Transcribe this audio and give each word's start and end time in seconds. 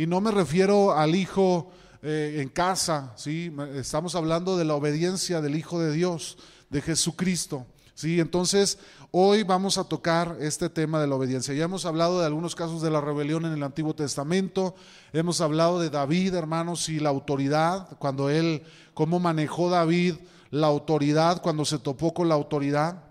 Y 0.00 0.06
no 0.06 0.22
me 0.22 0.30
refiero 0.30 0.96
al 0.96 1.14
hijo 1.14 1.70
eh, 2.00 2.38
en 2.40 2.48
casa, 2.48 3.12
¿sí? 3.16 3.54
Estamos 3.74 4.14
hablando 4.14 4.56
de 4.56 4.64
la 4.64 4.74
obediencia 4.74 5.42
del 5.42 5.56
Hijo 5.56 5.78
de 5.78 5.92
Dios, 5.92 6.38
de 6.70 6.80
Jesucristo. 6.80 7.66
¿sí? 7.94 8.18
Entonces, 8.18 8.78
hoy 9.10 9.42
vamos 9.42 9.76
a 9.76 9.84
tocar 9.84 10.38
este 10.40 10.70
tema 10.70 11.02
de 11.02 11.06
la 11.06 11.16
obediencia. 11.16 11.52
Ya 11.52 11.64
hemos 11.64 11.84
hablado 11.84 12.18
de 12.18 12.24
algunos 12.24 12.54
casos 12.54 12.80
de 12.80 12.88
la 12.88 13.02
rebelión 13.02 13.44
en 13.44 13.52
el 13.52 13.62
Antiguo 13.62 13.94
Testamento, 13.94 14.74
hemos 15.12 15.42
hablado 15.42 15.78
de 15.78 15.90
David, 15.90 16.32
hermanos, 16.32 16.88
y 16.88 16.98
la 16.98 17.10
autoridad, 17.10 17.98
cuando 17.98 18.30
él, 18.30 18.62
cómo 18.94 19.20
manejó 19.20 19.68
David 19.68 20.14
la 20.50 20.68
autoridad, 20.68 21.42
cuando 21.42 21.66
se 21.66 21.78
topó 21.78 22.14
con 22.14 22.30
la 22.30 22.36
autoridad. 22.36 23.04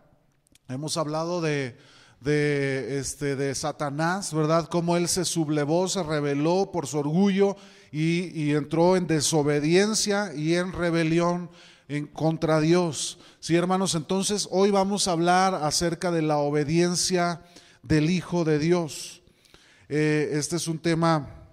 Hemos 0.68 0.98
hablado 0.98 1.40
de, 1.40 1.78
de, 2.22 3.00
este, 3.00 3.36
de 3.36 3.56
Satanás, 3.56 4.34
¿verdad? 4.34 4.68
Cómo 4.70 4.98
él 4.98 5.08
se 5.08 5.26
sublevó, 5.26 5.88
se 5.88 6.04
rebeló 6.04 6.70
por 6.72 6.88
su 6.88 7.00
orgullo 7.00 7.56
y, 7.92 8.52
entró 8.52 8.96
en 8.96 9.08
desobediencia 9.08 10.34
y 10.36 10.56
en 10.56 10.74
rebelión 10.74 11.50
en 11.88 12.08
contra 12.08 12.60
Dios. 12.60 13.20
Sí, 13.40 13.56
hermanos, 13.56 13.96
entonces 13.96 14.48
hoy 14.52 14.70
vamos 14.70 15.08
a 15.08 15.14
hablar 15.14 15.56
acerca 15.56 16.12
de 16.12 16.22
la 16.22 16.38
obediencia 16.38 17.42
del 17.82 18.10
Hijo 18.10 18.44
de 18.44 18.60
Dios. 18.60 19.24
Eh, 19.88 20.32
este 20.34 20.58
es 20.58 20.68
un 20.68 20.78
tema 20.78 21.48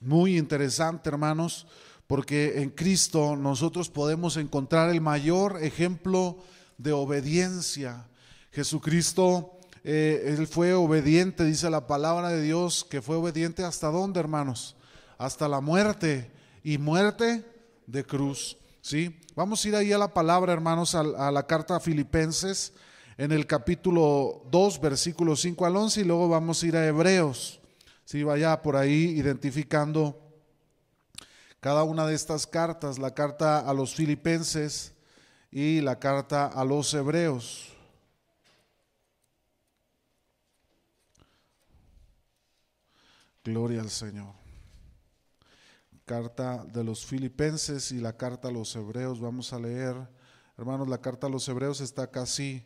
muy 0.00 0.36
interesante, 0.36 1.08
hermanos, 1.08 1.66
porque 2.06 2.60
en 2.60 2.70
Cristo 2.70 3.36
nosotros 3.36 3.88
podemos 3.88 4.36
encontrar 4.36 4.90
el 4.90 5.00
mayor 5.00 5.62
ejemplo 5.62 6.38
de 6.76 6.92
obediencia. 6.92 8.08
Jesucristo, 8.50 9.58
eh, 9.84 10.34
Él 10.38 10.46
fue 10.46 10.74
obediente, 10.74 11.44
dice 11.44 11.70
la 11.70 11.86
palabra 11.86 12.28
de 12.28 12.42
Dios, 12.42 12.84
que 12.88 13.02
fue 13.02 13.16
obediente 13.16 13.64
hasta 13.64 13.88
dónde, 13.88 14.20
hermanos? 14.20 14.76
hasta 15.22 15.48
la 15.48 15.60
muerte 15.60 16.32
y 16.64 16.78
muerte 16.78 17.44
de 17.86 18.04
cruz. 18.04 18.56
¿sí? 18.80 19.20
Vamos 19.36 19.64
a 19.64 19.68
ir 19.68 19.76
ahí 19.76 19.92
a 19.92 19.98
la 19.98 20.12
palabra, 20.12 20.52
hermanos, 20.52 20.96
a, 20.96 21.30
la 21.30 21.46
carta 21.46 21.76
a 21.76 21.80
Filipenses 21.80 22.72
en 23.16 23.30
el 23.30 23.46
capítulo 23.46 24.42
2, 24.50 24.80
versículos 24.80 25.40
5 25.42 25.64
al 25.64 25.76
11 25.76 26.00
y 26.00 26.04
luego 26.04 26.28
vamos 26.28 26.60
a 26.60 26.66
ir 26.66 26.76
a 26.76 26.84
Hebreos. 26.84 27.60
¿sí? 28.04 28.24
Vaya 28.24 28.60
por 28.62 28.74
ahí 28.74 29.14
identificando 29.16 30.18
cada 31.60 31.84
una 31.84 32.04
de 32.04 32.16
estas 32.16 32.44
cartas, 32.44 32.98
la 32.98 33.14
carta 33.14 33.60
a 33.60 33.72
los 33.72 33.94
Filipenses 33.94 34.92
y 35.52 35.80
la 35.82 36.00
carta 36.00 36.46
a 36.46 36.64
los 36.64 36.92
Hebreos. 36.94 37.71
Gloria 43.44 43.80
al 43.80 43.90
Señor 43.90 44.42
carta 46.04 46.64
de 46.64 46.82
los 46.84 47.06
filipenses 47.06 47.92
y 47.92 47.98
la 47.98 48.16
carta 48.16 48.48
a 48.48 48.50
los 48.50 48.74
hebreos. 48.74 49.20
Vamos 49.20 49.52
a 49.52 49.58
leer, 49.58 49.96
hermanos, 50.58 50.88
la 50.88 51.00
carta 51.00 51.26
a 51.26 51.30
los 51.30 51.48
hebreos 51.48 51.80
está 51.80 52.10
casi 52.10 52.64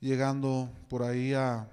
llegando 0.00 0.70
por 0.88 1.02
ahí 1.02 1.34
a, 1.34 1.68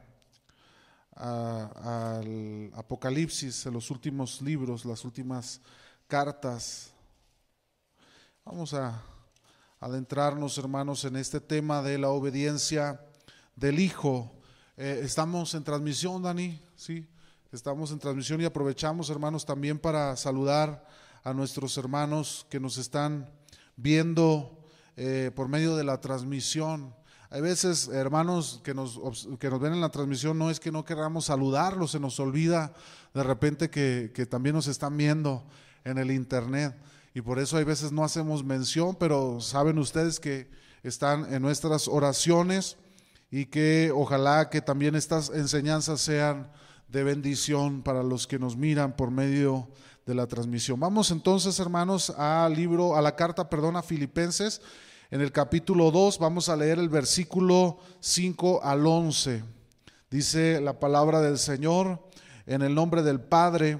al 1.15 2.71
Apocalipsis, 2.75 3.65
en 3.65 3.73
los 3.73 3.89
últimos 3.89 4.41
libros, 4.41 4.85
las 4.85 5.05
últimas 5.05 5.61
cartas. 6.07 6.91
Vamos 8.43 8.73
a 8.73 9.01
adentrarnos, 9.79 10.57
hermanos, 10.57 11.05
en 11.05 11.15
este 11.15 11.39
tema 11.39 11.81
de 11.81 11.97
la 11.97 12.09
obediencia 12.09 13.01
del 13.55 13.79
Hijo. 13.79 14.31
Eh, 14.77 15.01
estamos 15.03 15.53
en 15.53 15.63
transmisión, 15.63 16.21
Dani, 16.21 16.61
sí, 16.75 17.07
estamos 17.51 17.91
en 17.91 17.99
transmisión 17.99 18.41
y 18.41 18.45
aprovechamos, 18.45 19.09
hermanos, 19.09 19.45
también 19.45 19.79
para 19.79 20.15
saludar 20.15 20.85
a 21.23 21.33
nuestros 21.33 21.77
hermanos 21.77 22.45
que 22.49 22.59
nos 22.59 22.77
están 22.77 23.29
viendo 23.75 24.59
eh, 24.95 25.31
por 25.35 25.47
medio 25.47 25.75
de 25.75 25.83
la 25.83 25.99
transmisión. 26.01 26.93
Hay 27.29 27.41
veces, 27.41 27.88
hermanos, 27.88 28.61
que 28.63 28.73
nos, 28.73 29.00
que 29.39 29.50
nos 29.50 29.59
ven 29.59 29.73
en 29.73 29.81
la 29.81 29.89
transmisión, 29.89 30.38
no 30.38 30.50
es 30.50 30.59
que 30.59 30.72
no 30.72 30.85
queramos 30.85 31.25
saludarlos, 31.25 31.91
se 31.91 32.00
nos 32.00 32.19
olvida 32.19 32.73
de 33.13 33.23
repente 33.23 33.69
que, 33.69 34.12
que 34.13 34.25
también 34.25 34.56
nos 34.56 34.67
están 34.67 34.95
viendo 34.95 35.44
en 35.83 35.97
el 35.97 36.12
Internet. 36.12 36.75
Y 37.13 37.22
por 37.22 37.39
eso 37.39 37.57
hay 37.57 37.63
veces 37.63 37.91
no 37.91 38.03
hacemos 38.03 38.44
mención, 38.44 38.95
pero 38.95 39.39
saben 39.39 39.79
ustedes 39.79 40.19
que 40.19 40.50
están 40.83 41.33
en 41.33 41.41
nuestras 41.41 41.88
oraciones 41.88 42.77
y 43.31 43.45
que 43.45 43.91
ojalá 43.94 44.50
que 44.50 44.62
también 44.62 44.95
estas 44.95 45.29
enseñanzas 45.29 46.01
sean 46.01 46.51
de 46.88 47.03
bendición 47.03 47.81
para 47.81 48.03
los 48.03 48.28
que 48.28 48.40
nos 48.40 48.56
miran 48.56 48.96
por 48.96 49.12
medio 49.12 49.68
de 50.06 50.16
la 50.16 50.28
transmisión. 50.28 50.79
Vamos 50.79 51.12
entonces, 51.12 51.59
hermanos, 51.59 52.12
al 52.12 52.53
libro, 52.53 52.96
a 52.96 53.01
la 53.01 53.16
carta, 53.16 53.50
perdón, 53.50 53.75
a 53.75 53.84
Filipenses. 53.84 54.62
En 55.12 55.22
el 55.22 55.31
capítulo 55.31 55.91
2 55.91 56.19
vamos 56.19 56.50
a 56.50 56.56
leer 56.56 56.79
el 56.79 56.90
versículo 56.90 57.78
5 58.00 58.63
al 58.63 58.85
11. 58.85 59.44
Dice 60.09 60.62
la 60.62 60.79
palabra 60.79 61.22
del 61.22 61.38
Señor 61.38 62.07
en 62.45 62.62
el 62.62 62.75
nombre 62.75 63.01
del 63.01 63.19
Padre, 63.19 63.79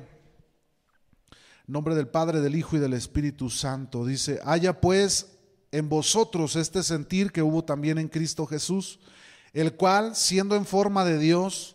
nombre 1.68 1.96
del 1.96 2.08
Padre, 2.08 2.42
del 2.42 2.56
Hijo 2.56 2.76
y 2.76 2.80
del 2.80 2.94
Espíritu 2.94 3.50
Santo. 3.50 4.06
Dice, 4.06 4.40
haya 4.44 4.80
pues 4.80 5.38
en 5.72 5.90
vosotros 5.90 6.56
este 6.56 6.84
sentir 6.84 7.32
que 7.32 7.42
hubo 7.42 7.64
también 7.64 7.98
en 7.98 8.08
Cristo 8.08 8.46
Jesús, 8.46 9.00
el 9.54 9.76
cual, 9.76 10.16
siendo 10.16 10.56
en 10.56 10.66
forma 10.66 11.06
de 11.06 11.18
Dios, 11.18 11.75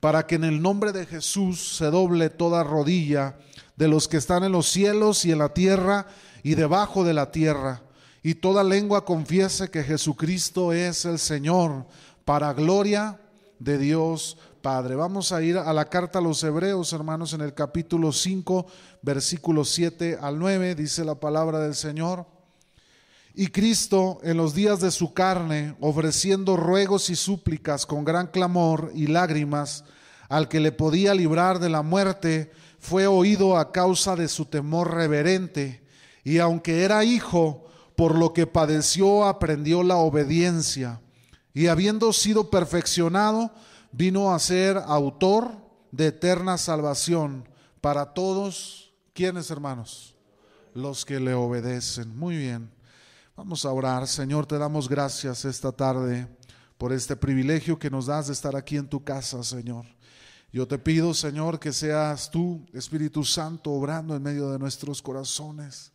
para 0.00 0.26
que 0.26 0.34
en 0.36 0.44
el 0.44 0.60
nombre 0.60 0.92
de 0.92 1.06
Jesús 1.06 1.76
se 1.76 1.86
doble 1.86 2.30
toda 2.30 2.64
rodilla 2.64 3.36
de 3.76 3.88
los 3.88 4.08
que 4.08 4.16
están 4.16 4.44
en 4.44 4.52
los 4.52 4.68
cielos 4.68 5.24
y 5.24 5.32
en 5.32 5.38
la 5.38 5.52
tierra 5.52 6.06
y 6.42 6.54
debajo 6.54 7.04
de 7.04 7.14
la 7.14 7.30
tierra, 7.30 7.82
y 8.22 8.34
toda 8.34 8.64
lengua 8.64 9.04
confiese 9.04 9.70
que 9.70 9.82
Jesucristo 9.82 10.72
es 10.72 11.04
el 11.04 11.18
Señor, 11.18 11.86
para 12.24 12.52
gloria 12.52 13.20
de 13.58 13.78
Dios 13.78 14.36
Padre. 14.62 14.96
Vamos 14.96 15.30
a 15.30 15.42
ir 15.42 15.58
a 15.58 15.72
la 15.72 15.88
carta 15.88 16.18
a 16.18 16.22
los 16.22 16.42
Hebreos, 16.42 16.92
hermanos, 16.92 17.32
en 17.32 17.40
el 17.40 17.54
capítulo 17.54 18.10
5, 18.10 18.66
versículos 19.00 19.70
7 19.70 20.18
al 20.20 20.38
9, 20.38 20.74
dice 20.74 21.04
la 21.04 21.14
palabra 21.14 21.60
del 21.60 21.74
Señor. 21.74 22.26
Y 23.38 23.48
Cristo 23.48 24.18
en 24.22 24.38
los 24.38 24.54
días 24.54 24.80
de 24.80 24.90
su 24.90 25.12
carne, 25.12 25.76
ofreciendo 25.78 26.56
ruegos 26.56 27.10
y 27.10 27.16
súplicas 27.16 27.84
con 27.84 28.02
gran 28.02 28.28
clamor 28.28 28.90
y 28.94 29.08
lágrimas 29.08 29.84
al 30.30 30.48
que 30.48 30.58
le 30.58 30.72
podía 30.72 31.14
librar 31.14 31.58
de 31.58 31.68
la 31.68 31.82
muerte, 31.82 32.50
fue 32.78 33.06
oído 33.06 33.58
a 33.58 33.72
causa 33.72 34.16
de 34.16 34.28
su 34.28 34.46
temor 34.46 34.94
reverente, 34.94 35.84
y 36.24 36.38
aunque 36.38 36.82
era 36.82 37.04
hijo, 37.04 37.66
por 37.94 38.16
lo 38.16 38.32
que 38.32 38.46
padeció 38.46 39.26
aprendió 39.26 39.82
la 39.82 39.96
obediencia, 39.96 41.02
y 41.52 41.66
habiendo 41.66 42.14
sido 42.14 42.48
perfeccionado, 42.48 43.52
vino 43.92 44.32
a 44.32 44.38
ser 44.38 44.78
autor 44.78 45.58
de 45.92 46.06
eterna 46.06 46.56
salvación 46.56 47.46
para 47.82 48.14
todos, 48.14 48.94
¿quiénes 49.12 49.50
hermanos? 49.50 50.16
Los 50.72 51.04
que 51.04 51.20
le 51.20 51.34
obedecen. 51.34 52.16
Muy 52.16 52.38
bien. 52.38 52.75
Vamos 53.36 53.66
a 53.66 53.70
orar. 53.70 54.08
Señor, 54.08 54.46
te 54.46 54.56
damos 54.56 54.88
gracias 54.88 55.44
esta 55.44 55.70
tarde 55.70 56.26
por 56.78 56.90
este 56.90 57.14
privilegio 57.16 57.78
que 57.78 57.90
nos 57.90 58.06
das 58.06 58.28
de 58.28 58.32
estar 58.32 58.56
aquí 58.56 58.78
en 58.78 58.88
tu 58.88 59.04
casa, 59.04 59.44
Señor. 59.44 59.84
Yo 60.50 60.66
te 60.66 60.78
pido, 60.78 61.12
Señor, 61.12 61.60
que 61.60 61.70
seas 61.70 62.30
tú, 62.30 62.64
Espíritu 62.72 63.24
Santo, 63.24 63.72
obrando 63.72 64.16
en 64.16 64.22
medio 64.22 64.48
de 64.48 64.58
nuestros 64.58 65.02
corazones. 65.02 65.92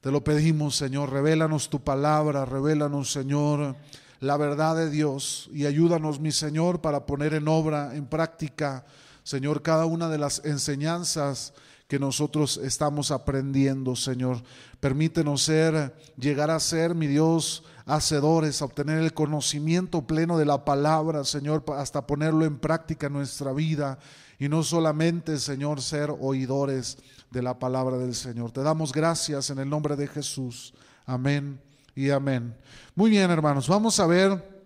Te 0.00 0.10
lo 0.10 0.24
pedimos, 0.24 0.74
Señor, 0.74 1.12
revélanos 1.12 1.70
tu 1.70 1.80
palabra, 1.80 2.44
revélanos, 2.44 3.12
Señor, 3.12 3.76
la 4.18 4.36
verdad 4.36 4.74
de 4.74 4.90
Dios 4.90 5.48
y 5.52 5.66
ayúdanos, 5.66 6.18
mi 6.18 6.32
Señor, 6.32 6.80
para 6.80 7.06
poner 7.06 7.34
en 7.34 7.46
obra, 7.46 7.94
en 7.94 8.06
práctica, 8.06 8.84
Señor, 9.22 9.62
cada 9.62 9.86
una 9.86 10.08
de 10.08 10.18
las 10.18 10.44
enseñanzas 10.44 11.52
que 11.90 11.98
nosotros 11.98 12.60
estamos 12.62 13.10
aprendiendo, 13.10 13.96
Señor. 13.96 14.40
Permítenos 14.78 15.42
ser, 15.42 15.92
llegar 16.16 16.48
a 16.48 16.60
ser, 16.60 16.94
mi 16.94 17.08
Dios, 17.08 17.64
hacedores, 17.84 18.62
a 18.62 18.66
obtener 18.66 18.98
el 18.98 19.12
conocimiento 19.12 20.06
pleno 20.06 20.38
de 20.38 20.44
la 20.44 20.64
palabra, 20.64 21.24
Señor, 21.24 21.64
hasta 21.76 22.06
ponerlo 22.06 22.44
en 22.44 22.60
práctica 22.60 23.08
en 23.08 23.14
nuestra 23.14 23.52
vida 23.52 23.98
y 24.38 24.48
no 24.48 24.62
solamente, 24.62 25.36
Señor, 25.36 25.82
ser 25.82 26.14
oidores 26.20 26.96
de 27.32 27.42
la 27.42 27.58
palabra 27.58 27.98
del 27.98 28.14
Señor. 28.14 28.52
Te 28.52 28.62
damos 28.62 28.92
gracias 28.92 29.50
en 29.50 29.58
el 29.58 29.68
nombre 29.68 29.96
de 29.96 30.06
Jesús. 30.06 30.72
Amén 31.06 31.60
y 31.96 32.10
amén. 32.10 32.56
Muy 32.94 33.10
bien, 33.10 33.32
hermanos, 33.32 33.66
vamos 33.66 33.98
a 33.98 34.06
ver 34.06 34.62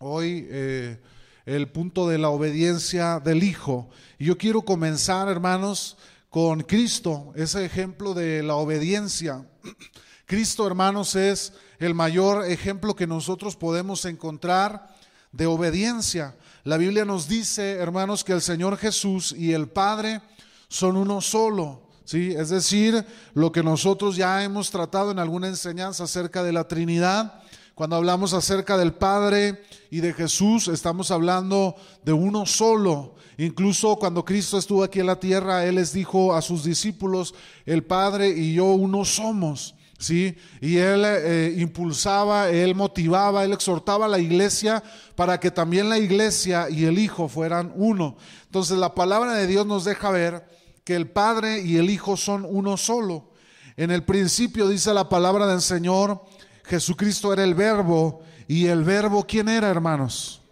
hoy 0.00 0.46
eh, 0.50 1.00
el 1.46 1.66
punto 1.68 2.06
de 2.06 2.18
la 2.18 2.28
obediencia 2.28 3.20
del 3.20 3.42
Hijo. 3.42 3.88
Y 4.18 4.26
yo 4.26 4.36
quiero 4.36 4.60
comenzar, 4.60 5.28
hermanos, 5.28 5.96
con 6.30 6.62
Cristo, 6.62 7.32
ese 7.34 7.64
ejemplo 7.64 8.14
de 8.14 8.42
la 8.42 8.56
obediencia. 8.56 9.46
Cristo, 10.26 10.66
hermanos, 10.66 11.14
es 11.16 11.54
el 11.78 11.94
mayor 11.94 12.44
ejemplo 12.44 12.94
que 12.94 13.06
nosotros 13.06 13.56
podemos 13.56 14.04
encontrar 14.04 14.94
de 15.32 15.46
obediencia. 15.46 16.36
La 16.64 16.76
Biblia 16.76 17.04
nos 17.04 17.28
dice, 17.28 17.72
hermanos, 17.72 18.24
que 18.24 18.32
el 18.32 18.42
Señor 18.42 18.76
Jesús 18.76 19.34
y 19.36 19.52
el 19.52 19.68
Padre 19.68 20.20
son 20.68 20.96
uno 20.96 21.20
solo. 21.20 21.88
¿sí? 22.04 22.34
Es 22.36 22.50
decir, 22.50 23.06
lo 23.32 23.52
que 23.52 23.62
nosotros 23.62 24.16
ya 24.16 24.44
hemos 24.44 24.70
tratado 24.70 25.10
en 25.10 25.18
alguna 25.18 25.48
enseñanza 25.48 26.04
acerca 26.04 26.42
de 26.42 26.52
la 26.52 26.68
Trinidad. 26.68 27.42
Cuando 27.78 27.94
hablamos 27.94 28.32
acerca 28.32 28.76
del 28.76 28.92
Padre 28.92 29.62
y 29.88 30.00
de 30.00 30.12
Jesús, 30.12 30.66
estamos 30.66 31.12
hablando 31.12 31.76
de 32.02 32.12
uno 32.12 32.44
solo. 32.44 33.14
Incluso 33.36 33.94
cuando 33.94 34.24
Cristo 34.24 34.58
estuvo 34.58 34.82
aquí 34.82 34.98
en 34.98 35.06
la 35.06 35.20
tierra, 35.20 35.64
Él 35.64 35.76
les 35.76 35.92
dijo 35.92 36.34
a 36.34 36.42
sus 36.42 36.64
discípulos, 36.64 37.36
el 37.66 37.84
Padre 37.84 38.30
y 38.30 38.54
yo 38.54 38.64
uno 38.64 39.04
somos. 39.04 39.76
¿sí? 39.96 40.36
Y 40.60 40.78
él 40.78 41.04
eh, 41.04 41.54
impulsaba, 41.56 42.50
él 42.50 42.74
motivaba, 42.74 43.44
él 43.44 43.52
exhortaba 43.52 44.06
a 44.06 44.08
la 44.08 44.18
iglesia 44.18 44.82
para 45.14 45.38
que 45.38 45.52
también 45.52 45.88
la 45.88 45.98
iglesia 45.98 46.68
y 46.68 46.84
el 46.84 46.98
Hijo 46.98 47.28
fueran 47.28 47.72
uno. 47.76 48.16
Entonces 48.46 48.76
la 48.76 48.92
palabra 48.92 49.34
de 49.34 49.46
Dios 49.46 49.66
nos 49.66 49.84
deja 49.84 50.10
ver 50.10 50.44
que 50.82 50.96
el 50.96 51.08
Padre 51.08 51.60
y 51.60 51.76
el 51.76 51.90
Hijo 51.90 52.16
son 52.16 52.44
uno 52.44 52.76
solo. 52.76 53.28
En 53.76 53.92
el 53.92 54.02
principio 54.02 54.66
dice 54.66 54.92
la 54.92 55.08
palabra 55.08 55.46
del 55.46 55.60
Señor, 55.60 56.24
Jesucristo 56.68 57.32
era 57.32 57.44
el 57.44 57.54
verbo 57.54 58.20
y 58.46 58.66
el 58.66 58.84
verbo, 58.84 59.24
¿quién 59.26 59.48
era, 59.48 59.70
hermanos? 59.70 60.42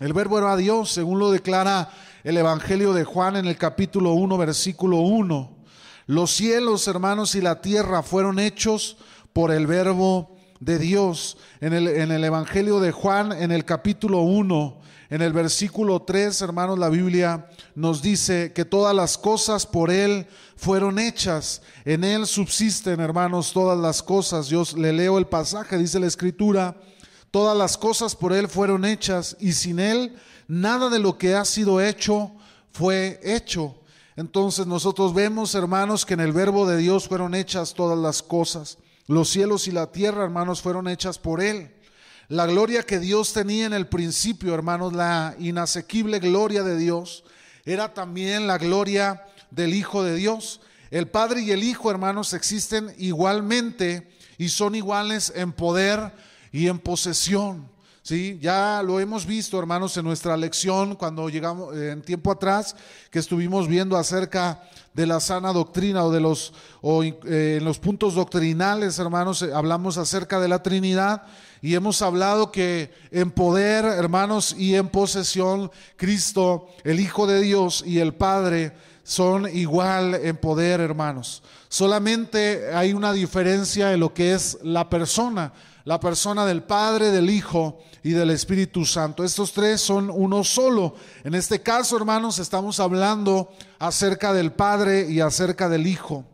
El 0.00 0.12
verbo 0.12 0.38
era 0.38 0.56
Dios, 0.56 0.90
según 0.90 1.20
lo 1.20 1.30
declara 1.30 1.90
el 2.24 2.36
Evangelio 2.36 2.92
de 2.92 3.04
Juan 3.04 3.36
en 3.36 3.46
el 3.46 3.56
capítulo 3.56 4.14
1, 4.14 4.36
versículo 4.36 4.98
1. 4.98 5.56
Los 6.06 6.32
cielos, 6.32 6.88
hermanos, 6.88 7.36
y 7.36 7.40
la 7.40 7.60
tierra 7.60 8.02
fueron 8.02 8.40
hechos 8.40 8.96
por 9.32 9.52
el 9.52 9.68
verbo 9.68 10.37
de 10.60 10.78
Dios. 10.78 11.36
En 11.60 11.72
el, 11.72 11.88
en 11.88 12.10
el 12.10 12.24
Evangelio 12.24 12.80
de 12.80 12.92
Juan, 12.92 13.32
en 13.32 13.52
el 13.52 13.64
capítulo 13.64 14.20
1, 14.20 14.80
en 15.10 15.22
el 15.22 15.32
versículo 15.32 16.02
3, 16.02 16.42
hermanos, 16.42 16.78
la 16.78 16.90
Biblia 16.90 17.48
nos 17.74 18.02
dice 18.02 18.52
que 18.52 18.66
todas 18.66 18.94
las 18.94 19.16
cosas 19.16 19.64
por 19.66 19.90
Él 19.90 20.26
fueron 20.56 20.98
hechas. 20.98 21.62
En 21.86 22.04
Él 22.04 22.26
subsisten, 22.26 23.00
hermanos, 23.00 23.52
todas 23.52 23.78
las 23.78 24.02
cosas. 24.02 24.48
Yo 24.48 24.64
le 24.76 24.92
leo 24.92 25.16
el 25.16 25.26
pasaje, 25.26 25.78
dice 25.78 25.98
la 25.98 26.06
Escritura, 26.06 26.76
todas 27.30 27.56
las 27.56 27.78
cosas 27.78 28.14
por 28.14 28.34
Él 28.34 28.48
fueron 28.48 28.84
hechas 28.84 29.36
y 29.40 29.52
sin 29.52 29.78
Él 29.78 30.14
nada 30.46 30.90
de 30.90 30.98
lo 30.98 31.16
que 31.16 31.34
ha 31.34 31.44
sido 31.44 31.80
hecho 31.80 32.32
fue 32.72 33.18
hecho. 33.22 33.76
Entonces 34.14 34.66
nosotros 34.66 35.14
vemos, 35.14 35.54
hermanos, 35.54 36.04
que 36.04 36.14
en 36.14 36.20
el 36.20 36.32
verbo 36.32 36.66
de 36.66 36.76
Dios 36.76 37.08
fueron 37.08 37.34
hechas 37.34 37.72
todas 37.72 37.96
las 37.96 38.22
cosas. 38.22 38.76
Los 39.08 39.30
cielos 39.30 39.66
y 39.68 39.72
la 39.72 39.90
tierra, 39.90 40.22
hermanos, 40.22 40.60
fueron 40.60 40.86
hechas 40.86 41.18
por 41.18 41.40
Él. 41.40 41.74
La 42.28 42.44
gloria 42.44 42.82
que 42.82 42.98
Dios 42.98 43.32
tenía 43.32 43.64
en 43.64 43.72
el 43.72 43.86
principio, 43.86 44.54
hermanos, 44.54 44.92
la 44.92 45.34
inasequible 45.38 46.18
gloria 46.18 46.62
de 46.62 46.76
Dios, 46.76 47.24
era 47.64 47.94
también 47.94 48.46
la 48.46 48.58
gloria 48.58 49.24
del 49.50 49.72
Hijo 49.72 50.04
de 50.04 50.14
Dios. 50.14 50.60
El 50.90 51.08
Padre 51.08 51.40
y 51.40 51.52
el 51.52 51.62
Hijo, 51.62 51.90
hermanos, 51.90 52.34
existen 52.34 52.94
igualmente 52.98 54.10
y 54.36 54.50
son 54.50 54.74
iguales 54.74 55.32
en 55.34 55.52
poder 55.52 56.12
y 56.52 56.68
en 56.68 56.78
posesión. 56.78 57.66
¿Sí? 58.08 58.38
Ya 58.40 58.82
lo 58.82 59.00
hemos 59.00 59.26
visto, 59.26 59.58
hermanos, 59.58 59.94
en 59.98 60.04
nuestra 60.06 60.34
lección 60.34 60.94
cuando 60.94 61.28
llegamos 61.28 61.76
eh, 61.76 61.90
en 61.90 62.00
tiempo 62.00 62.32
atrás, 62.32 62.74
que 63.10 63.18
estuvimos 63.18 63.68
viendo 63.68 63.98
acerca 63.98 64.62
de 64.94 65.06
la 65.06 65.20
sana 65.20 65.52
doctrina 65.52 66.02
o 66.06 66.10
de 66.10 66.18
los, 66.18 66.54
o, 66.80 67.04
eh, 67.04 67.56
en 67.58 67.64
los 67.66 67.78
puntos 67.78 68.14
doctrinales, 68.14 68.98
hermanos, 68.98 69.42
eh, 69.42 69.50
hablamos 69.52 69.98
acerca 69.98 70.40
de 70.40 70.48
la 70.48 70.62
Trinidad 70.62 71.24
y 71.60 71.74
hemos 71.74 72.00
hablado 72.00 72.50
que 72.50 72.90
en 73.10 73.30
poder, 73.30 73.84
hermanos, 73.84 74.54
y 74.56 74.76
en 74.76 74.88
posesión, 74.88 75.70
Cristo, 75.96 76.66
el 76.84 77.00
Hijo 77.00 77.26
de 77.26 77.42
Dios 77.42 77.84
y 77.86 77.98
el 77.98 78.14
Padre 78.14 78.72
son 79.04 79.54
igual 79.54 80.14
en 80.14 80.38
poder, 80.38 80.80
hermanos. 80.80 81.42
Solamente 81.68 82.74
hay 82.74 82.94
una 82.94 83.12
diferencia 83.12 83.92
en 83.92 84.00
lo 84.00 84.14
que 84.14 84.32
es 84.32 84.56
la 84.62 84.88
persona 84.88 85.52
la 85.88 85.98
persona 85.98 86.44
del 86.44 86.64
Padre, 86.64 87.10
del 87.10 87.30
Hijo 87.30 87.78
y 88.02 88.10
del 88.10 88.28
Espíritu 88.28 88.84
Santo. 88.84 89.24
Estos 89.24 89.54
tres 89.54 89.80
son 89.80 90.10
uno 90.10 90.44
solo. 90.44 90.94
En 91.24 91.34
este 91.34 91.62
caso, 91.62 91.96
hermanos, 91.96 92.38
estamos 92.38 92.78
hablando 92.78 93.48
acerca 93.78 94.34
del 94.34 94.52
Padre 94.52 95.10
y 95.10 95.20
acerca 95.20 95.66
del 95.70 95.86
Hijo. 95.86 96.26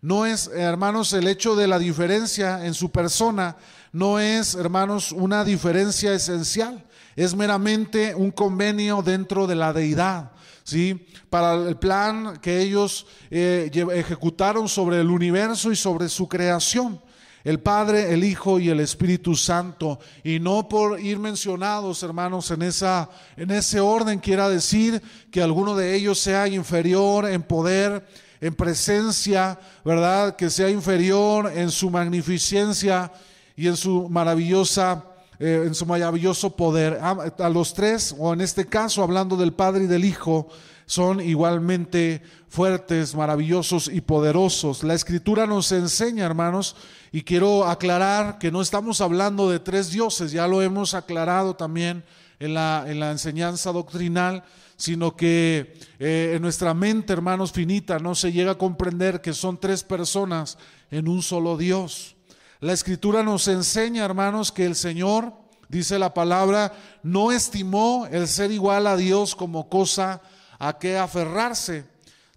No 0.00 0.26
es, 0.26 0.46
hermanos, 0.46 1.12
el 1.12 1.26
hecho 1.26 1.56
de 1.56 1.66
la 1.66 1.80
diferencia 1.80 2.64
en 2.64 2.72
su 2.72 2.92
persona, 2.92 3.56
no 3.90 4.20
es, 4.20 4.54
hermanos, 4.54 5.10
una 5.10 5.42
diferencia 5.42 6.14
esencial. 6.14 6.84
Es 7.16 7.34
meramente 7.34 8.14
un 8.14 8.30
convenio 8.30 9.02
dentro 9.02 9.48
de 9.48 9.56
la 9.56 9.72
deidad. 9.72 10.30
¿sí? 10.62 11.04
Para 11.30 11.54
el 11.54 11.76
plan 11.78 12.38
que 12.40 12.60
ellos 12.60 13.08
eh, 13.28 13.72
ejecutaron 13.92 14.68
sobre 14.68 15.00
el 15.00 15.10
universo 15.10 15.72
y 15.72 15.76
sobre 15.76 16.08
su 16.08 16.28
creación 16.28 17.00
el 17.44 17.60
Padre, 17.60 18.12
el 18.12 18.24
Hijo 18.24 18.58
y 18.58 18.70
el 18.70 18.80
Espíritu 18.80 19.36
Santo. 19.36 20.00
Y 20.24 20.40
no 20.40 20.68
por 20.68 20.98
ir 20.98 21.18
mencionados, 21.18 22.02
hermanos, 22.02 22.50
en, 22.50 22.62
esa, 22.62 23.10
en 23.36 23.50
ese 23.50 23.80
orden 23.80 24.18
quiera 24.18 24.48
decir 24.48 25.00
que 25.30 25.42
alguno 25.42 25.76
de 25.76 25.94
ellos 25.94 26.18
sea 26.18 26.48
inferior 26.48 27.28
en 27.28 27.42
poder, 27.42 28.06
en 28.40 28.54
presencia, 28.54 29.60
¿verdad? 29.84 30.36
Que 30.36 30.50
sea 30.50 30.70
inferior 30.70 31.52
en 31.54 31.70
su 31.70 31.90
magnificencia 31.90 33.12
y 33.54 33.68
en 33.68 33.76
su 33.76 34.08
maravillosa 34.08 35.10
eh, 35.40 35.64
en 35.66 35.74
su 35.74 35.84
maravilloso 35.84 36.54
poder. 36.54 36.98
A, 37.02 37.48
los 37.48 37.74
tres, 37.74 38.14
o 38.18 38.32
en 38.32 38.40
este 38.40 38.66
caso 38.66 39.02
hablando 39.02 39.36
del 39.36 39.52
Padre 39.52 39.84
y 39.84 39.86
del 39.88 40.04
Hijo, 40.04 40.48
son 40.86 41.20
igualmente 41.20 42.22
fuertes, 42.48 43.14
maravillosos 43.14 43.88
y 43.88 44.00
poderosos. 44.00 44.84
La 44.84 44.94
escritura 44.94 45.46
nos 45.46 45.72
enseña, 45.72 46.24
hermanos, 46.24 46.76
y 47.14 47.22
quiero 47.22 47.64
aclarar 47.64 48.38
que 48.38 48.50
no 48.50 48.60
estamos 48.60 49.00
hablando 49.00 49.48
de 49.48 49.60
tres 49.60 49.92
dioses, 49.92 50.32
ya 50.32 50.48
lo 50.48 50.62
hemos 50.62 50.94
aclarado 50.94 51.54
también 51.54 52.02
en 52.40 52.54
la, 52.54 52.86
en 52.88 52.98
la 52.98 53.12
enseñanza 53.12 53.70
doctrinal, 53.70 54.42
sino 54.76 55.14
que 55.14 55.78
eh, 56.00 56.32
en 56.34 56.42
nuestra 56.42 56.74
mente, 56.74 57.12
hermanos, 57.12 57.52
finita, 57.52 58.00
no 58.00 58.16
se 58.16 58.32
llega 58.32 58.50
a 58.50 58.58
comprender 58.58 59.20
que 59.20 59.32
son 59.32 59.60
tres 59.60 59.84
personas 59.84 60.58
en 60.90 61.06
un 61.06 61.22
solo 61.22 61.56
Dios. 61.56 62.16
La 62.58 62.72
escritura 62.72 63.22
nos 63.22 63.46
enseña, 63.46 64.04
hermanos, 64.04 64.50
que 64.50 64.66
el 64.66 64.74
Señor, 64.74 65.34
dice 65.68 66.00
la 66.00 66.14
palabra, 66.14 66.72
no 67.04 67.30
estimó 67.30 68.08
el 68.10 68.26
ser 68.26 68.50
igual 68.50 68.88
a 68.88 68.96
Dios 68.96 69.36
como 69.36 69.68
cosa 69.68 70.20
a 70.58 70.80
que 70.80 70.98
aferrarse. 70.98 71.93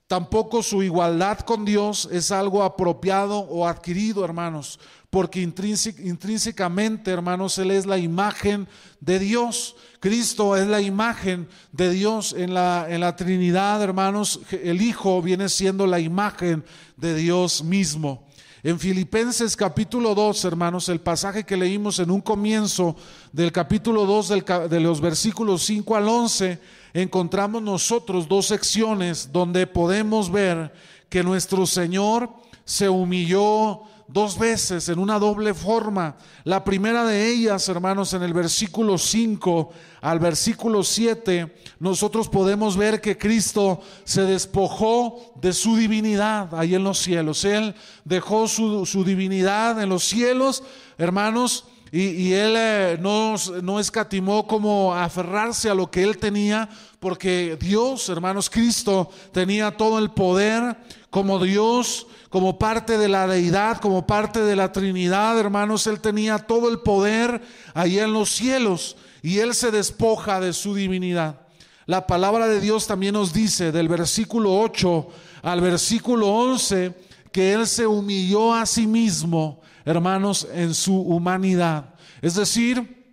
Tampoco 0.07 0.63
su 0.63 0.83
igualdad 0.83 1.39
con 1.39 1.65
Dios 1.65 2.07
es 2.09 2.31
algo 2.31 2.63
apropiado 2.63 3.39
o 3.39 3.67
adquirido, 3.67 4.23
hermanos, 4.23 4.79
porque 5.09 5.41
intrínsecamente, 5.41 7.11
hermanos, 7.11 7.57
Él 7.57 7.71
es 7.71 7.85
la 7.85 7.97
imagen 7.97 8.69
de 9.01 9.19
Dios. 9.19 9.75
Cristo 9.99 10.55
es 10.55 10.65
la 10.65 10.79
imagen 10.79 11.49
de 11.73 11.91
Dios 11.91 12.31
en 12.31 12.53
la, 12.53 12.85
en 12.87 13.01
la 13.01 13.17
Trinidad, 13.17 13.83
hermanos. 13.83 14.39
El 14.63 14.81
Hijo 14.81 15.21
viene 15.21 15.49
siendo 15.49 15.85
la 15.85 15.99
imagen 15.99 16.63
de 16.95 17.13
Dios 17.13 17.61
mismo. 17.61 18.25
En 18.63 18.79
Filipenses 18.79 19.57
capítulo 19.57 20.15
2, 20.15 20.45
hermanos, 20.45 20.87
el 20.87 21.01
pasaje 21.01 21.43
que 21.43 21.57
leímos 21.57 21.99
en 21.99 22.11
un 22.11 22.21
comienzo 22.21 22.95
del 23.33 23.51
capítulo 23.51 24.05
2 24.05 24.69
de 24.69 24.79
los 24.79 25.01
versículos 25.01 25.63
5 25.63 25.95
al 25.95 26.07
11, 26.07 26.59
encontramos 27.01 27.61
nosotros 27.61 28.27
dos 28.27 28.47
secciones 28.47 29.31
donde 29.31 29.67
podemos 29.67 30.31
ver 30.31 30.73
que 31.09 31.23
nuestro 31.23 31.65
Señor 31.65 32.29
se 32.65 32.89
humilló 32.89 33.83
dos 34.07 34.39
veces 34.39 34.89
en 34.89 34.99
una 34.99 35.19
doble 35.19 35.53
forma. 35.53 36.17
La 36.43 36.63
primera 36.63 37.05
de 37.05 37.29
ellas, 37.29 37.67
hermanos, 37.69 38.13
en 38.13 38.23
el 38.23 38.33
versículo 38.33 38.97
5 38.97 39.69
al 40.01 40.19
versículo 40.19 40.83
7, 40.83 41.55
nosotros 41.79 42.29
podemos 42.29 42.77
ver 42.77 42.99
que 42.99 43.17
Cristo 43.17 43.81
se 44.03 44.23
despojó 44.23 45.33
de 45.35 45.53
su 45.53 45.75
divinidad 45.75 46.55
ahí 46.55 46.73
en 46.73 46.83
los 46.83 46.97
cielos. 46.97 47.45
Él 47.45 47.75
dejó 48.05 48.47
su, 48.47 48.85
su 48.85 49.03
divinidad 49.03 49.81
en 49.81 49.89
los 49.89 50.03
cielos, 50.03 50.63
hermanos, 50.97 51.65
y, 51.91 52.33
él 52.33 52.53
eh, 52.57 52.97
no, 52.99 53.35
no, 53.63 53.79
escatimó 53.79 54.45
como 54.45 54.93
aferrarse 54.93 55.69
a 55.69 55.75
lo 55.75 55.89
que 55.89 56.03
él 56.03 56.17
tenía, 56.17 56.69
porque 56.99 57.57
Dios, 57.59 58.09
hermanos, 58.09 58.49
Cristo 58.49 59.09
tenía 59.31 59.71
todo 59.71 59.97
el 59.99 60.11
poder 60.11 60.77
como 61.09 61.39
Dios, 61.43 62.07
como 62.29 62.59
parte 62.59 62.97
de 62.97 63.07
la 63.07 63.27
deidad, 63.27 63.79
como 63.79 64.05
parte 64.05 64.41
de 64.41 64.55
la 64.55 64.71
Trinidad, 64.71 65.39
hermanos, 65.39 65.87
él 65.87 66.01
tenía 66.01 66.39
todo 66.39 66.69
el 66.69 66.79
poder 66.79 67.41
ahí 67.73 67.99
en 67.99 68.11
los 68.11 68.29
cielos 68.29 68.97
y 69.21 69.39
él 69.39 69.53
se 69.53 69.71
despoja 69.71 70.39
de 70.39 70.53
su 70.53 70.75
divinidad. 70.75 71.41
La 71.85 72.05
palabra 72.05 72.47
de 72.47 72.59
Dios 72.59 72.85
también 72.85 73.13
nos 73.13 73.31
dice 73.31 73.71
del 73.71 73.87
versículo 73.87 74.59
8 74.59 75.07
al 75.43 75.61
versículo 75.61 76.27
11 76.27 76.93
que 77.31 77.53
él 77.53 77.65
se 77.65 77.87
humilló 77.87 78.53
a 78.53 78.65
sí 78.65 78.85
mismo 78.85 79.61
hermanos, 79.87 80.45
en 80.53 80.73
su 80.73 80.99
humanidad. 80.99 81.95
Es 82.21 82.35
decir, 82.35 83.05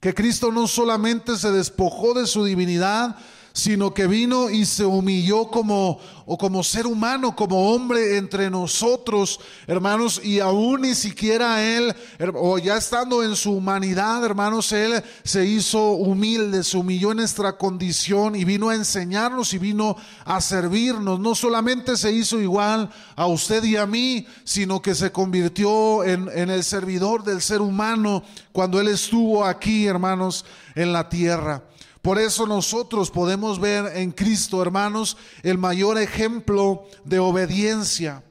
que 0.00 0.14
Cristo 0.14 0.50
no 0.50 0.66
solamente 0.66 1.36
se 1.36 1.52
despojó 1.52 2.12
de 2.12 2.26
su 2.26 2.44
divinidad, 2.44 3.16
sino 3.58 3.92
que 3.92 4.06
vino 4.06 4.50
y 4.50 4.64
se 4.64 4.84
humilló 4.84 5.48
como 5.48 5.98
o 6.26 6.38
como 6.38 6.62
ser 6.62 6.86
humano, 6.86 7.34
como 7.34 7.72
hombre 7.72 8.16
entre 8.16 8.50
nosotros, 8.50 9.40
hermanos, 9.66 10.20
y 10.22 10.38
aún 10.38 10.82
ni 10.82 10.94
siquiera 10.94 11.64
él, 11.64 11.92
o 12.34 12.58
ya 12.58 12.76
estando 12.76 13.24
en 13.24 13.34
su 13.34 13.50
humanidad, 13.50 14.24
hermanos, 14.24 14.70
él 14.70 15.02
se 15.24 15.44
hizo 15.44 15.90
humilde, 15.92 16.62
se 16.62 16.76
humilló 16.76 17.10
en 17.10 17.16
nuestra 17.16 17.56
condición 17.56 18.36
y 18.36 18.44
vino 18.44 18.68
a 18.68 18.76
enseñarnos 18.76 19.52
y 19.54 19.58
vino 19.58 19.96
a 20.24 20.40
servirnos. 20.40 21.18
No 21.18 21.34
solamente 21.34 21.96
se 21.96 22.12
hizo 22.12 22.38
igual 22.40 22.88
a 23.16 23.26
usted 23.26 23.64
y 23.64 23.74
a 23.74 23.86
mí, 23.86 24.24
sino 24.44 24.80
que 24.80 24.94
se 24.94 25.10
convirtió 25.10 26.04
en, 26.04 26.28
en 26.32 26.48
el 26.50 26.62
servidor 26.62 27.24
del 27.24 27.40
ser 27.40 27.60
humano 27.60 28.22
cuando 28.52 28.80
él 28.80 28.86
estuvo 28.86 29.44
aquí, 29.44 29.86
hermanos, 29.86 30.44
en 30.76 30.92
la 30.92 31.08
tierra. 31.08 31.64
Por 32.02 32.18
eso 32.18 32.46
nosotros 32.46 33.10
podemos 33.10 33.60
ver 33.60 33.96
en 33.96 34.12
Cristo, 34.12 34.62
hermanos, 34.62 35.16
el 35.42 35.58
mayor 35.58 35.98
ejemplo 35.98 36.84
de 37.04 37.18
obediencia. 37.18 38.22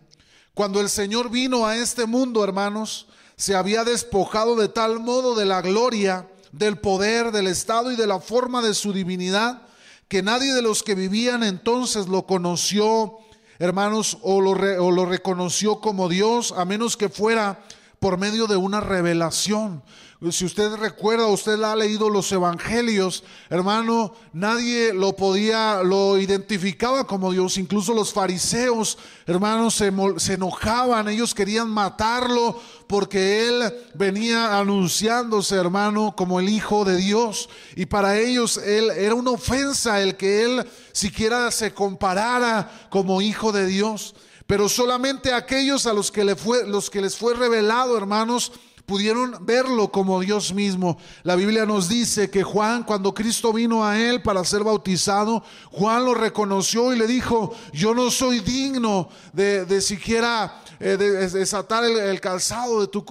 Cuando 0.54 0.80
el 0.80 0.90
Señor 0.90 1.30
vino 1.30 1.68
a 1.68 1.76
este 1.76 2.06
mundo, 2.06 2.44
hermanos, 2.44 3.08
se 3.36 3.56
había 3.56 3.84
despojado 3.84 4.56
de 4.56 4.70
tal 4.70 5.00
modo 5.00 5.36
de 5.36 5.46
la 5.46 5.62
gloria, 5.62 6.28
del 6.52 6.78
poder, 6.80 7.32
del 7.32 7.48
estado 7.48 7.92
y 7.92 7.96
de 7.96 8.08
la 8.08 8.20
forma 8.20 8.62
de 8.62 8.74
su 8.74 8.94
divinidad, 8.94 9.62
que 10.08 10.24
nadie 10.24 10.54
de 10.54 10.62
los 10.62 10.82
que 10.82 10.96
vivían 10.96 11.44
entonces 11.44 12.08
lo 12.08 12.26
conoció, 12.26 13.20
hermanos, 13.60 14.18
o 14.22 14.42
lo, 14.42 14.52
o 14.52 14.92
lo 14.92 15.06
reconoció 15.06 15.82
como 15.82 16.10
Dios, 16.10 16.54
a 16.58 16.66
menos 16.66 16.98
que 16.98 17.10
fuera 17.10 17.64
por 18.00 18.18
medio 18.18 18.48
de 18.48 18.56
una 18.56 18.80
revelación. 18.80 19.84
Si 20.32 20.46
usted 20.46 20.74
recuerda, 20.78 21.28
usted 21.28 21.62
ha 21.62 21.76
leído 21.76 22.10
los 22.10 22.32
evangelios, 22.32 23.24
hermano, 23.52 24.16
nadie 24.34 24.92
lo 24.92 25.16
podía, 25.16 25.84
lo 25.84 26.18
identificaba 26.18 27.06
como 27.06 27.32
Dios, 27.32 27.60
incluso 27.60 27.94
los 27.94 28.14
fariseos, 28.14 28.98
hermanos, 29.28 29.76
se, 29.76 30.34
enojaban, 30.34 31.08
ellos 31.08 31.36
querían 31.36 31.70
matarlo 31.70 32.60
porque 32.88 33.48
él 33.48 33.72
venía 33.94 34.58
anunciándose, 34.58 35.56
hermano, 35.56 36.16
como 36.18 36.40
el 36.40 36.50
Hijo 36.50 36.84
de 36.84 36.98
Dios. 36.98 37.48
Y 37.76 37.86
para 37.86 38.18
ellos 38.18 38.58
él 38.58 38.90
era 38.90 39.14
una 39.14 39.32
ofensa 39.32 40.02
el 40.02 40.18
que 40.18 40.42
él 40.42 40.68
siquiera 40.94 41.52
se 41.52 41.76
comparara 41.76 42.88
como 42.90 43.22
Hijo 43.22 43.52
de 43.52 43.68
Dios. 43.68 44.16
Pero 44.48 44.68
solamente 44.68 45.32
aquellos 45.32 45.86
a 45.86 45.94
los 45.94 46.10
que, 46.10 46.24
le 46.24 46.36
fue, 46.36 46.66
los 46.66 46.90
que 46.90 47.02
les 47.02 47.16
fue 47.16 47.36
revelado, 47.36 47.96
hermanos, 47.98 48.54
pudieron 48.88 49.46
verlo 49.46 49.92
como 49.92 50.22
Dios 50.22 50.54
mismo. 50.54 50.98
La 51.24 51.36
Biblia 51.36 51.66
nos 51.66 51.90
dice 51.90 52.30
que 52.30 52.42
Juan, 52.42 52.84
cuando 52.84 53.14
Cristo 53.14 53.52
vino 53.52 53.86
a 53.86 54.00
él 54.00 54.22
para 54.22 54.46
ser 54.46 54.64
bautizado, 54.64 55.44
Juan 55.72 56.06
lo 56.06 56.14
reconoció 56.14 56.94
y 56.94 56.98
le 56.98 57.06
dijo, 57.06 57.54
yo 57.74 57.94
no 57.94 58.10
soy 58.10 58.40
digno 58.40 59.10
de, 59.34 59.82
siquiera 59.82 60.62
eh, 60.80 60.96
desatar 60.96 61.84
el, 61.84 62.22
calzado 62.22 62.80
de 62.80 62.88
tu, 62.88 63.04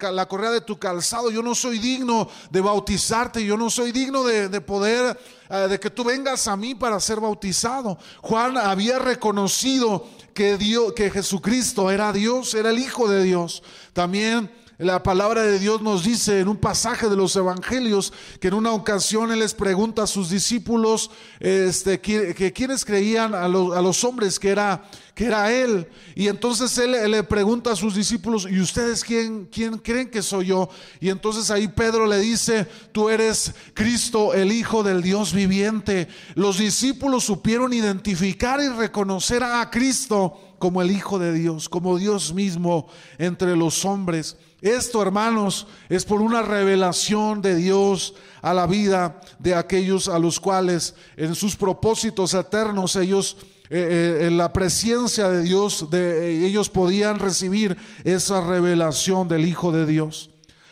la 0.00 0.26
correa 0.26 0.50
de 0.50 0.62
tu 0.62 0.78
calzado, 0.78 1.30
yo 1.30 1.42
no 1.42 1.54
soy 1.54 1.78
digno 1.78 2.26
de 2.50 2.62
bautizarte, 2.62 3.44
yo 3.44 3.58
no 3.58 3.68
soy 3.68 3.92
digno 3.92 4.24
de, 4.24 4.60
poder, 4.62 5.20
eh, 5.50 5.56
de 5.68 5.78
que 5.78 5.90
tú 5.90 6.04
vengas 6.04 6.48
a 6.48 6.56
mí 6.56 6.74
para 6.74 6.98
ser 7.00 7.20
bautizado. 7.20 7.98
Juan 8.22 8.56
había 8.56 8.98
reconocido 8.98 10.06
que, 10.32 10.56
Dios, 10.56 10.94
que 10.94 11.10
Jesucristo 11.10 11.90
era 11.90 12.14
Dios, 12.14 12.54
era 12.54 12.70
el 12.70 12.78
Hijo 12.78 13.10
de 13.10 13.22
Dios. 13.22 13.62
También 13.92 14.50
la 14.78 15.02
palabra 15.02 15.42
de 15.42 15.58
Dios 15.58 15.82
nos 15.82 16.04
dice 16.04 16.38
en 16.38 16.46
un 16.46 16.56
pasaje 16.56 17.08
de 17.08 17.16
los 17.16 17.34
evangelios 17.34 18.12
que 18.38 18.46
en 18.46 18.54
una 18.54 18.70
ocasión 18.70 19.32
Él 19.32 19.40
les 19.40 19.52
pregunta 19.52 20.04
a 20.04 20.06
sus 20.06 20.30
discípulos 20.30 21.10
este, 21.40 22.00
que, 22.00 22.52
quienes 22.52 22.84
creían 22.84 23.34
a 23.34 23.48
los, 23.48 24.04
hombres 24.04 24.38
que 24.38 24.50
era, 24.50 24.88
que 25.16 25.24
era 25.24 25.50
Él. 25.52 25.88
Y 26.14 26.28
entonces 26.28 26.78
él, 26.78 27.10
le 27.10 27.24
pregunta 27.24 27.72
a 27.72 27.76
sus 27.76 27.96
discípulos, 27.96 28.46
¿y 28.48 28.60
ustedes 28.60 29.02
quién, 29.02 29.46
quién 29.46 29.78
creen 29.78 30.10
que 30.10 30.22
soy 30.22 30.46
yo? 30.46 30.68
Y 31.00 31.08
entonces 31.08 31.50
ahí 31.50 31.66
Pedro 31.66 32.06
le 32.06 32.18
dice, 32.20 32.64
tú 32.92 33.08
eres 33.08 33.52
Cristo, 33.74 34.32
el 34.32 34.52
Hijo 34.52 34.84
del 34.84 35.02
Dios 35.02 35.32
viviente. 35.32 36.06
Los 36.36 36.58
discípulos 36.58 37.24
supieron 37.24 37.72
identificar 37.72 38.60
y 38.60 38.68
reconocer 38.68 39.42
a 39.42 39.68
Cristo 39.72 40.38
como 40.60 40.82
el 40.82 40.92
Hijo 40.92 41.18
de 41.18 41.32
Dios, 41.32 41.68
como 41.68 41.98
Dios 41.98 42.32
mismo 42.32 42.88
entre 43.18 43.56
los 43.56 43.84
hombres. 43.84 44.36
Esto, 44.60 45.00
hermanos, 45.00 45.68
es 45.88 46.04
por 46.04 46.20
una 46.20 46.42
revelación 46.42 47.40
de 47.40 47.54
Dios 47.54 48.14
a 48.42 48.52
la 48.52 48.66
vida 48.66 49.20
de 49.38 49.54
aquellos 49.54 50.08
a 50.08 50.18
los 50.18 50.40
cuales 50.40 50.96
en 51.16 51.36
sus 51.36 51.54
propósitos 51.54 52.34
eternos 52.34 52.96
ellos, 52.96 53.36
eh, 53.70 54.18
eh, 54.20 54.26
en 54.26 54.36
la 54.36 54.52
presencia 54.52 55.28
de 55.28 55.42
Dios, 55.42 55.88
de, 55.90 56.40
eh, 56.40 56.46
ellos 56.46 56.70
podían 56.70 57.20
recibir 57.20 57.76
esa 58.02 58.40
revelación 58.40 59.28
del 59.28 59.46
Hijo 59.46 59.70
de 59.70 59.86
Dios. 59.86 60.30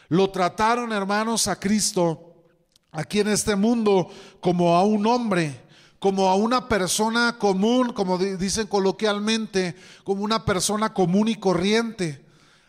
Lo 0.09 0.31
trataron, 0.31 0.93
hermanos, 0.93 1.47
a 1.47 1.61
Cristo 1.61 2.35
aquí 2.90 3.21
en 3.21 3.28
este 3.28 3.55
mundo 3.55 4.09
como 4.40 4.75
a 4.75 4.83
un 4.83 5.07
hombre, 5.07 5.61
como 6.00 6.28
a 6.28 6.35
una 6.35 6.69
persona 6.69 7.38
común, 7.38 7.93
como 7.93 8.19
dicen 8.19 8.66
coloquialmente, 8.66 9.76
como 10.02 10.25
una 10.25 10.45
persona 10.45 10.93
común 10.93 11.28
y 11.28 11.37
corriente. 11.37 12.25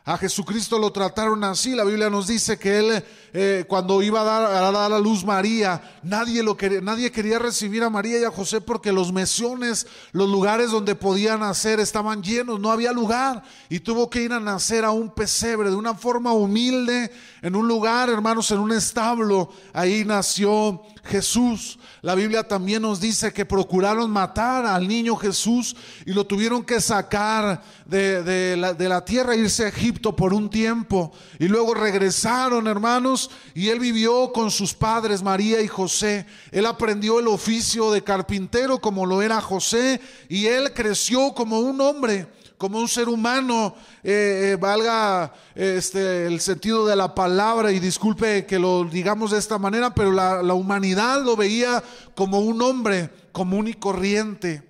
A 0.07 0.17
Jesucristo 0.17 0.79
lo 0.79 0.89
trataron 0.89 1.43
así. 1.43 1.75
La 1.75 1.83
Biblia 1.83 2.09
nos 2.09 2.27
dice 2.27 2.57
que 2.57 2.79
él 2.79 3.03
eh, 3.33 3.65
cuando 3.67 4.01
iba 4.01 4.21
a 4.21 4.23
dar, 4.23 4.45
a 4.45 4.71
dar, 4.71 5.01
luz 5.01 5.25
María, 5.25 5.99
nadie, 6.01 6.41
lo 6.41 6.55
quería, 6.55 6.79
nadie 6.79 7.11
quería 7.11 7.39
recibir 7.39 7.83
a 7.83 7.89
María 7.89 8.17
y 8.17 8.23
a 8.23 8.31
José 8.31 8.61
porque 8.61 8.93
los 8.93 9.11
mesones, 9.11 9.85
los 10.13 10.29
lugares 10.29 10.71
donde 10.71 10.95
podían 10.95 11.41
nacer 11.41 11.81
estaban 11.81 12.23
llenos, 12.23 12.57
no 12.57 12.71
había 12.71 12.93
lugar. 12.93 13.43
Y 13.67 13.81
tuvo 13.81 14.09
que 14.09 14.21
ir 14.21 14.31
a 14.31 14.39
nacer 14.39 14.85
a 14.85 14.91
un 14.91 15.13
pesebre 15.13 15.69
de 15.71 15.75
una 15.75 15.93
forma 15.93 16.31
humilde, 16.31 17.11
en 17.41 17.55
un 17.55 17.67
lugar, 17.67 18.09
hermanos, 18.09 18.49
en 18.51 18.59
un 18.59 18.71
establo. 18.71 19.49
Ahí 19.73 20.03
nació 20.05 20.81
Jesús. 21.03 21.77
La 22.01 22.15
Biblia 22.15 22.47
también 22.47 22.81
nos 22.81 22.99
dice 22.99 23.33
que 23.33 23.45
procuraron 23.45 24.09
matar 24.09 24.65
al 24.65 24.87
niño 24.87 25.15
Jesús 25.15 25.75
y 26.05 26.13
lo 26.13 26.25
tuvieron 26.25 26.63
que 26.63 26.81
sacar 26.81 27.61
de, 27.85 28.55
la, 28.57 28.73
de 28.73 28.89
la 28.89 29.03
tierra, 29.03 29.35
irse 29.35 29.65
a 29.65 29.69
Egipto 29.69 30.15
por 30.15 30.33
un 30.33 30.49
tiempo. 30.49 31.11
Y 31.39 31.47
luego 31.47 31.73
regresaron, 31.73 32.67
hermanos, 32.67 33.29
y 33.53 33.69
él 33.69 33.79
vivió 33.79 34.31
con 34.31 34.51
sus 34.51 34.73
padres, 34.73 35.21
María 35.23 35.61
y 35.61 35.67
José. 35.67 36.25
Él 36.51 36.65
aprendió 36.65 37.19
el 37.19 37.27
oficio 37.27 37.91
de 37.91 38.03
carpintero 38.03 38.79
como 38.79 39.05
lo 39.05 39.21
era 39.21 39.41
José 39.41 40.01
y 40.29 40.45
él 40.47 40.73
creció 40.73 41.33
como 41.33 41.59
un 41.59 41.79
hombre 41.81 42.27
como 42.57 42.79
un 42.79 42.87
ser 42.87 43.07
humano, 43.07 43.75
eh, 44.03 44.51
eh, 44.51 44.55
valga 44.59 45.31
este, 45.53 46.25
el 46.25 46.39
sentido 46.41 46.87
de 46.87 46.95
la 46.95 47.13
palabra 47.13 47.71
y 47.71 47.79
disculpe 47.79 48.45
que 48.45 48.57
lo 48.57 48.83
digamos 48.83 49.31
de 49.31 49.37
esta 49.37 49.59
manera, 49.59 49.93
pero 49.93 50.11
la, 50.11 50.41
la 50.41 50.55
humanidad 50.55 51.23
lo 51.23 51.35
veía 51.35 51.83
como 52.15 52.39
un 52.39 52.61
hombre 52.61 53.11
común 53.31 53.67
y 53.67 53.73
corriente. 53.75 54.63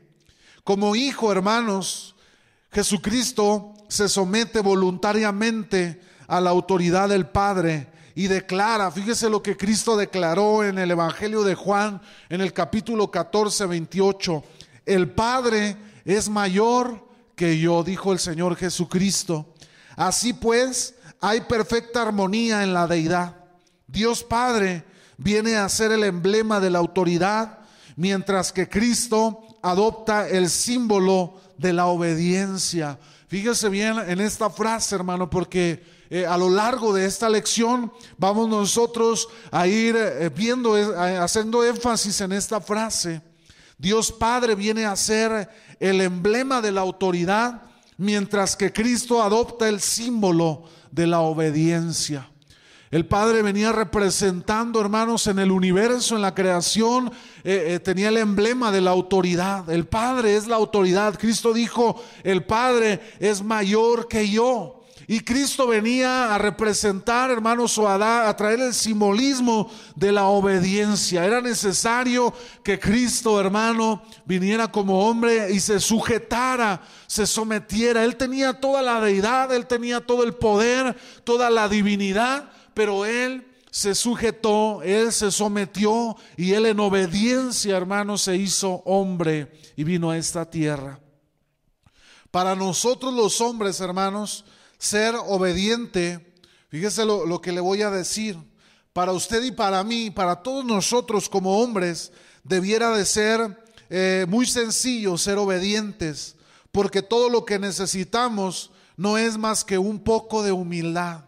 Como 0.65 0.95
hijo, 0.95 1.31
hermanos, 1.31 2.15
Jesucristo 2.71 3.73
se 3.87 4.09
somete 4.09 4.59
voluntariamente 4.59 6.01
a 6.27 6.41
la 6.41 6.49
autoridad 6.49 7.07
del 7.07 7.27
Padre 7.27 7.87
y 8.15 8.27
declara, 8.27 8.91
fíjese 8.91 9.29
lo 9.29 9.41
que 9.41 9.55
Cristo 9.55 9.95
declaró 9.95 10.63
en 10.63 10.77
el 10.77 10.91
Evangelio 10.91 11.43
de 11.43 11.55
Juan 11.55 12.01
en 12.27 12.41
el 12.41 12.51
capítulo 12.51 13.09
14, 13.09 13.65
28, 13.67 14.43
el 14.85 15.09
Padre 15.11 15.77
es 16.03 16.27
mayor 16.27 17.06
que 17.37 17.59
yo, 17.59 17.83
dijo 17.83 18.11
el 18.11 18.17
Señor 18.17 18.55
Jesucristo. 18.55 19.53
Así 19.95 20.33
pues, 20.33 20.95
hay 21.21 21.41
perfecta 21.41 22.01
armonía 22.01 22.63
en 22.63 22.73
la 22.73 22.87
deidad. 22.87 23.35
Dios 23.85 24.23
Padre 24.23 24.83
viene 25.17 25.55
a 25.55 25.69
ser 25.69 25.91
el 25.91 26.03
emblema 26.03 26.59
de 26.59 26.71
la 26.71 26.79
autoridad, 26.79 27.59
mientras 27.95 28.51
que 28.51 28.67
Cristo 28.67 29.59
adopta 29.61 30.27
el 30.27 30.49
símbolo 30.49 31.39
de 31.59 31.73
la 31.73 31.85
obediencia. 31.85 32.97
Fíjese 33.27 33.69
bien 33.69 33.99
en 34.07 34.19
esta 34.19 34.49
frase, 34.49 34.95
hermano, 34.95 35.29
porque 35.29 35.83
eh, 36.09 36.25
a 36.25 36.37
lo 36.37 36.49
largo 36.49 36.91
de 36.91 37.05
esta 37.05 37.29
lección 37.29 37.93
vamos 38.17 38.49
nosotros 38.49 39.29
a 39.51 39.67
ir 39.67 39.95
eh, 39.95 40.31
viendo, 40.35 40.75
eh, 40.75 41.17
haciendo 41.17 41.63
énfasis 41.63 42.19
en 42.21 42.31
esta 42.31 42.59
frase. 42.59 43.21
Dios 43.77 44.11
Padre 44.11 44.55
viene 44.55 44.85
a 44.85 44.95
ser 44.95 45.47
el 45.79 46.01
emblema 46.01 46.61
de 46.61 46.71
la 46.71 46.81
autoridad, 46.81 47.61
mientras 47.97 48.55
que 48.55 48.71
Cristo 48.73 49.21
adopta 49.21 49.67
el 49.67 49.79
símbolo 49.79 50.63
de 50.91 51.07
la 51.07 51.19
obediencia. 51.19 52.29
El 52.89 53.05
Padre 53.05 53.41
venía 53.41 53.73
representando, 53.73 54.79
hermanos, 54.79 55.27
en 55.27 55.39
el 55.39 55.51
universo, 55.51 56.15
en 56.15 56.21
la 56.21 56.33
creación, 56.33 57.11
eh, 57.43 57.73
eh, 57.73 57.79
tenía 57.79 58.07
el 58.07 58.17
emblema 58.17 58.71
de 58.71 58.79
la 58.79 58.91
autoridad. 58.91 59.69
El 59.69 59.85
Padre 59.85 60.37
es 60.37 60.47
la 60.47 60.55
autoridad. 60.55 61.19
Cristo 61.19 61.53
dijo, 61.53 62.01
el 62.23 62.45
Padre 62.45 63.01
es 63.19 63.43
mayor 63.43 64.07
que 64.07 64.29
yo. 64.29 64.76
Y 65.09 65.21
Cristo 65.21 65.67
venía 65.67 66.35
a 66.35 66.37
representar, 66.37 67.31
hermanos, 67.31 67.77
o 67.77 67.87
a, 67.87 68.27
a, 68.27 68.35
traer 68.35 68.59
el 68.59 68.73
simbolismo 68.73 69.71
de 69.95 70.11
la 70.11 70.25
obediencia. 70.25 71.23
Era 71.23 71.39
necesario 71.39 72.33
que 72.61 72.77
Cristo, 72.77 73.39
hermano, 73.39 74.03
viniera 74.25 74.69
como 74.69 75.07
hombre 75.07 75.53
y 75.53 75.61
se 75.61 75.79
sujetara, 75.79 76.81
se 77.07 77.25
sometiera. 77.25 78.03
Él 78.03 78.17
tenía 78.17 78.59
toda 78.59 78.81
la 78.81 78.99
deidad, 78.99 79.53
él 79.53 79.65
tenía 79.65 80.01
todo 80.01 80.23
el 80.23 80.33
poder, 80.33 80.97
toda 81.23 81.49
la 81.49 81.69
divinidad, 81.69 82.51
pero 82.73 83.05
él 83.05 83.47
se 83.71 83.95
sujetó, 83.95 84.81
él 84.83 85.13
se 85.13 85.31
sometió 85.31 86.17
y 86.35 86.51
él 86.51 86.65
en 86.65 86.81
obediencia, 86.81 87.77
hermano, 87.77 88.17
se 88.17 88.35
hizo 88.35 88.81
hombre 88.83 89.53
y 89.77 89.85
vino 89.85 90.09
a 90.09 90.17
esta 90.17 90.49
tierra. 90.49 90.99
Para 92.29 92.57
nosotros 92.57 93.13
los 93.13 93.39
hombres, 93.39 93.79
hermanos, 93.79 94.43
ser 94.77 95.15
obediente, 95.15 96.35
fíjese 96.69 97.05
lo, 97.05 97.41
que 97.41 97.51
le 97.51 97.61
voy 97.61 97.81
a 97.81 97.89
decir, 97.89 98.37
para 98.93 99.11
usted 99.11 99.43
y 99.43 99.51
para 99.51 99.83
mí, 99.83 100.09
para 100.09 100.37
todos 100.37 100.65
nosotros 100.65 101.29
como 101.29 101.59
hombres, 101.59 102.11
debiera 102.43 102.95
de 102.95 103.05
ser 103.05 103.63
eh, 103.89 104.25
muy 104.27 104.45
sencillo 104.45 105.17
ser 105.17 105.37
obedientes, 105.37 106.35
porque 106.71 107.01
todo 107.01 107.29
lo 107.29 107.45
que 107.45 107.59
necesitamos 107.59 108.71
no 108.95 109.17
es 109.17 109.37
más 109.37 109.63
que 109.63 109.77
un 109.77 109.99
poco 109.99 110.43
de 110.43 110.51
humildad. 110.51 111.25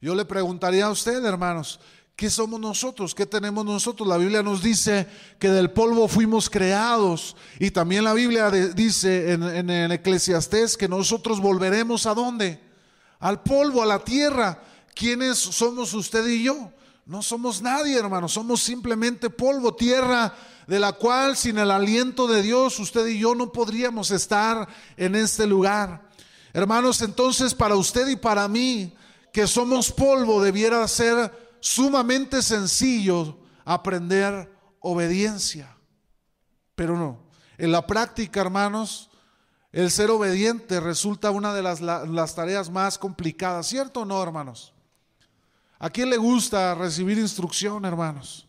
Yo 0.00 0.14
le 0.14 0.24
preguntaría 0.24 0.86
a 0.86 0.90
usted, 0.90 1.22
hermanos, 1.24 1.78
¿Qué 2.20 2.28
somos 2.28 2.60
nosotros? 2.60 3.14
¿Qué 3.14 3.24
tenemos 3.24 3.64
nosotros? 3.64 4.06
La 4.06 4.18
Biblia 4.18 4.42
nos 4.42 4.62
dice 4.62 5.06
que 5.38 5.48
del 5.48 5.70
polvo 5.70 6.06
fuimos 6.06 6.50
creados 6.50 7.34
y 7.58 7.70
también 7.70 8.04
la 8.04 8.12
Biblia 8.12 8.50
dice 8.50 9.32
en, 9.32 9.42
en, 9.42 9.90
Eclesiastés 9.90 10.76
que 10.76 10.86
nosotros 10.86 11.40
volveremos 11.40 12.04
a 12.04 12.12
dónde? 12.12 12.60
Al 13.20 13.42
polvo, 13.42 13.82
a 13.82 13.86
la 13.86 14.00
tierra. 14.00 14.62
¿Quiénes 14.94 15.38
somos 15.38 15.94
usted 15.94 16.26
y 16.26 16.42
yo? 16.42 16.70
No 17.06 17.22
somos 17.22 17.62
nadie, 17.62 17.96
hermanos, 17.96 18.32
somos 18.32 18.60
simplemente 18.60 19.30
polvo, 19.30 19.74
tierra 19.74 20.34
de 20.66 20.78
la 20.78 20.92
cual 20.92 21.38
sin 21.38 21.56
el 21.56 21.70
aliento 21.70 22.26
de 22.26 22.42
Dios 22.42 22.78
usted 22.80 23.06
y 23.06 23.18
yo 23.18 23.34
no 23.34 23.50
podríamos 23.50 24.10
estar 24.10 24.68
en 24.98 25.14
este 25.14 25.46
lugar. 25.46 26.02
Hermanos, 26.52 27.00
entonces 27.00 27.54
para 27.54 27.76
usted 27.76 28.08
y 28.08 28.16
para 28.16 28.46
mí, 28.46 28.92
que 29.32 29.46
somos 29.46 29.90
polvo, 29.90 30.42
debiera 30.42 30.86
ser 30.86 31.48
sumamente 31.60 32.42
sencillo 32.42 33.38
aprender 33.64 34.52
obediencia. 34.80 35.76
Pero 36.74 36.96
no, 36.96 37.30
en 37.58 37.72
la 37.72 37.86
práctica, 37.86 38.40
hermanos, 38.40 39.10
el 39.72 39.90
ser 39.90 40.10
obediente 40.10 40.80
resulta 40.80 41.30
una 41.30 41.54
de 41.54 41.62
las, 41.62 41.80
las 41.80 42.34
tareas 42.34 42.70
más 42.70 42.98
complicadas, 42.98 43.68
¿cierto 43.68 44.00
o 44.00 44.04
no, 44.04 44.22
hermanos? 44.22 44.72
¿A 45.78 45.88
quién 45.90 46.10
le 46.10 46.16
gusta 46.16 46.74
recibir 46.74 47.18
instrucción, 47.18 47.84
hermanos? 47.84 48.48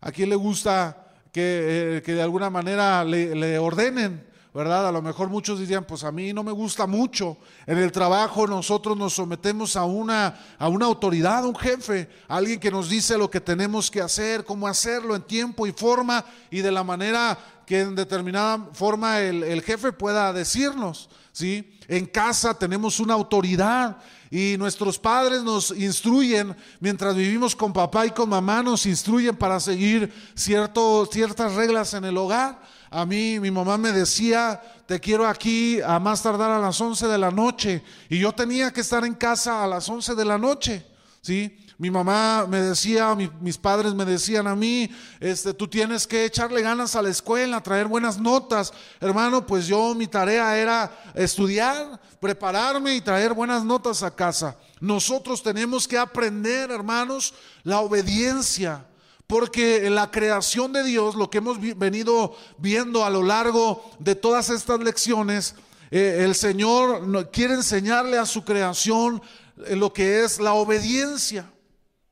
¿A 0.00 0.12
quién 0.12 0.28
le 0.28 0.36
gusta 0.36 1.14
que, 1.32 2.02
eh, 2.06 2.12
de 2.12 2.22
alguna 2.22 2.50
manera 2.50 3.02
le, 3.04 3.34
le 3.34 3.58
ordenen? 3.58 4.26
¿Verdad? 4.56 4.88
A 4.88 4.92
lo 4.92 5.02
mejor 5.02 5.28
muchos 5.28 5.60
dirían, 5.60 5.84
pues 5.84 6.02
a 6.02 6.10
mí 6.10 6.32
no 6.32 6.42
me 6.42 6.50
gusta 6.50 6.86
mucho. 6.86 7.36
En 7.66 7.76
el 7.76 7.92
trabajo 7.92 8.46
nosotros 8.46 8.96
nos 8.96 9.12
sometemos 9.12 9.76
a 9.76 9.84
una, 9.84 10.34
a 10.58 10.68
una 10.70 10.86
autoridad, 10.86 11.44
a 11.44 11.46
un 11.46 11.54
jefe, 11.54 12.08
alguien 12.26 12.58
que 12.58 12.70
nos 12.70 12.88
dice 12.88 13.18
lo 13.18 13.30
que 13.30 13.42
tenemos 13.42 13.90
que 13.90 14.00
hacer, 14.00 14.46
cómo 14.46 14.66
hacerlo 14.66 15.14
en 15.14 15.20
tiempo 15.20 15.66
y 15.66 15.72
forma 15.72 16.24
y 16.50 16.60
de 16.60 16.72
la 16.72 16.82
manera 16.82 17.38
que 17.66 17.80
en 17.82 17.94
determinada 17.94 18.70
forma 18.72 19.20
el, 19.20 19.42
el 19.42 19.60
jefe 19.60 19.92
pueda 19.92 20.32
decirnos. 20.32 21.10
¿sí? 21.32 21.78
En 21.86 22.06
casa 22.06 22.54
tenemos 22.54 22.98
una 22.98 23.12
autoridad 23.12 23.98
y 24.30 24.56
nuestros 24.56 24.98
padres 24.98 25.42
nos 25.42 25.70
instruyen, 25.70 26.56
mientras 26.80 27.14
vivimos 27.14 27.54
con 27.54 27.74
papá 27.74 28.06
y 28.06 28.10
con 28.10 28.30
mamá, 28.30 28.62
nos 28.62 28.86
instruyen 28.86 29.36
para 29.36 29.60
seguir 29.60 30.10
cierto, 30.34 31.06
ciertas 31.12 31.54
reglas 31.56 31.92
en 31.92 32.06
el 32.06 32.16
hogar. 32.16 32.58
A 32.90 33.04
mí 33.04 33.40
mi 33.40 33.50
mamá 33.50 33.76
me 33.76 33.92
decía, 33.92 34.60
te 34.86 35.00
quiero 35.00 35.26
aquí 35.26 35.80
a 35.80 35.98
más 35.98 36.22
tardar 36.22 36.50
a 36.50 36.58
las 36.58 36.80
11 36.80 37.08
de 37.08 37.18
la 37.18 37.30
noche. 37.30 37.82
Y 38.08 38.18
yo 38.18 38.32
tenía 38.32 38.72
que 38.72 38.80
estar 38.80 39.04
en 39.04 39.14
casa 39.14 39.64
a 39.64 39.66
las 39.66 39.88
11 39.88 40.14
de 40.14 40.24
la 40.24 40.38
noche. 40.38 40.86
¿sí? 41.20 41.56
Mi 41.78 41.90
mamá 41.90 42.46
me 42.48 42.60
decía, 42.60 43.14
mis 43.14 43.58
padres 43.58 43.92
me 43.92 44.06
decían 44.06 44.46
a 44.46 44.56
mí, 44.56 44.88
este, 45.20 45.52
tú 45.52 45.68
tienes 45.68 46.06
que 46.06 46.24
echarle 46.24 46.62
ganas 46.62 46.96
a 46.96 47.02
la 47.02 47.10
escuela, 47.10 47.62
traer 47.62 47.86
buenas 47.86 48.18
notas. 48.18 48.72
Hermano, 48.98 49.46
pues 49.46 49.66
yo 49.66 49.94
mi 49.94 50.06
tarea 50.06 50.56
era 50.56 50.90
estudiar, 51.14 52.00
prepararme 52.18 52.94
y 52.94 53.02
traer 53.02 53.34
buenas 53.34 53.62
notas 53.62 54.02
a 54.02 54.14
casa. 54.14 54.56
Nosotros 54.80 55.42
tenemos 55.42 55.86
que 55.86 55.98
aprender, 55.98 56.70
hermanos, 56.70 57.34
la 57.62 57.80
obediencia. 57.80 58.86
Porque 59.26 59.86
en 59.86 59.94
la 59.96 60.10
creación 60.10 60.72
de 60.72 60.84
Dios, 60.84 61.16
lo 61.16 61.30
que 61.30 61.38
hemos 61.38 61.58
venido 61.76 62.36
viendo 62.58 63.04
a 63.04 63.10
lo 63.10 63.22
largo 63.22 63.84
de 63.98 64.14
todas 64.14 64.50
estas 64.50 64.78
lecciones, 64.80 65.56
eh, 65.90 66.18
el 66.20 66.34
Señor 66.34 67.30
quiere 67.30 67.54
enseñarle 67.54 68.18
a 68.18 68.26
su 68.26 68.44
creación 68.44 69.20
eh, 69.66 69.74
lo 69.74 69.92
que 69.92 70.22
es 70.22 70.38
la 70.38 70.54
obediencia. 70.54 71.52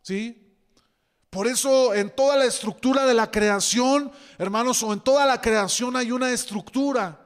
¿Sí? 0.03 0.41
Por 1.31 1.47
eso 1.47 1.95
en 1.95 2.11
toda 2.11 2.37
la 2.37 2.45
estructura 2.45 3.07
de 3.07 3.15
la 3.15 3.31
creación, 3.31 4.11
hermanos, 4.39 4.83
o 4.83 4.93
en 4.93 5.01
toda 5.01 5.25
la 5.27 5.41
creación 5.41 5.97
hay 5.97 6.13
una 6.13 6.31
estructura. 6.31 7.21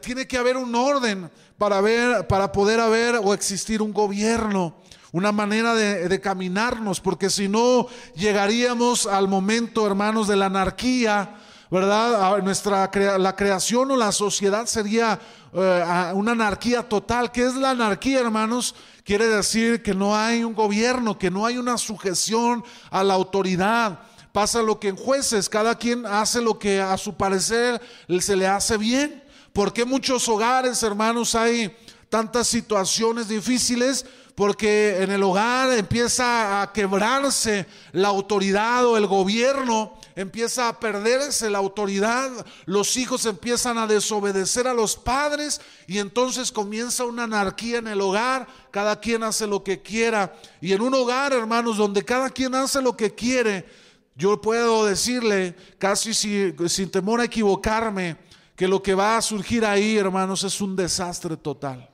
Tiene 0.00 0.26
que 0.26 0.38
haber 0.38 0.56
un 0.56 0.74
orden 0.74 1.30
para 1.58 1.80
ver, 1.80 2.26
para 2.28 2.52
poder 2.52 2.78
haber 2.78 3.16
o 3.16 3.34
existir 3.34 3.82
un 3.82 3.92
gobierno 3.92 4.76
una 5.14 5.30
manera 5.30 5.74
de, 5.74 6.20
caminarnos, 6.20 7.00
porque 7.00 7.30
si 7.30 7.46
no 7.46 7.86
llegaríamos 8.16 9.06
al 9.06 9.28
momento, 9.28 9.86
hermanos, 9.86 10.26
de 10.26 10.34
la 10.34 10.46
anarquía, 10.46 11.36
¿verdad? 11.70 12.42
nuestra 12.42 12.90
la 13.16 13.36
creación 13.36 13.92
o 13.92 13.96
la 13.96 14.10
sociedad 14.10 14.66
sería 14.66 15.20
eh, 15.52 16.10
una 16.14 16.32
anarquía 16.32 16.82
total. 16.82 17.30
¿Qué 17.30 17.46
es 17.46 17.54
la 17.54 17.70
anarquía, 17.70 18.18
hermanos? 18.18 18.74
Quiere 19.04 19.28
decir 19.28 19.84
que 19.84 19.94
no 19.94 20.16
hay 20.16 20.42
un 20.42 20.52
gobierno, 20.52 21.16
que 21.16 21.30
no 21.30 21.46
hay 21.46 21.58
una 21.58 21.78
sujeción 21.78 22.64
a 22.90 23.04
la 23.04 23.14
autoridad. 23.14 24.00
Pasa 24.32 24.62
lo 24.62 24.80
que 24.80 24.88
en 24.88 24.96
jueces, 24.96 25.48
cada 25.48 25.78
quien 25.78 26.06
hace 26.06 26.42
lo 26.42 26.58
que 26.58 26.80
a 26.80 26.98
su 26.98 27.14
parecer 27.14 27.80
se 28.18 28.34
le 28.34 28.48
hace 28.48 28.76
bien. 28.78 29.22
¿Por 29.52 29.72
qué 29.72 29.84
muchos 29.84 30.28
hogares, 30.28 30.82
hermanos, 30.82 31.36
hay 31.36 31.72
tantas 32.08 32.48
situaciones 32.48 33.28
difíciles? 33.28 34.04
Porque 34.34 35.02
en 35.02 35.12
el 35.12 35.22
hogar 35.22 35.70
empieza 35.72 36.60
a 36.60 36.72
quebrarse 36.72 37.66
la 37.92 38.08
autoridad 38.08 38.84
o 38.84 38.96
el 38.96 39.06
gobierno, 39.06 39.94
empieza 40.16 40.68
a 40.68 40.80
perderse 40.80 41.50
la 41.50 41.58
autoridad, 41.58 42.30
los 42.64 42.96
hijos 42.96 43.26
empiezan 43.26 43.78
a 43.78 43.86
desobedecer 43.86 44.66
a 44.66 44.74
los 44.74 44.96
padres 44.96 45.60
y 45.86 45.98
entonces 45.98 46.50
comienza 46.50 47.04
una 47.04 47.24
anarquía 47.24 47.78
en 47.78 47.86
el 47.86 48.00
hogar, 48.00 48.48
cada 48.72 48.98
quien 48.98 49.22
hace 49.22 49.46
lo 49.46 49.62
que 49.62 49.82
quiera. 49.82 50.34
Y 50.60 50.72
en 50.72 50.82
un 50.82 50.94
hogar, 50.94 51.32
hermanos, 51.32 51.76
donde 51.76 52.04
cada 52.04 52.28
quien 52.28 52.56
hace 52.56 52.82
lo 52.82 52.96
que 52.96 53.14
quiere, 53.14 53.66
yo 54.16 54.40
puedo 54.40 54.84
decirle, 54.84 55.54
casi 55.78 56.12
sin 56.12 56.90
temor 56.90 57.20
a 57.20 57.24
equivocarme, 57.24 58.16
que 58.56 58.66
lo 58.66 58.82
que 58.82 58.94
va 58.94 59.16
a 59.16 59.22
surgir 59.22 59.64
ahí, 59.64 59.96
hermanos, 59.96 60.42
es 60.42 60.60
un 60.60 60.74
desastre 60.74 61.36
total. 61.36 61.88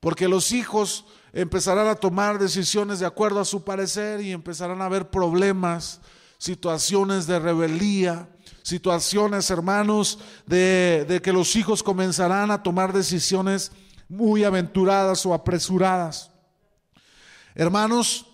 Porque 0.00 0.28
los 0.28 0.52
hijos 0.52 1.04
empezarán 1.32 1.88
a 1.88 1.94
tomar 1.94 2.38
decisiones 2.38 2.98
de 2.98 3.06
acuerdo 3.06 3.40
a 3.40 3.44
su 3.44 3.64
parecer 3.64 4.20
y 4.20 4.32
empezarán 4.32 4.82
a 4.82 4.86
haber 4.86 5.10
problemas, 5.10 6.00
situaciones 6.38 7.26
de 7.26 7.38
rebeldía, 7.38 8.28
situaciones, 8.62 9.50
hermanos, 9.50 10.18
de, 10.46 11.20
que 11.22 11.32
los 11.32 11.56
hijos 11.56 11.82
comenzarán 11.82 12.50
a 12.50 12.62
tomar 12.62 12.92
decisiones 12.92 13.72
muy 14.08 14.44
aventuradas 14.44 15.24
o 15.26 15.34
apresuradas. 15.34 16.30
Hermanos, 17.54 18.26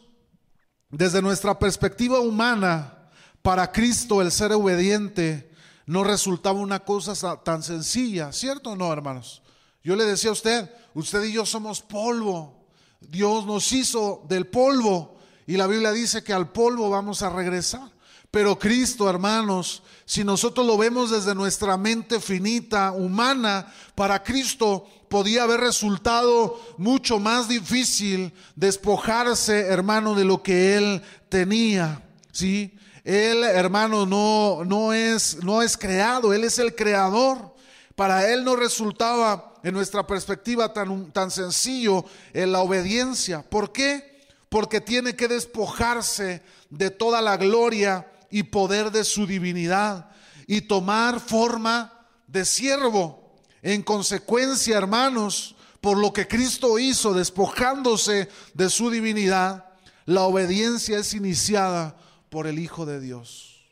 desde 0.91 1.23
nuestra 1.23 1.59
perspectiva 1.59 2.21
humana, 2.21 3.11
para 3.43 3.71
Cristo 3.73 4.23
el 4.23 4.31
ser 4.31 4.53
obediente 4.53 5.51
no 5.87 6.03
resultaba 6.03 6.59
una 6.59 6.81
cosa 6.81 7.37
tan 7.43 7.63
sencilla, 7.63 8.33
¿cierto 8.33 8.71
o 8.71 8.77
no, 8.77 8.93
hermanos? 8.93 9.43
Yo 9.83 9.95
le 9.95 10.05
decía 10.05 10.31
a 10.31 10.33
usted, 10.33 10.71
usted 10.95 11.25
y 11.25 11.33
yo 11.33 11.47
somos 11.47 11.81
polvo. 11.81 12.66
Dios 13.01 13.47
nos 13.47 13.73
hizo 13.73 14.25
del 14.29 14.47
polvo 14.47 15.17
y 15.47 15.57
la 15.57 15.67
Biblia 15.67 15.93
dice 15.93 16.25
que 16.25 16.33
al 16.33 16.51
polvo 16.51 16.91
vamos 16.91 17.23
a 17.23 17.31
regresar. 17.31 17.91
Pero 18.31 18.59
Cristo, 18.59 19.09
hermanos, 19.09 19.83
si 20.05 20.25
nosotros 20.25 20.67
lo 20.67 20.77
vemos 20.77 21.11
desde 21.11 21.35
nuestra 21.35 21.77
mente 21.77 22.21
finita, 22.21 22.93
humana, 22.93 23.73
para 23.95 24.23
Cristo 24.23 24.87
podía 25.09 25.45
haber 25.45 25.61
resultado 25.61 26.61
mucho 26.77 27.19
más 27.19 27.49
difícil 27.49 28.33
despojarse, 28.55 29.61
hermano, 29.61 30.15
de 30.15 30.25
lo 30.25 30.43
que 30.43 30.77
él 30.77 31.03
tenía, 31.29 32.03
¿sí? 32.33 32.77
Él, 33.07 33.45
hermano, 33.45 34.05
no, 34.05 34.65
no, 34.65 34.93
es, 34.93 35.43
no 35.45 35.63
es 35.63 35.77
creado, 35.77 36.35
Él 36.35 36.43
es 36.43 36.59
el 36.59 36.75
creador. 36.75 37.55
Para 37.95 38.29
Él 38.33 38.45
no 38.45 38.57
resultaba, 38.57 39.55
en 39.67 39.75
nuestra 39.75 40.07
perspectiva, 40.07 40.73
tan, 40.73 41.11
tan 41.11 41.29
sencillo 41.29 42.05
en 42.33 42.53
la 42.53 42.61
obediencia. 42.61 43.43
¿Por 43.43 43.73
qué? 43.73 44.25
Porque 44.49 44.81
tiene 44.81 45.17
que 45.17 45.27
despojarse 45.27 46.41
de 46.71 46.91
toda 46.91 47.21
la 47.21 47.37
gloria 47.37 48.09
y 48.31 48.45
poder 48.45 48.93
de 48.93 49.03
su 49.03 49.27
divinidad 49.27 50.09
y 50.47 50.61
tomar 50.61 51.19
forma 51.19 52.07
de 52.29 52.45
siervo. 52.45 53.35
En 53.61 53.83
consecuencia, 53.83 54.79
hermanos, 54.79 55.57
por 55.81 55.99
lo 55.99 56.13
que 56.13 56.29
Cristo 56.29 56.79
hizo, 56.79 57.13
despojándose 57.13 58.29
de 58.55 58.71
su 58.71 58.89
divinidad, 58.89 59.65
la 60.05 60.23
obediencia 60.23 61.01
es 61.01 61.13
iniciada 61.13 61.97
por 62.31 62.47
el 62.47 62.61
Hijo 62.61 62.87
de 62.87 63.01
Dios. 63.01 63.65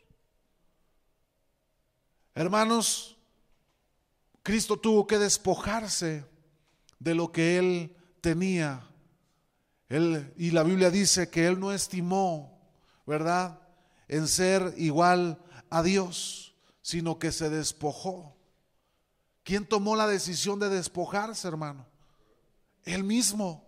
Hermanos, 2.33 3.14
Cristo 4.45 4.77
tuvo 4.77 5.07
que 5.07 5.17
despojarse 5.17 6.23
de 6.99 7.15
lo 7.15 7.31
que 7.31 7.57
él 7.57 7.95
tenía. 8.21 8.87
Él, 9.89 10.31
y 10.37 10.51
la 10.51 10.61
Biblia 10.61 10.91
dice 10.91 11.31
que 11.31 11.47
él 11.47 11.59
no 11.59 11.71
estimó, 11.71 12.61
¿verdad?, 13.07 13.59
en 14.07 14.27
ser 14.27 14.75
igual 14.77 15.39
a 15.71 15.81
Dios, 15.81 16.53
sino 16.83 17.17
que 17.17 17.31
se 17.31 17.49
despojó. 17.49 18.37
¿Quién 19.41 19.65
tomó 19.65 19.95
la 19.95 20.05
decisión 20.05 20.59
de 20.59 20.69
despojarse, 20.69 21.47
hermano? 21.47 21.87
Él 22.83 23.03
mismo. 23.03 23.65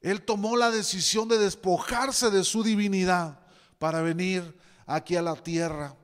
Él 0.00 0.22
tomó 0.22 0.56
la 0.56 0.70
decisión 0.70 1.28
de 1.28 1.36
despojarse 1.36 2.30
de 2.30 2.42
su 2.44 2.62
divinidad 2.62 3.38
para 3.78 4.00
venir 4.00 4.58
aquí 4.86 5.14
a 5.16 5.20
la 5.20 5.36
tierra. 5.36 5.94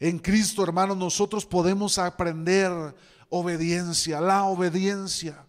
En 0.00 0.18
Cristo, 0.18 0.62
hermanos, 0.62 0.96
nosotros 0.96 1.44
podemos 1.44 1.98
aprender 1.98 2.94
obediencia, 3.28 4.20
la 4.20 4.44
obediencia. 4.44 5.44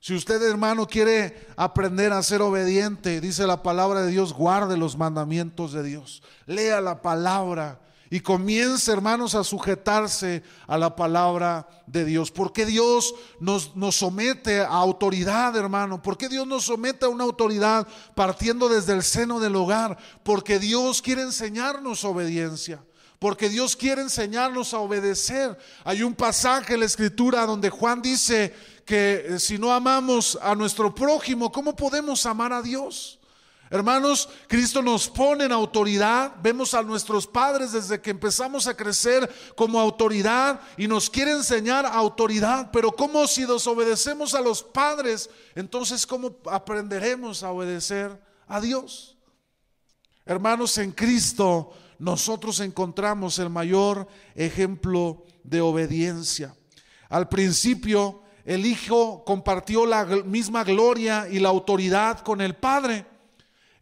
Si 0.00 0.14
usted, 0.14 0.42
hermano, 0.42 0.86
quiere 0.86 1.46
aprender 1.56 2.12
a 2.12 2.22
ser 2.22 2.42
obediente, 2.42 3.20
dice 3.20 3.46
la 3.46 3.62
palabra 3.62 4.02
de 4.02 4.10
Dios, 4.10 4.32
guarde 4.32 4.76
los 4.76 4.96
mandamientos 4.96 5.72
de 5.72 5.82
Dios. 5.82 6.22
Lea 6.46 6.80
la 6.80 7.02
palabra, 7.02 7.80
y 8.12 8.20
comience, 8.20 8.90
hermanos, 8.90 9.36
a 9.36 9.44
sujetarse 9.44 10.42
a 10.66 10.76
la 10.76 10.96
palabra 10.96 11.68
de 11.86 12.04
Dios. 12.04 12.32
¿Por 12.32 12.52
qué 12.52 12.66
Dios 12.66 13.14
nos, 13.38 13.76
nos 13.76 13.94
somete 13.94 14.60
a 14.60 14.66
autoridad, 14.66 15.56
hermano? 15.56 16.02
¿Por 16.02 16.18
qué 16.18 16.28
Dios 16.28 16.44
nos 16.44 16.64
somete 16.64 17.06
a 17.06 17.08
una 17.08 17.22
autoridad 17.22 17.86
partiendo 18.16 18.68
desde 18.68 18.94
el 18.94 19.04
seno 19.04 19.38
del 19.38 19.54
hogar? 19.54 19.96
Porque 20.24 20.58
Dios 20.58 21.00
quiere 21.00 21.22
enseñarnos 21.22 22.04
obediencia 22.04 22.82
porque 23.20 23.50
Dios 23.50 23.76
quiere 23.76 24.00
enseñarnos 24.00 24.72
a 24.72 24.78
obedecer. 24.78 25.56
Hay 25.84 26.02
un 26.02 26.14
pasaje 26.14 26.72
en 26.72 26.80
la 26.80 26.86
escritura 26.86 27.44
donde 27.44 27.68
Juan 27.68 28.00
dice 28.00 28.54
que 28.86 29.26
eh, 29.28 29.38
si 29.38 29.58
no 29.58 29.72
amamos 29.72 30.38
a 30.40 30.54
nuestro 30.54 30.94
prójimo, 30.94 31.52
¿cómo 31.52 31.76
podemos 31.76 32.24
amar 32.24 32.54
a 32.54 32.62
Dios? 32.62 33.20
Hermanos, 33.68 34.26
Cristo 34.48 34.80
nos 34.80 35.06
pone 35.06 35.44
en 35.44 35.52
autoridad. 35.52 36.32
Vemos 36.42 36.72
a 36.72 36.82
nuestros 36.82 37.26
padres 37.26 37.72
desde 37.72 38.00
que 38.00 38.10
empezamos 38.10 38.66
a 38.66 38.74
crecer 38.74 39.30
como 39.54 39.78
autoridad 39.78 40.58
y 40.78 40.88
nos 40.88 41.10
quiere 41.10 41.32
enseñar 41.32 41.84
autoridad. 41.84 42.70
Pero 42.72 42.90
¿cómo 42.90 43.28
si 43.28 43.44
desobedecemos 43.44 44.34
a 44.34 44.40
los 44.40 44.62
padres? 44.62 45.28
Entonces, 45.54 46.06
¿cómo 46.06 46.38
aprenderemos 46.50 47.42
a 47.42 47.52
obedecer 47.52 48.18
a 48.48 48.62
Dios? 48.62 49.18
Hermanos, 50.24 50.78
en 50.78 50.92
Cristo 50.92 51.74
nosotros 52.00 52.60
encontramos 52.60 53.38
el 53.38 53.50
mayor 53.50 54.08
ejemplo 54.34 55.22
de 55.44 55.60
obediencia. 55.60 56.54
Al 57.10 57.28
principio, 57.28 58.22
el 58.46 58.64
Hijo 58.64 59.22
compartió 59.22 59.84
la 59.84 60.06
misma 60.06 60.64
gloria 60.64 61.28
y 61.30 61.38
la 61.38 61.50
autoridad 61.50 62.20
con 62.20 62.40
el 62.40 62.56
Padre. 62.56 63.04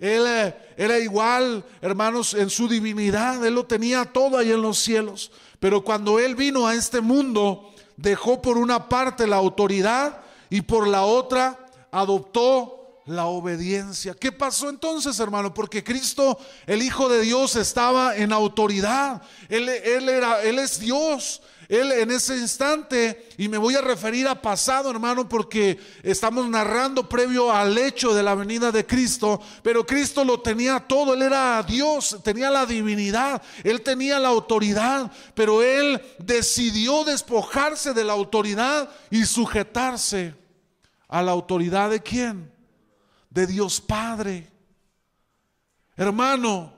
Él 0.00 0.24
eh, 0.26 0.56
era 0.76 0.98
igual, 0.98 1.64
hermanos, 1.80 2.34
en 2.34 2.50
su 2.50 2.66
divinidad. 2.66 3.46
Él 3.46 3.54
lo 3.54 3.66
tenía 3.66 4.04
todo 4.04 4.36
ahí 4.36 4.50
en 4.50 4.62
los 4.62 4.78
cielos. 4.78 5.30
Pero 5.60 5.84
cuando 5.84 6.18
Él 6.18 6.34
vino 6.34 6.66
a 6.66 6.74
este 6.74 7.00
mundo, 7.00 7.72
dejó 7.96 8.42
por 8.42 8.58
una 8.58 8.88
parte 8.88 9.28
la 9.28 9.36
autoridad 9.36 10.22
y 10.50 10.62
por 10.62 10.88
la 10.88 11.04
otra 11.04 11.56
adoptó 11.92 12.77
la 13.08 13.26
obediencia. 13.26 14.14
¿Qué 14.14 14.30
pasó 14.30 14.68
entonces, 14.68 15.18
hermano? 15.18 15.54
Porque 15.54 15.82
Cristo, 15.82 16.38
el 16.66 16.82
Hijo 16.82 17.08
de 17.08 17.22
Dios, 17.22 17.56
estaba 17.56 18.16
en 18.16 18.32
autoridad. 18.32 19.22
Él, 19.48 19.68
era, 19.68 20.42
él 20.42 20.58
es 20.58 20.78
Dios. 20.78 21.40
Él 21.68 21.92
en 21.92 22.10
ese 22.10 22.34
instante, 22.38 23.28
y 23.36 23.48
me 23.48 23.58
voy 23.58 23.74
a 23.74 23.82
referir 23.82 24.26
a 24.26 24.40
pasado, 24.40 24.90
hermano, 24.90 25.28
porque 25.28 25.78
estamos 26.02 26.48
narrando 26.48 27.06
previo 27.06 27.52
al 27.52 27.76
hecho 27.76 28.14
de 28.14 28.22
la 28.22 28.34
venida 28.34 28.72
de 28.72 28.86
Cristo, 28.86 29.38
pero 29.62 29.84
Cristo 29.84 30.24
lo 30.24 30.40
tenía 30.40 30.80
todo, 30.80 31.12
Él 31.12 31.20
era 31.20 31.62
Dios, 31.62 32.20
tenía 32.24 32.50
la 32.50 32.64
divinidad, 32.64 33.42
Él 33.64 33.82
tenía 33.82 34.18
la 34.18 34.28
autoridad, 34.28 35.12
pero 35.34 35.62
Él 35.62 36.00
decidió 36.18 37.04
despojarse 37.04 37.92
de 37.92 38.04
la 38.04 38.14
autoridad 38.14 38.88
y 39.10 39.26
sujetarse 39.26 40.34
a 41.06 41.20
la 41.20 41.32
autoridad 41.32 41.90
de 41.90 42.00
quién? 42.00 42.57
De 43.30 43.46
Dios 43.46 43.80
Padre. 43.80 44.50
Hermano, 45.96 46.72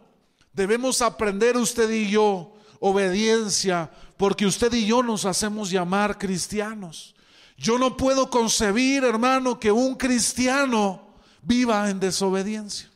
debemos 0.53 1.03
aprender 1.03 1.57
usted 1.57 1.91
y 1.91 2.11
yo 2.11 2.55
obediencia 2.81 3.91
porque 4.17 4.47
usted 4.47 4.73
y 4.75 4.87
yo 4.87 5.03
nos 5.03 5.25
hacemos 5.25 5.71
llamar 5.71 6.19
cristianos. 6.19 7.15
Yo 7.57 7.79
no 7.79 7.97
puedo 7.97 8.31
concebir, 8.31 9.05
hermano, 9.05 9.61
que 9.61 9.71
un 9.71 9.95
cristiano 9.95 11.15
viva 11.43 11.89
en 11.91 12.01
desobediencia. 12.01 12.91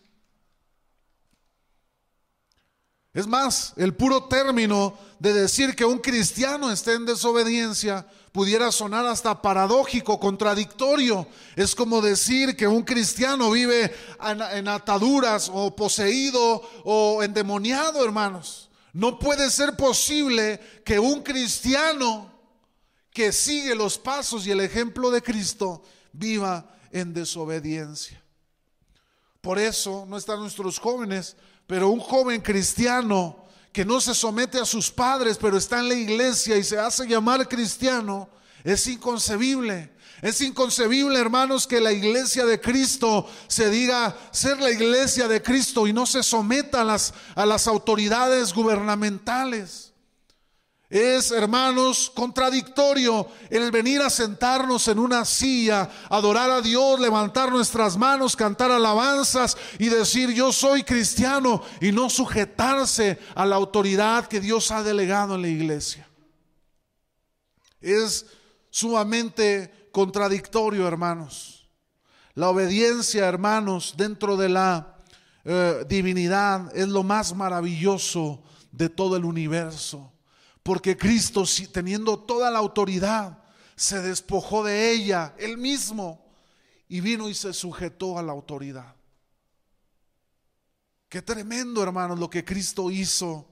Es 3.15 3.29
más, 3.29 3.73
el 3.77 3.95
puro 3.95 4.25
término 4.25 4.99
de 5.21 5.33
decir 5.33 5.77
que 5.77 5.85
un 5.85 5.99
cristiano 5.99 6.73
esté 6.73 6.95
en 6.95 7.07
desobediencia 7.07 8.05
pudiera 8.33 8.73
sonar 8.73 9.07
hasta 9.07 9.41
paradójico, 9.41 10.19
contradictorio. 10.19 11.29
Es 11.55 11.77
como 11.77 12.03
decir 12.03 12.57
que 12.57 12.67
un 12.67 12.83
cristiano 12.83 13.53
vive 13.53 13.95
en, 14.53 14.67
ataduras 14.67 15.49
o 15.55 15.77
poseído 15.77 16.61
o 16.83 17.23
endemoniado, 17.23 18.05
hermanos. 18.05 18.69
No 18.93 19.21
puede 19.21 19.49
ser 19.49 19.77
posible 19.77 20.61
que 20.85 20.99
un 20.99 21.23
cristiano 21.23 22.33
que 23.13 23.31
sigue 23.31 23.77
los 23.77 23.97
pasos 23.97 24.45
y 24.45 24.51
el 24.51 24.61
ejemplo 24.61 25.13
de 25.13 25.23
Cristo 25.23 25.85
viva 26.13 26.69
en 26.91 27.15
desobediencia. 27.15 28.21
Por 29.41 29.61
eso 29.61 30.05
no 30.09 30.17
están 30.17 30.41
nuestros 30.41 30.81
jóvenes, 30.81 31.37
pero 31.67 31.89
un 31.89 32.01
joven 32.01 32.41
cristiano 32.41 33.45
que 33.73 33.85
no 33.85 34.01
se 34.01 34.15
somete 34.15 34.59
a 34.59 34.65
sus 34.65 34.91
padres, 34.91 35.39
pero 35.41 35.57
está 35.57 35.81
en 35.81 35.89
la 35.89 35.95
iglesia 35.95 36.57
y 36.57 36.63
se 36.63 36.79
hace 36.79 37.07
llamar 37.07 37.49
cristiano, 37.49 38.29
es 38.63 38.87
inconcebible. 38.87 39.93
Es 40.23 40.41
inconcebible, 40.41 41.19
hermanos, 41.19 41.67
que 41.67 41.81
la 41.81 41.93
iglesia 41.93 42.47
de 42.47 42.61
Cristo 42.61 43.29
se 43.47 43.69
diga 43.69 44.17
ser 44.31 44.59
la 44.59 44.71
iglesia 44.71 45.29
de 45.29 45.43
Cristo 45.43 45.87
y 45.87 45.93
no 45.93 46.07
se 46.07 46.23
someta 46.23 46.81
a 46.81 46.85
las, 46.85 47.13
a 47.35 47.45
las 47.45 47.67
autoridades 47.67 48.55
gubernamentales. 48.55 49.94
Es, 50.95 51.33
hermanos, 51.33 52.09
contradictorio 52.15 53.27
el 53.51 53.73
venir 53.73 54.01
a 54.01 54.09
sentarnos 54.09 54.87
en 54.87 55.01
una 55.01 55.25
silla, 55.25 55.91
adorar 56.09 56.49
a 56.53 56.61
Dios, 56.61 57.01
levantar 57.01 57.51
nuestras 57.51 57.97
manos, 57.97 58.37
cantar 58.37 58.71
alabanzas 58.71 59.57
y 59.81 59.89
decir 59.89 60.31
yo 60.31 60.53
soy 60.53 60.85
cristiano 60.85 61.61
y 61.81 61.91
no 61.91 62.09
sujetarse 62.09 63.19
a 63.35 63.45
la 63.45 63.57
autoridad 63.57 64.29
que 64.29 64.39
Dios 64.39 64.71
ha 64.71 64.85
delegado 64.85 65.35
en 65.35 65.43
la 65.43 65.49
iglesia. 65.49 66.09
Es 67.81 68.27
sumamente 68.71 69.89
contradictorio, 69.91 70.87
hermanos. 70.87 71.69
La 72.35 72.51
obediencia, 72.51 73.27
hermanos, 73.27 73.95
dentro 73.97 74.37
de 74.37 74.49
la 74.49 74.97
eh, 75.45 75.85
divinidad 75.89 76.71
es 76.73 76.87
lo 76.87 77.03
más 77.03 77.35
maravilloso 77.35 78.45
de 78.71 78.89
todo 78.89 79.17
el 79.17 79.25
universo 79.25 80.14
porque 80.65 80.97
Cristo, 80.97 81.45
teniendo 81.71 82.19
toda 82.19 82.51
la 82.51 82.59
autoridad, 82.59 83.39
se 83.77 84.01
despojó 84.01 84.65
de 84.65 84.93
ella, 84.93 85.35
él 85.39 85.59
mismo, 85.59 86.25
y 86.89 87.01
vino 87.01 87.29
y 87.29 87.35
se 87.35 87.53
sujetó 87.53 88.19
a 88.19 88.23
la 88.23 88.33
autoridad. 88.33 88.97
Qué 91.11 91.21
tremendo, 91.21 91.83
hermanos, 91.83 92.19
lo 92.19 92.31
que 92.31 92.47
Cristo 92.47 92.91
hizo 92.91 93.47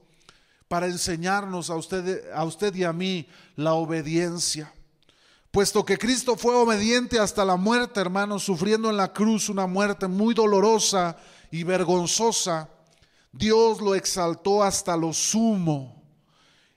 para 0.67 0.87
enseñarnos 0.87 1.69
a 1.69 1.75
usted, 1.75 2.31
a 2.33 2.43
usted 2.45 2.73
y 2.73 2.83
a 2.83 2.91
mí 2.91 3.27
la 3.55 3.75
obediencia. 3.75 4.73
Puesto 5.51 5.85
que 5.85 5.99
Cristo 5.99 6.35
fue 6.35 6.55
obediente 6.55 7.19
hasta 7.19 7.45
la 7.45 7.57
muerte, 7.57 7.99
hermanos, 8.01 8.43
sufriendo 8.43 8.89
en 8.89 8.97
la 8.97 9.13
cruz 9.13 9.49
una 9.49 9.67
muerte 9.67 10.07
muy 10.07 10.33
dolorosa 10.33 11.15
y 11.51 11.63
vergonzosa, 11.63 12.69
Dios 13.31 13.81
lo 13.81 13.93
exaltó 13.93 14.63
hasta 14.63 14.97
lo 14.97 15.13
sumo 15.13 16.02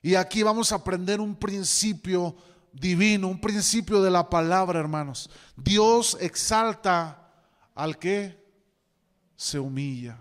y 0.06 0.14
aquí 0.14 0.44
vamos 0.44 0.70
a 0.70 0.76
aprender 0.76 1.20
un 1.20 1.34
principio 1.34 2.36
divino, 2.72 3.26
un 3.26 3.40
principio 3.40 4.00
de 4.00 4.08
la 4.08 4.30
palabra, 4.30 4.78
hermanos. 4.78 5.28
Dios 5.56 6.16
exalta 6.20 7.28
al 7.74 7.98
que 7.98 8.40
se 9.34 9.58
humilla. 9.58 10.16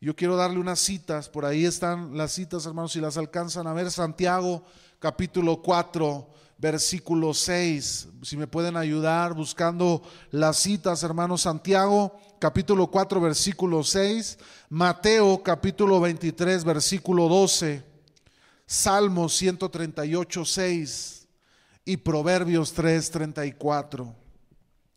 Yo 0.00 0.16
quiero 0.16 0.34
darle 0.36 0.60
unas 0.60 0.80
citas, 0.80 1.28
por 1.28 1.44
ahí 1.44 1.66
están 1.66 2.16
las 2.16 2.32
citas, 2.32 2.64
hermanos, 2.64 2.92
si 2.92 3.02
las 3.02 3.18
alcanzan 3.18 3.66
a 3.66 3.74
ver, 3.74 3.90
Santiago 3.90 4.64
capítulo 4.98 5.60
4, 5.60 6.26
versículo 6.56 7.34
6, 7.34 8.08
si 8.22 8.38
me 8.38 8.46
pueden 8.46 8.78
ayudar 8.78 9.34
buscando 9.34 10.00
las 10.30 10.56
citas, 10.56 11.02
hermanos, 11.02 11.42
Santiago 11.42 12.16
capítulo 12.38 12.86
4, 12.86 13.20
versículo 13.20 13.84
6, 13.84 14.38
Mateo 14.70 15.42
capítulo 15.42 16.00
23, 16.00 16.64
versículo 16.64 17.28
12. 17.28 17.92
Salmo 18.66 19.28
138, 19.28 20.44
6 20.44 21.28
y 21.84 21.96
Proverbios 21.98 22.72
3, 22.72 23.10
34. 23.10 24.14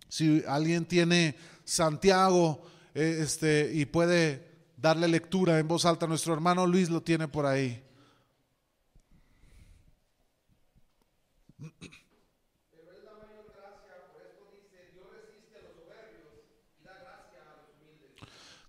Si 0.07 0.43
alguien 0.47 0.85
tiene 0.85 1.35
Santiago 1.65 2.61
eh, 2.93 3.19
este, 3.21 3.71
y 3.73 3.85
puede 3.85 4.47
darle 4.77 5.07
lectura 5.07 5.59
en 5.59 5.67
voz 5.67 5.85
alta, 5.85 6.07
nuestro 6.07 6.33
hermano 6.33 6.65
Luis 6.65 6.89
lo 6.89 7.01
tiene 7.01 7.27
por 7.27 7.45
ahí. 7.45 7.83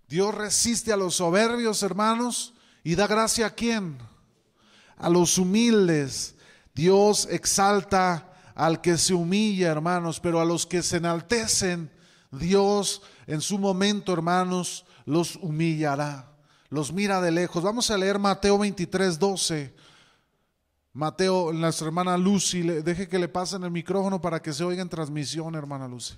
Dios 0.08 0.34
resiste 0.34 0.90
a 0.90 0.96
los 0.96 1.16
soberbios, 1.16 1.82
hermanos, 1.82 2.54
y 2.82 2.94
da 2.94 3.06
gracia 3.06 3.46
a 3.46 3.50
quién? 3.50 3.98
A 4.98 5.08
los 5.08 5.38
humildes. 5.38 6.36
Dios 6.74 7.26
exalta 7.30 8.32
al 8.54 8.80
que 8.80 8.98
se 8.98 9.14
humilla, 9.14 9.68
hermanos, 9.70 10.20
pero 10.20 10.40
a 10.40 10.44
los 10.44 10.66
que 10.66 10.82
se 10.82 10.98
enaltecen, 10.98 11.90
Dios 12.30 13.02
en 13.26 13.40
su 13.40 13.58
momento, 13.58 14.12
hermanos, 14.12 14.84
los 15.04 15.36
humillará. 15.36 16.32
Los 16.68 16.92
mira 16.92 17.20
de 17.20 17.30
lejos. 17.30 17.62
Vamos 17.62 17.90
a 17.90 17.96
leer 17.96 18.18
Mateo 18.18 18.58
23, 18.58 19.18
12. 19.18 19.74
Mateo, 20.92 21.52
nuestra 21.52 21.86
hermana 21.86 22.18
Lucy, 22.18 22.62
deje 22.62 23.08
que 23.08 23.18
le 23.18 23.28
pasen 23.28 23.62
el 23.62 23.70
micrófono 23.70 24.20
para 24.20 24.42
que 24.42 24.52
se 24.52 24.64
oiga 24.64 24.82
en 24.82 24.88
transmisión, 24.88 25.54
hermana 25.54 25.86
Lucy. 25.86 26.14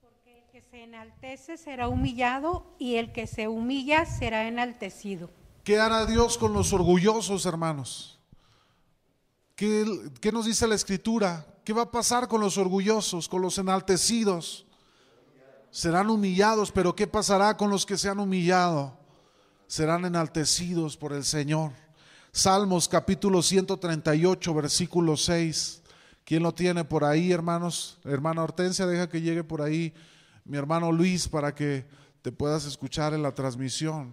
Porque 0.00 0.38
el 0.38 0.44
que 0.50 0.62
se 0.62 0.84
enaltece 0.84 1.56
será 1.58 1.88
humillado 1.88 2.74
y 2.78 2.96
el 2.96 3.12
que 3.12 3.26
se 3.26 3.46
humilla 3.46 4.06
será 4.06 4.48
enaltecido. 4.48 5.30
¿Qué 5.64 5.78
hará 5.78 6.06
Dios 6.06 6.38
con 6.38 6.52
los 6.52 6.72
orgullosos, 6.72 7.46
hermanos? 7.46 8.18
¿Qué, 9.54 10.32
nos 10.32 10.46
dice 10.46 10.66
la 10.66 10.74
escritura? 10.74 11.46
¿Qué 11.64 11.72
va 11.72 11.82
a 11.82 11.90
pasar 11.90 12.26
con 12.26 12.40
los 12.40 12.58
orgullosos, 12.58 13.28
con 13.28 13.42
los 13.42 13.58
enaltecidos? 13.58 14.66
Serán 15.70 16.10
humillados, 16.10 16.72
pero 16.72 16.96
¿qué 16.96 17.06
pasará 17.06 17.56
con 17.56 17.70
los 17.70 17.86
que 17.86 17.96
se 17.96 18.08
han 18.08 18.18
humillado? 18.18 18.98
Serán 19.68 20.04
enaltecidos 20.04 20.96
por 20.96 21.12
el 21.12 21.24
Señor. 21.24 21.70
Salmos 22.32 22.88
capítulo 22.88 23.40
138, 23.40 24.54
versículo 24.54 25.16
6. 25.16 25.82
¿Quién 26.24 26.42
lo 26.42 26.52
tiene 26.52 26.84
por 26.84 27.04
ahí, 27.04 27.30
hermanos? 27.30 28.00
Hermana 28.04 28.42
Hortensia, 28.42 28.86
deja 28.86 29.08
que 29.08 29.20
llegue 29.20 29.44
por 29.44 29.62
ahí 29.62 29.94
mi 30.44 30.58
hermano 30.58 30.90
Luis 30.90 31.28
para 31.28 31.54
que 31.54 31.86
te 32.20 32.32
puedas 32.32 32.64
escuchar 32.64 33.14
en 33.14 33.22
la 33.22 33.32
transmisión. 33.32 34.12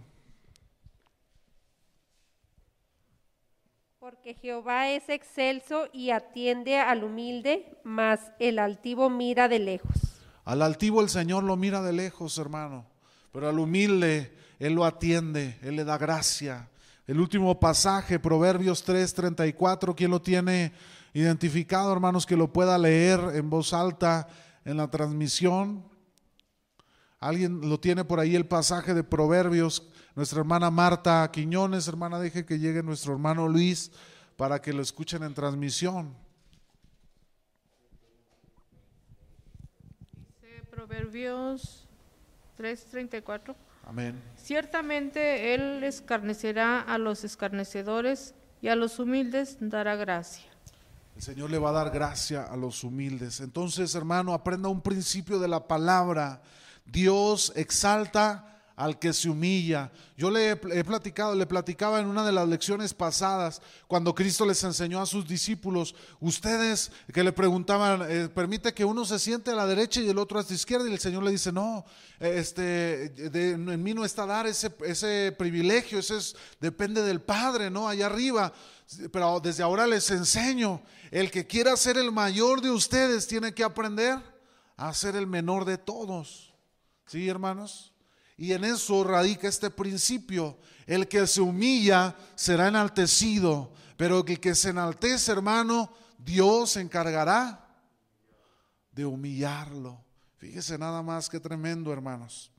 Porque 4.10 4.34
Jehová 4.34 4.90
es 4.90 5.08
excelso 5.08 5.86
y 5.94 6.10
atiende 6.10 6.80
al 6.80 7.04
humilde, 7.04 7.78
mas 7.84 8.20
el 8.40 8.58
altivo 8.58 9.08
mira 9.12 9.48
de 9.48 9.60
lejos. 9.60 9.92
Al 10.46 10.64
altivo 10.64 11.02
el 11.02 11.10
Señor 11.10 11.44
lo 11.44 11.56
mira 11.56 11.84
de 11.84 11.94
lejos, 11.94 12.36
hermano, 12.40 12.88
pero 13.32 13.48
al 13.48 13.60
humilde 13.60 14.36
Él 14.58 14.74
lo 14.74 14.86
atiende, 14.86 15.60
Él 15.62 15.76
le 15.76 15.84
da 15.84 16.00
gracia. 16.00 16.70
El 17.06 17.20
último 17.20 17.60
pasaje, 17.60 18.18
Proverbios 18.18 18.84
3:34, 18.84 19.94
¿quién 19.94 20.10
lo 20.10 20.24
tiene 20.24 20.72
identificado, 21.14 21.94
hermanos, 21.94 22.26
que 22.26 22.36
lo 22.36 22.52
pueda 22.52 22.80
leer 22.80 23.20
en 23.36 23.48
voz 23.48 23.74
alta 23.74 24.28
en 24.66 24.78
la 24.78 24.90
transmisión? 24.90 25.84
¿Alguien 27.20 27.70
lo 27.70 27.80
tiene 27.80 28.04
por 28.06 28.20
ahí 28.20 28.36
el 28.36 28.48
pasaje 28.48 28.96
de 28.96 29.04
Proverbios 29.04 29.88
nuestra 30.16 30.40
hermana 30.40 30.70
Marta 30.70 31.30
Quiñones, 31.32 31.88
hermana, 31.88 32.20
deje 32.20 32.46
que 32.46 32.60
llegue 32.60 32.84
nuestro 32.84 33.14
hermano 33.14 33.48
Luis 33.48 33.92
para 34.36 34.62
que 34.62 34.74
lo 34.74 34.82
escuchen 34.82 35.24
en 35.24 35.34
transmisión. 35.34 36.16
Dice 40.42 40.64
Proverbios 40.70 41.88
3:34. 42.58 43.56
Amén. 43.86 44.22
Ciertamente 44.36 45.54
Él 45.54 45.84
escarnecerá 45.84 46.82
a 46.82 46.98
los 46.98 47.24
escarnecedores 47.24 48.36
y 48.62 48.68
a 48.68 48.76
los 48.76 49.00
humildes 49.00 49.58
dará 49.60 49.96
gracia. 49.96 50.44
El 51.16 51.22
Señor 51.24 51.50
le 51.50 51.60
va 51.60 51.70
a 51.70 51.74
dar 51.74 51.90
gracia 51.90 52.44
a 52.44 52.56
los 52.56 52.84
humildes. 52.84 53.42
Entonces, 53.42 53.94
hermano, 53.96 54.34
aprenda 54.34 54.70
un 54.70 54.82
principio 54.82 55.40
de 55.40 55.50
la 55.50 55.68
palabra. 55.68 56.42
Dios 56.86 57.52
exalta 57.56 58.59
al 58.80 58.98
que 58.98 59.12
se 59.12 59.30
humilla. 59.30 59.92
Yo 60.16 60.32
le 60.32 60.52
he 60.52 60.84
platicado, 60.86 61.36
le 61.36 61.46
platicaba 61.46 62.00
en 62.00 62.08
una 62.08 62.26
de 62.26 62.32
las 62.32 62.48
lecciones 62.48 62.94
pasadas, 62.94 63.62
cuando 63.88 64.16
Cristo 64.16 64.46
les 64.46 64.64
enseñó 64.64 65.02
a 65.02 65.06
sus 65.06 65.28
discípulos, 65.28 65.94
ustedes 66.22 66.90
que 67.14 67.22
le 67.22 67.34
preguntaban, 67.34 68.10
eh, 68.10 68.30
permite 68.30 68.74
que 68.74 68.86
uno 68.86 69.04
se 69.04 69.20
siente 69.20 69.52
a 69.52 69.56
la 69.56 69.68
derecha 69.68 70.00
y 70.00 70.08
el 70.08 70.18
otro 70.18 70.40
a 70.40 70.46
la 70.48 70.56
izquierda, 70.56 70.88
y 70.88 70.94
el 70.94 71.00
Señor 71.00 71.24
le 71.24 71.32
dice, 71.32 71.52
no, 71.52 71.84
este, 72.22 73.14
en 73.18 73.84
mí 73.84 73.94
no 73.94 74.06
está 74.06 74.26
dar 74.26 74.48
ese, 74.48 74.74
ese 74.86 75.36
privilegio, 75.38 76.00
ese 76.00 76.16
es, 76.16 76.38
depende 76.62 77.02
del 77.02 77.20
Padre, 77.20 77.70
¿no? 77.70 77.90
Allá 77.90 78.06
arriba. 78.06 78.54
Pero 79.12 79.42
desde 79.42 79.62
ahora 79.62 79.88
les 79.88 80.10
enseño, 80.10 80.82
el 81.12 81.32
que 81.32 81.46
quiera 81.46 81.76
ser 81.76 81.98
el 81.98 82.14
mayor 82.14 82.62
de 82.62 82.72
ustedes 82.72 83.28
tiene 83.28 83.54
que 83.54 83.66
aprender 83.66 84.20
a 84.78 84.94
ser 84.94 85.18
el 85.18 85.28
menor 85.28 85.66
de 85.66 85.78
todos. 85.78 86.54
¿Sí, 87.08 87.28
hermanos? 87.28 87.92
Y 88.40 88.54
en 88.54 88.64
eso 88.64 89.04
radica 89.04 89.50
este 89.50 89.70
principio. 89.70 90.58
El 90.88 91.10
que 91.10 91.28
se 91.28 91.42
humilla 91.42 92.16
será 92.36 92.70
enaltecido, 92.70 93.74
pero 93.98 94.26
el 94.26 94.40
que 94.40 94.56
se 94.56 94.70
enaltece, 94.70 95.34
hermano, 95.34 95.92
Dios 96.18 96.72
se 96.72 96.80
encargará 96.80 97.68
de 98.94 99.06
humillarlo. 99.06 100.02
Fíjese 100.38 100.78
nada 100.78 101.04
más 101.04 101.28
que 101.28 101.42
tremendo, 101.42 101.92
hermanos. 101.92 102.50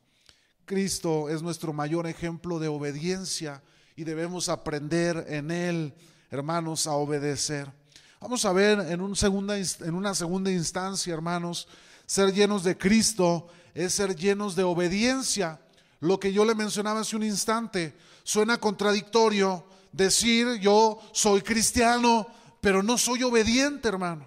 Cristo 0.67 1.31
es 1.31 1.41
nuestro 1.41 1.73
mayor 1.73 2.07
ejemplo 2.07 2.59
de 2.59 2.69
obediencia 2.69 3.63
y 3.97 4.05
debemos 4.05 4.51
aprender 4.51 5.25
en 5.29 5.51
Él, 5.51 5.95
hermanos, 6.31 6.87
a 6.87 6.93
obedecer. 6.93 7.73
Vamos 8.21 8.45
a 8.45 8.53
ver 8.53 8.81
en, 8.81 9.01
un 9.01 9.17
segunda, 9.17 9.57
en 9.57 9.95
una 9.95 10.15
segunda 10.15 10.53
instancia, 10.53 11.15
hermanos, 11.15 11.67
ser 12.05 12.35
llenos 12.35 12.65
de 12.65 12.77
Cristo 12.77 13.49
es 13.73 13.95
ser 13.95 14.15
llenos 14.15 14.55
de 14.55 14.63
obediencia. 14.63 15.59
Lo 16.01 16.19
que 16.19 16.33
yo 16.33 16.45
le 16.45 16.55
mencionaba 16.55 17.01
hace 17.01 17.17
un 17.17 17.23
instante. 17.23 17.97
Suena 18.23 18.59
contradictorio 18.59 19.65
decir 19.93 20.59
yo 20.61 20.99
soy 21.13 21.43
cristiano, 21.43 22.27
pero 22.61 22.83
no 22.83 22.99
soy 22.99 23.23
obediente, 23.23 23.89
hermano. 23.89 24.27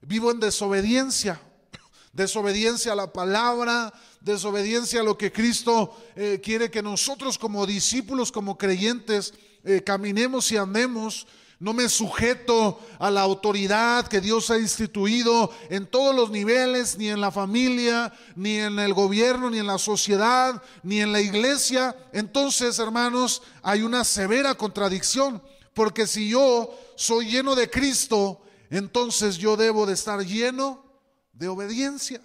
Vivo 0.00 0.30
en 0.30 0.40
desobediencia. 0.40 1.40
Desobediencia 2.12 2.92
a 2.92 2.96
la 2.96 3.12
palabra, 3.12 3.92
desobediencia 4.20 5.00
a 5.00 5.04
lo 5.04 5.16
que 5.16 5.32
Cristo 5.32 5.96
eh, 6.14 6.40
quiere 6.42 6.70
que 6.70 6.82
nosotros 6.82 7.38
como 7.38 7.66
discípulos, 7.66 8.30
como 8.30 8.58
creyentes, 8.58 9.34
eh, 9.64 9.82
caminemos 9.82 10.50
y 10.52 10.56
andemos 10.56 11.26
no 11.62 11.72
me 11.72 11.88
sujeto 11.88 12.80
a 12.98 13.08
la 13.08 13.20
autoridad 13.20 14.08
que 14.08 14.20
Dios 14.20 14.50
ha 14.50 14.58
instituido 14.58 15.48
en 15.70 15.86
todos 15.86 16.12
los 16.12 16.28
niveles, 16.28 16.98
ni 16.98 17.08
en 17.08 17.20
la 17.20 17.30
familia, 17.30 18.12
ni 18.34 18.56
en 18.56 18.80
el 18.80 18.92
gobierno, 18.92 19.48
ni 19.48 19.60
en 19.60 19.68
la 19.68 19.78
sociedad, 19.78 20.60
ni 20.82 21.00
en 21.00 21.12
la 21.12 21.20
iglesia. 21.20 21.94
Entonces, 22.12 22.80
hermanos, 22.80 23.42
hay 23.62 23.82
una 23.82 24.02
severa 24.02 24.56
contradicción, 24.56 25.40
porque 25.72 26.08
si 26.08 26.30
yo 26.30 26.68
soy 26.96 27.30
lleno 27.30 27.54
de 27.54 27.70
Cristo, 27.70 28.42
entonces 28.68 29.36
yo 29.36 29.56
debo 29.56 29.86
de 29.86 29.92
estar 29.92 30.18
lleno 30.26 30.84
de 31.32 31.46
obediencia. 31.46 32.20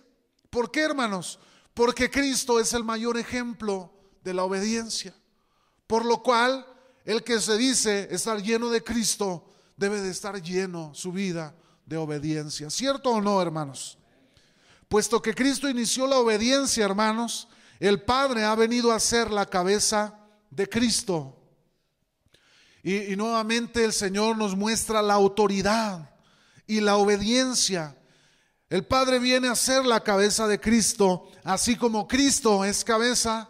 ¿Por 0.49 0.71
qué, 0.71 0.81
hermanos? 0.81 1.37
Porque 1.75 2.09
Cristo 2.09 2.59
es 2.59 2.73
el 2.73 2.83
mayor 2.83 3.19
ejemplo 3.19 3.93
de 4.23 4.33
la 4.33 4.43
obediencia. 4.45 5.13
Por 5.85 6.05
lo 6.05 6.23
cual, 6.23 6.65
el 7.07 7.23
que 7.23 7.39
se 7.39 7.57
dice 7.57 8.09
estar 8.11 8.43
lleno 8.43 8.69
de 8.69 8.83
Cristo 8.83 9.49
debe 9.77 10.01
de 10.01 10.11
estar 10.11 10.41
lleno 10.41 10.93
su 10.93 11.13
vida 11.13 11.55
de 11.85 11.95
obediencia. 11.95 12.69
¿Cierto 12.69 13.11
o 13.11 13.21
no, 13.21 13.41
hermanos? 13.41 13.97
Puesto 14.89 15.21
que 15.21 15.33
Cristo 15.33 15.69
inició 15.69 16.05
la 16.05 16.17
obediencia, 16.17 16.83
hermanos, 16.83 17.47
el 17.79 18.01
Padre 18.01 18.43
ha 18.43 18.53
venido 18.55 18.91
a 18.91 18.99
ser 18.99 19.31
la 19.31 19.45
cabeza 19.45 20.19
de 20.49 20.67
Cristo. 20.67 21.33
Y, 22.83 23.13
y, 23.13 23.15
nuevamente 23.15 23.85
el 23.85 23.93
Señor 23.93 24.37
nos 24.37 24.53
muestra 24.53 25.01
la 25.01 25.13
autoridad 25.13 26.13
y 26.67 26.81
la 26.81 26.97
obediencia. 26.97 27.97
El 28.69 28.85
Padre 28.85 29.19
viene 29.19 29.47
a 29.47 29.55
ser 29.55 29.85
la 29.85 30.03
cabeza 30.03 30.45
de 30.45 30.59
Cristo, 30.59 31.31
así 31.45 31.77
como 31.77 32.05
Cristo 32.05 32.65
es 32.65 32.83
cabeza 32.83 33.49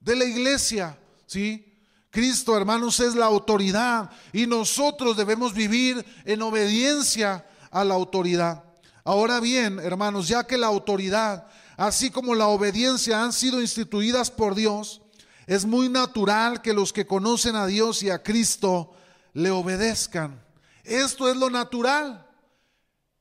de 0.00 0.16
la 0.16 0.24
iglesia, 0.24 0.98
¿sí? 1.26 1.69
Cristo, 2.10 2.56
hermanos, 2.56 2.98
es 3.00 3.14
la 3.14 3.26
autoridad 3.26 4.10
y 4.32 4.46
nosotros 4.46 5.16
debemos 5.16 5.54
vivir 5.54 6.04
en 6.24 6.42
obediencia 6.42 7.46
a 7.70 7.84
la 7.84 7.94
autoridad. 7.94 8.64
Ahora 9.04 9.40
bien, 9.40 9.78
hermanos, 9.78 10.28
ya 10.28 10.44
que 10.44 10.58
la 10.58 10.66
autoridad, 10.66 11.46
así 11.76 12.10
como 12.10 12.34
la 12.34 12.48
obediencia 12.48 13.22
han 13.22 13.32
sido 13.32 13.60
instituidas 13.60 14.30
por 14.30 14.54
Dios, 14.54 15.00
es 15.46 15.64
muy 15.64 15.88
natural 15.88 16.62
que 16.62 16.72
los 16.72 16.92
que 16.92 17.06
conocen 17.06 17.56
a 17.56 17.66
Dios 17.66 18.02
y 18.02 18.10
a 18.10 18.22
Cristo 18.22 18.92
le 19.32 19.50
obedezcan. 19.50 20.40
Esto 20.84 21.30
es 21.30 21.36
lo 21.36 21.48
natural, 21.48 22.26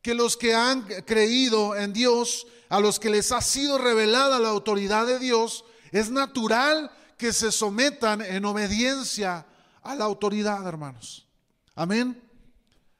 que 0.01 0.13
los 0.13 0.35
que 0.35 0.55
han 0.55 0.83
creído 1.05 1.75
en 1.75 1.93
Dios, 1.93 2.47
a 2.69 2.79
los 2.79 2.99
que 2.99 3.09
les 3.09 3.31
ha 3.31 3.41
sido 3.41 3.77
revelada 3.77 4.39
la 4.39 4.49
autoridad 4.49 5.05
de 5.05 5.19
Dios, 5.19 5.65
es 5.91 6.09
natural 6.09 6.91
que 7.19 7.33
se 7.33 7.51
sometan 7.51 8.21
en 8.21 8.45
obediencia 8.45 9.45
a 9.83 9.93
la 9.93 10.05
autoridad, 10.05 10.65
hermanos. 10.65 11.27
Amén. 11.75 12.23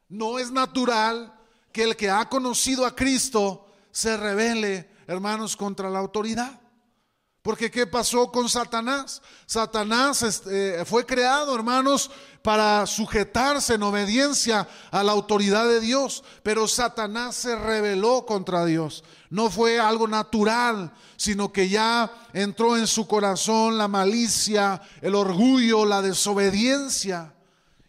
No 0.10 0.38
es 0.38 0.52
natural 0.52 1.34
que 1.72 1.84
el 1.84 1.96
que 1.96 2.10
ha 2.10 2.28
conocido 2.28 2.86
a 2.86 2.94
Cristo 2.94 3.66
se 3.92 4.18
revele, 4.18 4.90
hermanos, 5.08 5.56
contra 5.56 5.90
la 5.90 6.00
autoridad. 6.00 6.60
Porque 7.42 7.72
¿qué 7.72 7.88
pasó 7.88 8.32
con 8.32 8.50
Satanás? 8.50 9.22
Satanás 9.46 10.24
este, 10.24 10.84
fue 10.84 11.06
creado, 11.06 11.56
hermanos, 11.56 12.12
para 12.42 12.86
sujetarse 12.86 13.76
en 13.76 13.84
obediencia 13.84 14.68
a 14.92 15.04
la 15.04 15.14
autoridad 15.14 15.66
de 15.66 15.80
Dios, 15.80 16.24
pero 16.44 16.68
Satanás 16.68 17.36
se 17.36 17.56
rebeló 17.56 18.26
contra 18.26 18.66
Dios. 18.66 19.06
No 19.30 19.50
fue 19.50 19.80
algo 19.80 20.08
natural, 20.08 20.92
sino 21.16 21.54
que 21.54 21.70
ya 21.70 22.12
entró 22.34 22.76
en 22.76 22.88
su 22.88 23.08
corazón 23.08 23.78
la 23.78 23.88
malicia, 23.88 24.82
el 25.02 25.16
orgullo, 25.16 25.86
la 25.86 26.02
desobediencia. 26.02 27.34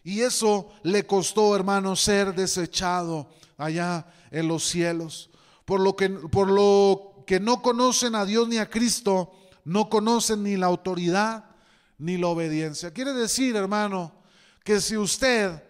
Y 0.03 0.21
eso 0.21 0.69
le 0.83 1.05
costó, 1.05 1.55
hermanos, 1.55 2.01
ser 2.01 2.33
desechado 2.33 3.27
allá 3.57 4.05
en 4.31 4.47
los 4.47 4.63
cielos. 4.63 5.29
Por 5.65 5.81
lo 5.81 5.95
que, 5.95 6.09
por 6.09 6.49
lo 6.49 7.23
que 7.27 7.39
no 7.39 7.61
conocen 7.61 8.15
a 8.15 8.25
Dios 8.25 8.47
ni 8.47 8.57
a 8.57 8.69
Cristo, 8.69 9.33
no 9.63 9.89
conocen 9.89 10.43
ni 10.43 10.57
la 10.57 10.67
autoridad 10.67 11.45
ni 11.97 12.17
la 12.17 12.27
obediencia. 12.27 12.91
Quiere 12.91 13.13
decir, 13.13 13.55
hermano, 13.55 14.11
que 14.63 14.81
si 14.81 14.97
usted, 14.97 15.63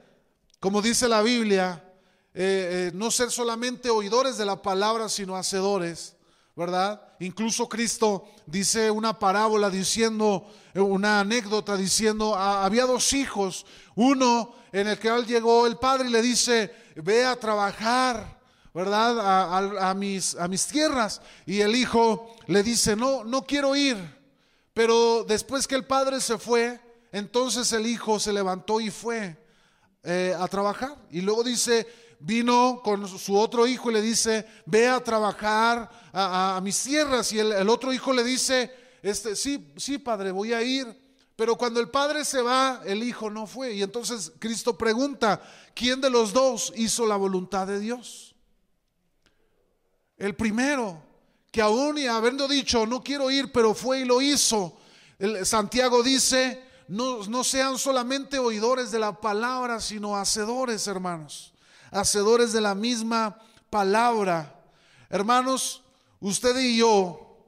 como 0.59 0.81
dice 0.81 1.07
la 1.07 1.21
Biblia, 1.21 1.83
eh, 2.33 2.89
eh, 2.89 2.91
no 2.93 3.11
ser 3.11 3.31
solamente 3.31 3.89
oidores 3.89 4.37
de 4.37 4.45
la 4.45 4.61
palabra, 4.61 5.09
sino 5.09 5.35
hacedores, 5.35 6.15
¿verdad? 6.55 7.01
Incluso 7.19 7.67
Cristo 7.67 8.25
dice 8.45 8.89
una 8.89 9.19
parábola 9.19 9.69
diciendo, 9.69 10.47
eh, 10.73 10.79
una 10.79 11.19
anécdota 11.19 11.75
diciendo, 11.75 12.35
ah, 12.35 12.63
había 12.63 12.85
dos 12.85 13.11
hijos, 13.13 13.65
uno 13.95 14.55
en 14.71 14.87
el 14.87 14.97
que 14.97 15.09
él 15.09 15.25
llegó 15.25 15.67
el 15.67 15.77
padre 15.77 16.07
y 16.07 16.11
le 16.11 16.21
dice, 16.21 16.73
ve 16.95 17.25
a 17.25 17.35
trabajar 17.35 18.40
¿verdad? 18.73 19.79
A, 19.79 19.93
mis, 19.93 20.67
tierras. 20.67 21.21
Y 21.45 21.61
el 21.61 21.75
hijo 21.75 22.35
le 22.47 22.63
dice, 22.63 22.95
no, 22.95 23.23
no 23.23 23.43
quiero 23.43 23.75
ir. 23.75 23.97
Pero 24.73 25.23
después 25.23 25.67
que 25.67 25.75
el 25.75 25.85
padre 25.85 26.21
se 26.21 26.37
fue, 26.37 26.79
entonces 27.11 27.71
el 27.73 27.85
hijo 27.85 28.19
se 28.19 28.31
levantó 28.31 28.79
y 28.79 28.89
fue 28.89 29.37
eh, 30.03 30.35
a 30.37 30.47
trabajar. 30.47 30.95
Y 31.11 31.21
luego 31.21 31.43
dice, 31.43 31.87
vino 32.19 32.81
con 32.83 33.07
su 33.07 33.37
otro 33.37 33.67
hijo 33.67 33.91
y 33.91 33.95
le 33.95 34.01
dice, 34.01 34.45
ve 34.65 34.87
a 34.87 35.03
trabajar 35.03 35.89
a, 36.13 36.59
mis 36.63 36.81
tierras. 36.81 37.31
Y 37.33 37.39
el, 37.39 37.51
el, 37.51 37.69
otro 37.69 37.91
hijo 37.91 38.13
le 38.13 38.23
dice, 38.23 38.71
este, 39.01 39.35
sí, 39.35 39.73
sí, 39.75 39.97
padre, 39.97 40.31
voy 40.31 40.53
a 40.53 40.61
ir. 40.61 41.01
Pero 41.35 41.55
cuando 41.55 41.79
el 41.79 41.89
padre 41.89 42.23
se 42.23 42.41
va, 42.41 42.81
el 42.85 43.03
hijo 43.03 43.29
no 43.29 43.47
fue. 43.47 43.73
Y 43.73 43.81
entonces 43.81 44.31
Cristo 44.39 44.77
pregunta, 44.77 45.41
¿quién 45.73 45.99
de 45.99 46.09
los 46.09 46.33
dos 46.33 46.71
hizo 46.75 47.05
la 47.05 47.15
voluntad 47.15 47.67
de 47.67 47.79
Dios? 47.79 48.30
El 50.21 50.35
primero, 50.35 51.01
que 51.51 51.63
aún 51.63 51.97
y 51.97 52.05
habiendo 52.05 52.47
dicho, 52.47 52.85
no 52.85 53.01
quiero 53.01 53.31
ir, 53.31 53.51
pero 53.51 53.73
fue 53.73 54.01
y 54.01 54.05
lo 54.05 54.21
hizo. 54.21 54.77
Santiago 55.43 56.03
dice, 56.03 56.63
no, 56.87 57.25
no 57.25 57.43
sean 57.43 57.79
solamente 57.79 58.37
oidores 58.37 58.91
de 58.91 58.99
la 58.99 59.19
palabra, 59.19 59.79
sino 59.79 60.15
hacedores, 60.15 60.85
hermanos. 60.85 61.53
Hacedores 61.89 62.53
de 62.53 62.61
la 62.61 62.75
misma 62.75 63.35
palabra. 63.71 64.61
Hermanos, 65.09 65.81
usted 66.19 66.55
y 66.59 66.77
yo 66.77 67.39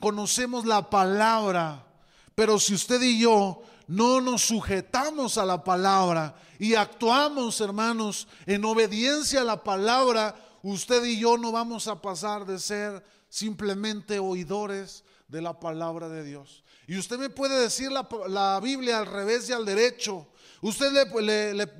conocemos 0.00 0.66
la 0.66 0.90
palabra, 0.90 1.86
pero 2.34 2.58
si 2.58 2.74
usted 2.74 3.00
y 3.02 3.20
yo 3.20 3.62
no 3.86 4.20
nos 4.20 4.42
sujetamos 4.42 5.38
a 5.38 5.46
la 5.46 5.62
palabra 5.62 6.34
y 6.58 6.74
actuamos, 6.74 7.60
hermanos, 7.60 8.26
en 8.46 8.64
obediencia 8.64 9.42
a 9.42 9.44
la 9.44 9.62
palabra, 9.62 10.34
usted 10.72 11.04
y 11.04 11.18
yo 11.20 11.38
no 11.38 11.52
vamos 11.52 11.86
a 11.88 12.00
pasar 12.00 12.44
de 12.44 12.58
ser 12.58 13.04
simplemente 13.28 14.18
oidores 14.18 15.04
de 15.28 15.40
la 15.42 15.58
palabra 15.58 16.08
de 16.08 16.24
Dios. 16.24 16.64
Y 16.88 16.96
usted 16.98 17.18
me 17.18 17.30
puede 17.30 17.58
decir 17.60 17.90
la, 17.90 18.60
Biblia 18.62 18.98
al 18.98 19.06
revés 19.06 19.48
y 19.48 19.52
al 19.52 19.64
derecho. 19.64 20.28
Usted 20.62 20.90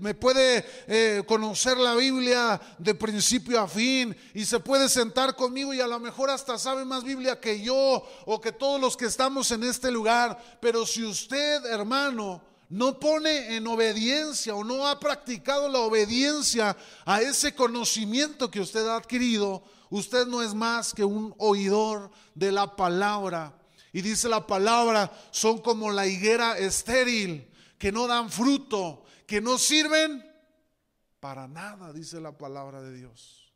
me 0.00 0.14
puede 0.14 0.64
eh, 0.86 1.22
conocer 1.26 1.78
la 1.78 1.94
Biblia 1.94 2.60
de 2.78 2.94
principio 2.94 3.60
a 3.60 3.68
fin 3.68 4.16
y 4.34 4.44
se 4.44 4.60
puede 4.60 4.88
sentar 4.88 5.34
conmigo 5.34 5.72
y 5.72 5.80
a 5.80 5.86
lo 5.86 5.98
mejor 5.98 6.30
hasta 6.30 6.58
sabe 6.58 6.84
más 6.84 7.02
Biblia 7.02 7.40
que 7.40 7.60
yo 7.60 8.04
o 8.26 8.40
que 8.40 8.52
todos 8.52 8.80
los 8.80 8.96
que 8.96 9.06
estamos 9.06 9.50
en 9.50 9.64
este 9.64 9.90
lugar. 9.90 10.38
Pero 10.60 10.84
si 10.84 11.04
usted, 11.04 11.64
hermano, 11.66 12.42
no 12.68 12.98
pone 12.98 13.56
en 13.56 13.66
obediencia 13.66 14.54
o 14.54 14.64
no 14.64 14.86
ha 14.86 14.98
practicado 14.98 15.68
la 15.68 15.80
obediencia 15.80 16.76
a 17.04 17.20
ese 17.20 17.54
conocimiento 17.54 18.50
que 18.50 18.60
usted 18.60 18.86
ha 18.86 18.96
adquirido, 18.96 19.62
usted 19.90 20.26
no 20.26 20.42
es 20.42 20.54
más 20.54 20.92
que 20.92 21.04
un 21.04 21.34
oidor 21.38 22.10
de 22.34 22.52
la 22.52 22.74
palabra. 22.74 23.56
Y 23.92 24.02
dice 24.02 24.28
la 24.28 24.46
palabra, 24.46 25.12
son 25.30 25.58
como 25.58 25.90
la 25.90 26.06
higuera 26.06 26.58
estéril, 26.58 27.50
que 27.78 27.92
no 27.92 28.06
dan 28.06 28.30
fruto, 28.30 29.04
que 29.26 29.40
no 29.40 29.58
sirven 29.58 30.24
para 31.20 31.48
nada, 31.48 31.92
dice 31.92 32.20
la 32.20 32.36
palabra 32.36 32.82
de 32.82 32.96
Dios. 32.96 33.52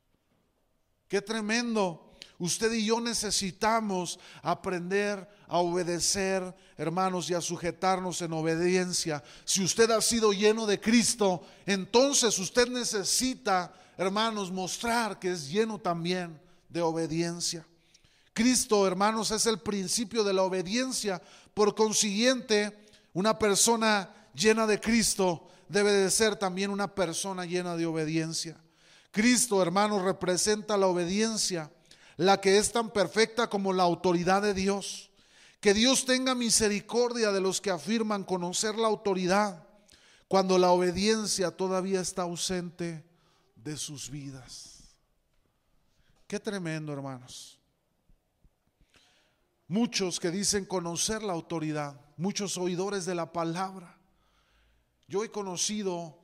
Qué 1.09 1.21
tremendo 1.21 2.10
Usted 2.41 2.73
y 2.73 2.87
yo 2.87 3.03
necesitamos 3.03 4.19
aprender 4.43 5.29
a 5.47 5.59
obedecer, 5.59 6.55
hermanos, 6.79 7.29
y 7.29 7.35
a 7.35 7.41
sujetarnos 7.43 8.23
en 8.23 8.33
obediencia. 8.33 9.23
Si 9.45 9.63
usted 9.63 9.91
ha 9.91 10.01
sido 10.01 10.33
lleno 10.33 10.65
de 10.65 10.81
Cristo, 10.81 11.43
entonces 11.67 12.39
usted 12.39 12.67
necesita, 12.69 13.75
hermanos, 13.99 14.51
mostrar 14.51 15.19
que 15.19 15.33
es 15.33 15.51
lleno 15.51 15.79
también 15.79 16.41
de 16.71 16.81
obediencia. 16.81 17.67
Cristo, 18.33 18.87
hermanos, 18.87 19.31
es 19.33 19.45
el 19.45 19.59
principio 19.59 20.25
de 20.25 20.33
la 20.33 20.43
obediencia. 20.43 21.21
Por 21.53 21.75
consiguiente, 21.75 22.87
una 23.13 23.39
persona 23.39 24.09
llena 24.33 24.67
de 24.67 24.81
Cristo 24.81 25.47
debe 25.69 25.93
de 25.93 26.11
ser 26.11 26.37
también 26.37 26.71
una 26.71 26.95
persona 26.95 27.45
llena 27.45 27.77
de 27.77 27.85
obediencia. 27.85 28.57
Cristo, 29.11 29.61
hermanos, 29.61 30.01
representa 30.01 30.79
la 30.79 30.87
obediencia, 30.87 31.71
la 32.21 32.39
que 32.39 32.59
es 32.59 32.71
tan 32.71 32.91
perfecta 32.91 33.49
como 33.49 33.73
la 33.73 33.83
autoridad 33.83 34.43
de 34.43 34.53
Dios. 34.53 35.11
Que 35.59 35.73
Dios 35.73 36.05
tenga 36.05 36.35
misericordia 36.35 37.33
de 37.33 37.41
los 37.41 37.63
que 37.63 37.71
afirman 37.71 38.25
conocer 38.25 38.75
la 38.75 38.89
autoridad 38.89 39.67
cuando 40.29 40.59
la 40.59 40.71
obediencia 40.71 41.51
todavía 41.51 42.03
está 42.03 42.23
ausente 42.23 43.07
de 43.57 43.75
sus 43.79 44.11
vidas. 44.11 44.81
Qué 46.27 46.39
tremendo, 46.39 46.93
hermanos. 46.93 47.59
Muchos 49.67 50.21
que 50.21 50.31
dicen 50.31 50.67
conocer 50.67 51.23
la 51.23 51.33
autoridad, 51.33 51.99
muchos 52.19 52.59
oidores 52.59 53.07
de 53.07 53.15
la 53.15 53.33
palabra. 53.33 53.97
Yo 55.09 55.25
he 55.25 55.31
conocido 55.31 56.19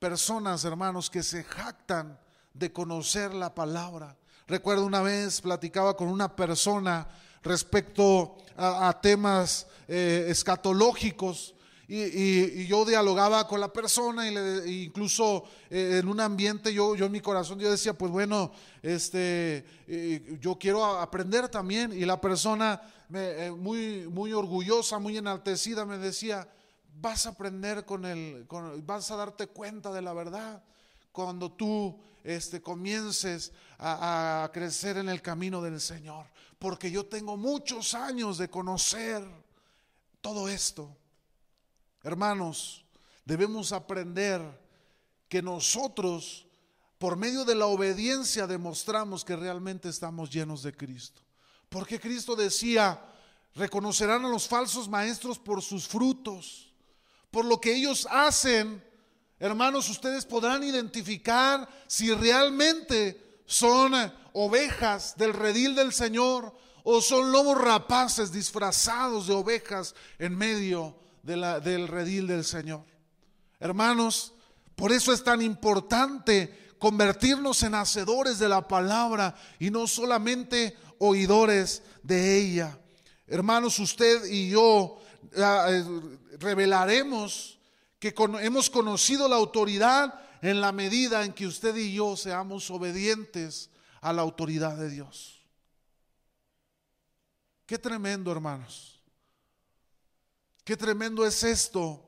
personas, 0.00 0.64
hermanos, 0.64 1.08
que 1.08 1.22
se 1.22 1.44
jactan 1.44 2.18
de 2.54 2.72
conocer 2.72 3.32
la 3.32 3.54
palabra. 3.54 4.17
Recuerdo 4.48 4.86
una 4.86 5.02
vez 5.02 5.42
platicaba 5.42 5.94
con 5.94 6.08
una 6.08 6.34
persona 6.34 7.06
respecto 7.42 8.38
a, 8.56 8.98
temas 8.98 9.66
eh, 9.86 10.24
escatológicos 10.30 11.54
y, 11.86 12.66
yo 12.66 12.86
dialogaba 12.86 13.46
con 13.46 13.60
la 13.60 13.70
persona 13.70 14.26
y 14.26 14.34
le, 14.34 14.72
incluso 14.84 15.44
eh, 15.68 15.98
en 16.00 16.08
un 16.08 16.18
ambiente 16.18 16.72
yo, 16.72 16.96
yo 16.96 17.04
en 17.06 17.12
mi 17.12 17.20
corazón 17.20 17.58
yo 17.58 17.70
decía, 17.70 17.92
pues 17.92 18.10
bueno, 18.10 18.50
este, 18.82 19.66
eh, 19.86 20.38
yo 20.40 20.56
quiero 20.58 20.82
aprender 20.82 21.50
también. 21.50 21.92
Y 21.92 22.06
la 22.06 22.18
persona 22.18 22.80
me, 23.10 23.50
muy, 23.50 24.08
muy 24.08 24.32
orgullosa, 24.32 24.98
muy 24.98 25.18
enaltecida 25.18 25.84
me 25.84 25.98
decía, 25.98 26.48
vas 27.02 27.26
a 27.26 27.30
aprender 27.30 27.84
con 27.84 28.06
el, 28.06 28.46
vas 28.86 29.10
a 29.10 29.16
darte 29.16 29.46
cuenta 29.46 29.92
de 29.92 30.00
la 30.00 30.14
verdad 30.14 30.62
cuando 31.12 31.50
tú 31.50 31.98
este, 32.24 32.60
comiences 32.62 33.52
a, 33.78 34.50
crecer 34.52 34.96
en 34.98 35.08
el 35.08 35.22
camino 35.22 35.62
del 35.62 35.80
Señor. 35.80 36.26
Porque 36.58 36.90
yo 36.90 37.06
tengo 37.06 37.36
muchos 37.36 37.94
años 37.94 38.38
de 38.38 38.48
conocer 38.48 39.22
todo 40.20 40.48
esto. 40.48 40.96
Hermanos, 42.02 42.84
debemos 43.24 43.72
aprender 43.72 44.42
que 45.28 45.42
nosotros, 45.42 46.46
por 46.98 47.16
medio 47.16 47.44
de 47.44 47.54
la 47.54 47.66
obediencia, 47.66 48.46
demostramos 48.46 49.24
que 49.24 49.36
realmente 49.36 49.88
estamos 49.88 50.30
llenos 50.30 50.62
de 50.62 50.74
Cristo. 50.74 51.22
Porque 51.68 52.00
Cristo 52.00 52.34
decía, 52.34 53.00
reconocerán 53.54 54.24
a 54.24 54.28
los 54.28 54.48
falsos 54.48 54.88
maestros 54.88 55.38
por 55.38 55.62
sus 55.62 55.86
frutos. 55.86 56.72
Por 57.30 57.44
lo 57.44 57.60
que 57.60 57.74
ellos 57.74 58.08
hacen, 58.10 58.82
hermanos, 59.38 59.88
ustedes 59.90 60.24
podrán 60.24 60.64
identificar 60.64 61.68
si 61.86 62.12
realmente 62.12 63.27
son 63.48 63.94
ovejas 64.34 65.16
del 65.16 65.32
redil 65.32 65.74
del 65.74 65.94
Señor 65.94 66.54
o 66.84 67.00
son 67.00 67.32
lobos 67.32 67.58
rapaces 67.58 68.30
disfrazados 68.30 69.26
de 69.26 69.32
ovejas 69.32 69.94
en 70.18 70.36
medio 70.36 70.94
del 71.22 71.88
redil 71.88 72.26
del 72.26 72.44
Señor. 72.44 72.84
Hermanos, 73.58 74.34
por 74.76 74.92
eso 74.92 75.14
es 75.14 75.24
tan 75.24 75.40
importante 75.40 76.74
convertirnos 76.78 77.62
en 77.62 77.74
hacedores 77.74 78.38
de 78.38 78.50
la 78.50 78.68
palabra 78.68 79.34
y 79.58 79.70
no 79.70 79.86
solamente 79.86 80.76
oidores 80.98 81.82
de 82.02 82.36
ella. 82.36 82.78
Hermanos, 83.26 83.78
usted 83.78 84.26
y 84.26 84.50
yo 84.50 84.98
ah, 85.38 85.68
eh, 85.70 85.84
revelaremos 86.38 87.58
que 87.98 88.14
hemos 88.42 88.68
conocido 88.68 89.26
la 89.26 89.36
autoridad 89.36 90.27
en 90.42 90.60
la 90.60 90.72
medida 90.72 91.24
en 91.24 91.32
que 91.32 91.46
usted 91.46 91.76
y 91.76 91.94
yo 91.94 92.16
seamos 92.16 92.70
obedientes 92.70 93.70
a 94.00 94.12
la 94.12 94.22
autoridad 94.22 94.76
de 94.76 94.90
Dios. 94.90 95.46
Qué 97.66 97.78
tremendo, 97.78 98.32
hermanos. 98.32 99.02
Qué 100.64 100.76
tremendo 100.76 101.26
es 101.26 101.42
esto 101.42 102.04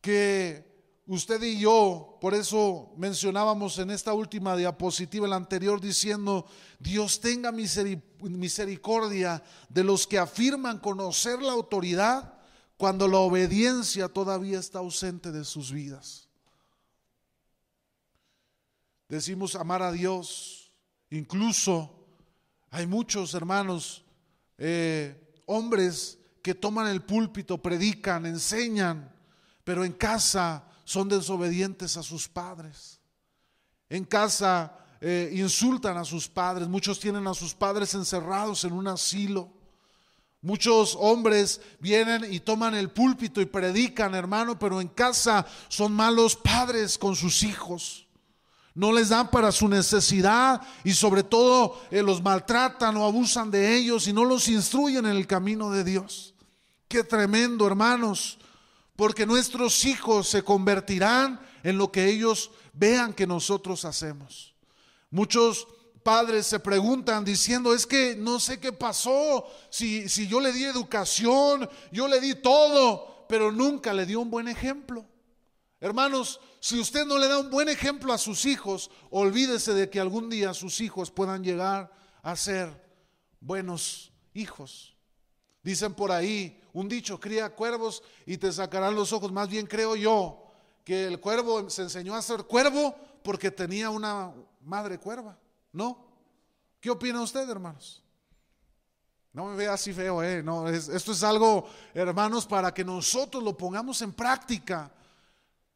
que 0.00 0.66
usted 1.06 1.42
y 1.42 1.58
yo, 1.58 2.18
por 2.20 2.34
eso 2.34 2.92
mencionábamos 2.96 3.78
en 3.78 3.90
esta 3.90 4.12
última 4.12 4.56
diapositiva, 4.56 5.26
la 5.28 5.36
anterior, 5.36 5.80
diciendo, 5.80 6.46
Dios 6.78 7.20
tenga 7.20 7.52
misericordia 7.52 9.42
de 9.68 9.84
los 9.84 10.06
que 10.06 10.18
afirman 10.18 10.78
conocer 10.78 11.40
la 11.40 11.52
autoridad 11.52 12.34
cuando 12.76 13.08
la 13.08 13.18
obediencia 13.18 14.08
todavía 14.08 14.58
está 14.58 14.80
ausente 14.80 15.32
de 15.32 15.44
sus 15.44 15.72
vidas. 15.72 16.25
Decimos 19.08 19.54
amar 19.54 19.82
a 19.82 19.92
Dios, 19.92 20.72
incluso 21.10 21.96
hay 22.70 22.86
muchos 22.86 23.34
hermanos, 23.34 24.04
eh, 24.58 25.42
hombres 25.46 26.18
que 26.42 26.54
toman 26.54 26.88
el 26.88 27.02
púlpito, 27.02 27.58
predican, 27.58 28.26
enseñan, 28.26 29.12
pero 29.62 29.84
en 29.84 29.92
casa 29.92 30.64
son 30.84 31.08
desobedientes 31.08 31.96
a 31.96 32.02
sus 32.02 32.28
padres. 32.28 33.00
En 33.88 34.04
casa 34.04 34.76
eh, 35.00 35.30
insultan 35.34 35.96
a 35.96 36.04
sus 36.04 36.28
padres, 36.28 36.66
muchos 36.66 36.98
tienen 36.98 37.26
a 37.28 37.34
sus 37.34 37.54
padres 37.54 37.94
encerrados 37.94 38.64
en 38.64 38.72
un 38.72 38.88
asilo. 38.88 39.52
Muchos 40.42 40.96
hombres 41.00 41.60
vienen 41.80 42.32
y 42.32 42.40
toman 42.40 42.74
el 42.74 42.90
púlpito 42.90 43.40
y 43.40 43.46
predican, 43.46 44.14
hermano, 44.14 44.58
pero 44.58 44.80
en 44.80 44.88
casa 44.88 45.46
son 45.68 45.92
malos 45.92 46.36
padres 46.36 46.98
con 46.98 47.16
sus 47.16 47.42
hijos. 47.42 48.05
No 48.76 48.92
les 48.92 49.08
dan 49.08 49.30
para 49.30 49.52
su 49.52 49.68
necesidad 49.68 50.60
y 50.84 50.92
sobre 50.92 51.22
todo 51.22 51.80
eh, 51.90 52.02
los 52.02 52.22
maltratan 52.22 52.94
o 52.98 53.06
abusan 53.06 53.50
de 53.50 53.74
ellos 53.74 54.06
y 54.06 54.12
no 54.12 54.22
los 54.22 54.48
instruyen 54.48 55.06
en 55.06 55.16
el 55.16 55.26
camino 55.26 55.70
de 55.70 55.82
Dios. 55.82 56.34
Qué 56.86 57.02
tremendo, 57.02 57.66
hermanos, 57.66 58.38
porque 58.94 59.24
nuestros 59.24 59.82
hijos 59.86 60.28
se 60.28 60.42
convertirán 60.42 61.40
en 61.62 61.78
lo 61.78 61.90
que 61.90 62.04
ellos 62.04 62.50
vean 62.74 63.14
que 63.14 63.26
nosotros 63.26 63.86
hacemos. 63.86 64.54
Muchos 65.10 65.66
padres 66.02 66.46
se 66.46 66.60
preguntan 66.60 67.24
diciendo, 67.24 67.72
es 67.72 67.86
que 67.86 68.14
no 68.14 68.38
sé 68.38 68.60
qué 68.60 68.74
pasó, 68.74 69.46
si, 69.70 70.06
si 70.10 70.28
yo 70.28 70.38
le 70.38 70.52
di 70.52 70.64
educación, 70.64 71.66
yo 71.90 72.08
le 72.08 72.20
di 72.20 72.34
todo, 72.34 73.24
pero 73.26 73.50
nunca 73.50 73.94
le 73.94 74.04
dio 74.04 74.20
un 74.20 74.30
buen 74.30 74.48
ejemplo. 74.48 75.06
Hermanos, 75.80 76.40
si 76.66 76.80
usted 76.80 77.06
no 77.06 77.16
le 77.16 77.28
da 77.28 77.38
un 77.38 77.48
buen 77.48 77.68
ejemplo 77.68 78.12
a 78.12 78.18
sus 78.18 78.44
hijos, 78.44 78.90
olvídese 79.10 79.72
de 79.72 79.88
que 79.88 80.00
algún 80.00 80.28
día 80.28 80.52
sus 80.52 80.80
hijos 80.80 81.12
puedan 81.12 81.44
llegar 81.44 81.92
a 82.24 82.34
ser 82.34 82.68
buenos 83.38 84.12
hijos. 84.34 84.96
Dicen 85.62 85.94
por 85.94 86.10
ahí 86.10 86.60
un 86.72 86.88
dicho, 86.88 87.20
cría 87.20 87.54
cuervos 87.54 88.02
y 88.26 88.36
te 88.38 88.50
sacarán 88.50 88.96
los 88.96 89.12
ojos. 89.12 89.30
Más 89.30 89.48
bien 89.48 89.68
creo 89.68 89.94
yo 89.94 90.42
que 90.82 91.06
el 91.06 91.20
cuervo 91.20 91.70
se 91.70 91.82
enseñó 91.82 92.16
a 92.16 92.22
ser 92.22 92.42
cuervo 92.42 92.96
porque 93.22 93.52
tenía 93.52 93.88
una 93.90 94.34
madre 94.62 94.98
cuerva. 94.98 95.38
¿No? 95.70 96.04
¿Qué 96.80 96.90
opina 96.90 97.22
usted, 97.22 97.48
hermanos? 97.48 98.02
No 99.32 99.44
me 99.44 99.54
vea 99.54 99.74
así 99.74 99.92
feo, 99.92 100.20
¿eh? 100.20 100.42
No, 100.42 100.68
esto 100.68 101.12
es 101.12 101.22
algo, 101.22 101.68
hermanos, 101.94 102.44
para 102.44 102.74
que 102.74 102.84
nosotros 102.84 103.40
lo 103.44 103.56
pongamos 103.56 104.02
en 104.02 104.12
práctica. 104.12 104.90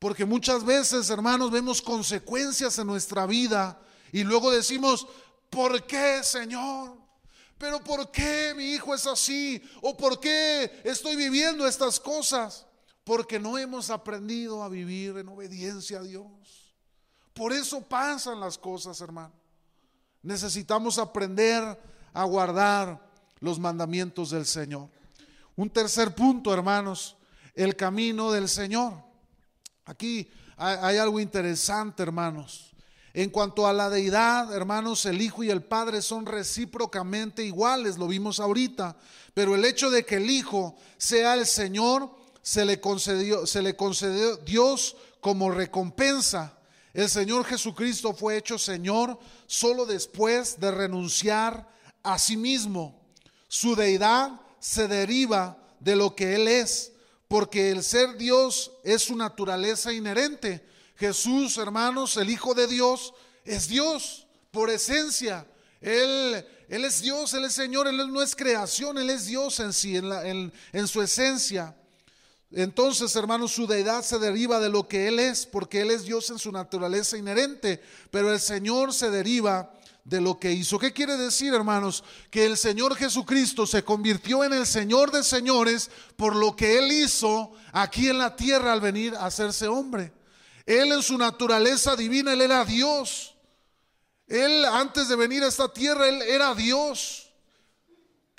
Porque 0.00 0.24
muchas 0.24 0.64
veces, 0.64 1.10
hermanos, 1.10 1.50
vemos 1.50 1.82
consecuencias 1.82 2.78
en 2.78 2.86
nuestra 2.86 3.26
vida 3.26 3.78
y 4.10 4.24
luego 4.24 4.50
decimos, 4.50 5.06
¿por 5.50 5.86
qué, 5.86 6.24
Señor? 6.24 6.96
¿Pero 7.58 7.84
por 7.84 8.10
qué 8.10 8.54
mi 8.56 8.72
hijo 8.72 8.94
es 8.94 9.06
así? 9.06 9.62
¿O 9.82 9.94
por 9.94 10.18
qué 10.18 10.80
estoy 10.84 11.16
viviendo 11.16 11.66
estas 11.66 12.00
cosas? 12.00 12.66
Porque 13.04 13.38
no 13.38 13.58
hemos 13.58 13.90
aprendido 13.90 14.62
a 14.62 14.70
vivir 14.70 15.18
en 15.18 15.28
obediencia 15.28 15.98
a 15.98 16.02
Dios. 16.02 16.74
Por 17.34 17.52
eso 17.52 17.82
pasan 17.82 18.40
las 18.40 18.56
cosas, 18.56 19.02
hermano. 19.02 19.34
Necesitamos 20.22 20.96
aprender 20.96 21.78
a 22.14 22.24
guardar 22.24 23.06
los 23.40 23.58
mandamientos 23.58 24.30
del 24.30 24.46
Señor. 24.46 24.88
Un 25.56 25.68
tercer 25.68 26.14
punto, 26.14 26.54
hermanos, 26.54 27.18
el 27.54 27.76
camino 27.76 28.32
del 28.32 28.48
Señor. 28.48 29.09
Aquí 29.90 30.30
hay, 30.56 30.98
algo 30.98 31.18
interesante, 31.18 32.04
hermanos. 32.04 32.70
En 33.12 33.28
cuanto 33.28 33.66
a 33.66 33.72
la 33.72 33.90
deidad, 33.90 34.54
hermanos, 34.54 35.04
el 35.04 35.20
Hijo 35.20 35.42
y 35.42 35.50
el 35.50 35.64
Padre 35.64 36.00
son 36.00 36.26
recíprocamente 36.26 37.42
iguales, 37.42 37.98
lo 37.98 38.06
vimos 38.06 38.38
ahorita, 38.38 38.96
pero 39.34 39.56
el 39.56 39.64
hecho 39.64 39.90
de 39.90 40.06
que 40.06 40.18
el 40.18 40.30
Hijo 40.30 40.76
sea 40.96 41.34
el 41.34 41.44
Señor, 41.44 42.08
se 42.40 42.64
le 42.64 42.80
concedió, 42.80 43.48
se 43.48 43.62
le 43.62 43.74
concedió 43.74 44.36
Dios 44.36 44.96
como 45.20 45.50
recompensa. 45.50 46.56
El 46.94 47.08
Señor 47.08 47.44
Jesucristo 47.44 48.14
fue 48.14 48.36
hecho 48.36 48.60
Señor 48.60 49.18
solo 49.48 49.86
después 49.86 50.60
de 50.60 50.70
renunciar 50.70 51.68
a 52.04 52.16
sí 52.20 52.36
mismo. 52.36 52.96
Su 53.48 53.74
deidad 53.74 54.40
se 54.60 54.86
deriva 54.86 55.58
de 55.80 55.96
lo 55.96 56.14
que 56.14 56.36
Él 56.36 56.46
es, 56.46 56.92
porque 57.30 57.70
el 57.70 57.84
ser 57.84 58.16
Dios 58.16 58.72
es 58.82 59.02
su 59.02 59.14
naturaleza 59.14 59.92
inherente. 59.92 60.66
Jesús, 60.96 61.58
hermanos, 61.58 62.16
el 62.16 62.28
Hijo 62.28 62.54
de 62.54 62.66
Dios, 62.66 63.14
es 63.44 63.68
Dios 63.68 64.26
por 64.50 64.68
esencia. 64.68 65.46
Él, 65.80 66.44
él 66.68 66.84
es 66.84 67.00
Dios, 67.00 67.32
Él 67.34 67.44
es 67.44 67.52
Señor, 67.52 67.86
Él 67.86 67.98
no 68.12 68.20
es 68.20 68.34
creación, 68.34 68.98
Él 68.98 69.10
es 69.10 69.26
Dios 69.26 69.60
en 69.60 69.72
sí, 69.72 69.96
en, 69.96 70.08
la- 70.08 70.26
en- 70.26 70.88
su 70.88 71.00
esencia. 71.00 71.76
Entonces, 72.50 73.14
hermanos, 73.14 73.52
su 73.52 73.68
deidad 73.68 74.02
se 74.02 74.18
deriva 74.18 74.58
de 74.58 74.68
lo 74.68 74.88
que 74.88 75.06
Él 75.06 75.20
es, 75.20 75.46
porque 75.46 75.82
Él 75.82 75.92
es 75.92 76.02
Dios 76.02 76.30
en 76.30 76.38
su 76.40 76.50
naturaleza 76.50 77.16
inherente, 77.16 77.80
pero 78.10 78.32
el 78.32 78.40
Señor 78.40 78.92
se 78.92 79.08
deriva 79.08 79.72
de 80.04 80.20
lo 80.20 80.38
que 80.38 80.52
hizo. 80.52 80.78
¿Qué 80.78 80.92
quiere 80.92 81.16
decir, 81.16 81.54
hermanos? 81.54 82.04
Que 82.30 82.46
el 82.46 82.56
Señor 82.56 82.96
Jesucristo 82.96 83.66
se 83.66 83.84
convirtió 83.84 84.44
en 84.44 84.52
el 84.52 84.66
Señor 84.66 85.10
de 85.10 85.22
señores 85.22 85.90
por 86.16 86.34
lo 86.36 86.56
que 86.56 86.78
Él 86.78 86.90
hizo 86.92 87.52
aquí 87.72 88.08
en 88.08 88.18
la 88.18 88.36
tierra 88.36 88.72
al 88.72 88.80
venir 88.80 89.14
a 89.14 89.26
hacerse 89.26 89.68
hombre. 89.68 90.12
Él 90.66 90.92
en 90.92 91.02
su 91.02 91.18
naturaleza 91.18 91.96
divina, 91.96 92.32
Él 92.32 92.42
era 92.42 92.64
Dios. 92.64 93.34
Él 94.26 94.64
antes 94.64 95.08
de 95.08 95.16
venir 95.16 95.42
a 95.42 95.48
esta 95.48 95.72
tierra, 95.72 96.08
Él 96.08 96.22
era 96.22 96.54
Dios. 96.54 97.29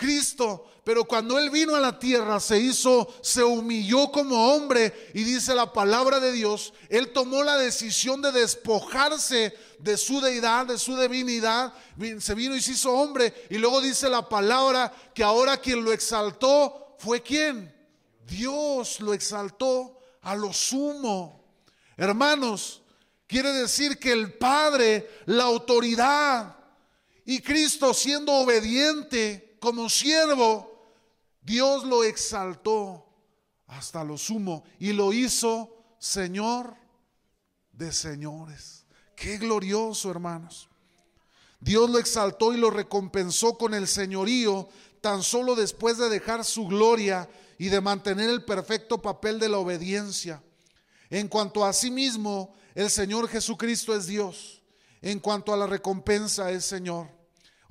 Cristo, 0.01 0.65
pero 0.83 1.05
cuando 1.05 1.37
Él 1.37 1.51
vino 1.51 1.75
a 1.75 1.79
la 1.79 1.99
tierra 1.99 2.39
se 2.39 2.57
hizo, 2.57 3.07
se 3.21 3.43
humilló 3.43 4.11
como 4.11 4.51
hombre 4.55 5.11
y 5.13 5.23
dice 5.23 5.53
la 5.53 5.71
palabra 5.71 6.19
de 6.19 6.31
Dios, 6.31 6.73
Él 6.89 7.13
tomó 7.13 7.43
la 7.43 7.55
decisión 7.59 8.19
de 8.19 8.31
despojarse 8.31 9.53
de 9.77 9.95
su 9.97 10.19
deidad, 10.19 10.65
de 10.65 10.79
su 10.79 10.97
divinidad, 10.97 11.71
vi- 11.97 12.19
se 12.19 12.33
vino 12.33 12.55
y 12.55 12.61
se 12.61 12.71
hizo 12.71 12.91
hombre 12.91 13.31
y 13.51 13.59
luego 13.59 13.79
dice 13.79 14.09
la 14.09 14.27
palabra 14.27 14.91
que 15.13 15.23
ahora 15.23 15.57
quien 15.57 15.83
lo 15.85 15.93
exaltó 15.93 16.95
fue 16.97 17.21
quién? 17.21 17.71
Dios 18.25 19.01
lo 19.01 19.13
exaltó 19.13 19.99
a 20.23 20.35
lo 20.35 20.51
sumo. 20.51 21.45
Hermanos, 21.95 22.81
quiere 23.27 23.53
decir 23.53 23.99
que 23.99 24.11
el 24.11 24.33
Padre, 24.33 25.07
la 25.27 25.43
autoridad, 25.43 26.55
y 27.23 27.39
Cristo 27.39 27.93
siendo 27.93 28.33
obediente 28.33 29.50
como 29.61 29.89
siervo, 29.89 30.89
Dios 31.39 31.85
lo 31.85 32.03
exaltó 32.03 33.05
hasta 33.67 34.03
lo 34.03 34.17
sumo 34.17 34.63
y 34.79 34.91
lo 34.91 35.13
hizo 35.13 35.71
Señor 35.99 36.75
de 37.71 37.91
señores. 37.91 38.85
Qué 39.15 39.37
glorioso, 39.37 40.09
hermanos. 40.09 40.67
Dios 41.59 41.91
lo 41.91 41.99
exaltó 41.99 42.53
y 42.53 42.57
lo 42.57 42.71
recompensó 42.71 43.55
con 43.55 43.75
el 43.75 43.87
señorío 43.87 44.67
tan 44.99 45.21
solo 45.21 45.53
después 45.53 45.99
de 45.99 46.09
dejar 46.09 46.43
su 46.43 46.65
gloria 46.65 47.29
y 47.59 47.69
de 47.69 47.81
mantener 47.81 48.31
el 48.31 48.43
perfecto 48.43 48.99
papel 48.99 49.39
de 49.39 49.49
la 49.49 49.59
obediencia. 49.59 50.41
En 51.11 51.27
cuanto 51.27 51.63
a 51.63 51.71
sí 51.71 51.91
mismo, 51.91 52.55
el 52.73 52.89
Señor 52.89 53.27
Jesucristo 53.27 53.95
es 53.95 54.07
Dios. 54.07 54.63
En 55.03 55.19
cuanto 55.19 55.53
a 55.53 55.57
la 55.57 55.67
recompensa 55.67 56.49
es 56.49 56.65
Señor. 56.65 57.20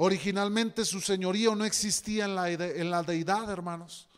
Originalmente 0.03 0.87
su 0.87 0.99
señorío 0.99 1.55
no 1.55 1.67
existía 1.67 2.25
en 2.25 2.35
la, 2.35 2.51
en 2.51 2.91
la 2.91 3.03
deidad, 3.03 3.51
hermanos. 3.51 4.09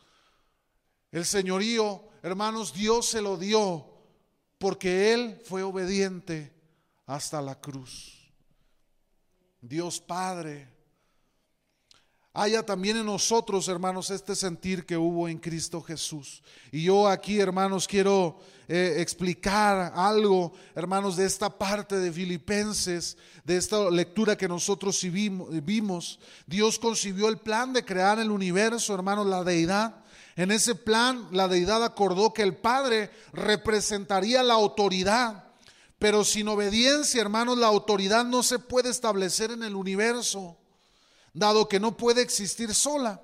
El 1.11 1.25
señorío, 1.25 2.07
hermanos, 2.21 2.73
Dios 2.73 3.09
se 3.09 3.21
lo 3.21 3.35
dio 3.35 3.85
porque 4.57 5.13
Él 5.13 5.41
fue 5.43 5.61
obediente 5.61 6.53
hasta 7.05 7.41
la 7.41 7.59
cruz. 7.59 8.31
Dios 9.59 9.99
Padre, 9.99 10.72
haya 12.33 12.65
también 12.65 12.97
en 12.97 13.05
nosotros, 13.05 13.67
hermanos, 13.67 14.09
este 14.09 14.35
sentir 14.35 14.85
que 14.85 14.97
hubo 14.97 15.27
en 15.27 15.37
Cristo 15.37 15.81
Jesús. 15.81 16.41
Y 16.71 16.83
yo 16.83 17.07
aquí, 17.07 17.39
hermanos, 17.39 17.87
quiero 17.87 18.39
eh, 18.67 18.95
explicar 18.97 19.93
algo, 19.95 20.51
hermanos, 20.73 21.15
de 21.15 21.27
esta 21.27 21.55
parte 21.55 21.99
de 21.99 22.11
Filipenses, 22.11 23.17
de 23.43 23.57
esta 23.57 23.87
lectura 23.91 24.35
que 24.35 24.47
nosotros 24.47 24.99
vimos. 25.03 26.19
Dios 26.47 26.79
concibió 26.79 27.29
el 27.29 27.37
plan 27.37 27.71
de 27.71 27.85
crear 27.85 28.17
el 28.17 28.31
universo, 28.31 28.95
hermanos, 28.95 29.27
la 29.27 29.43
deidad. 29.43 29.97
En 30.35 30.49
ese 30.49 30.73
plan, 30.73 31.27
la 31.31 31.47
deidad 31.47 31.83
acordó 31.83 32.33
que 32.33 32.41
el 32.41 32.55
Padre 32.55 33.11
representaría 33.31 34.41
la 34.41 34.55
autoridad. 34.55 35.43
Pero 35.99 36.23
sin 36.23 36.47
obediencia, 36.47 37.21
hermanos, 37.21 37.59
la 37.59 37.67
autoridad 37.67 38.25
no 38.25 38.41
se 38.41 38.57
puede 38.57 38.89
establecer 38.89 39.51
en 39.51 39.61
el 39.61 39.75
universo 39.75 40.57
dado 41.33 41.67
que 41.67 41.79
no 41.79 41.97
puede 41.97 42.21
existir 42.21 42.73
sola. 42.73 43.21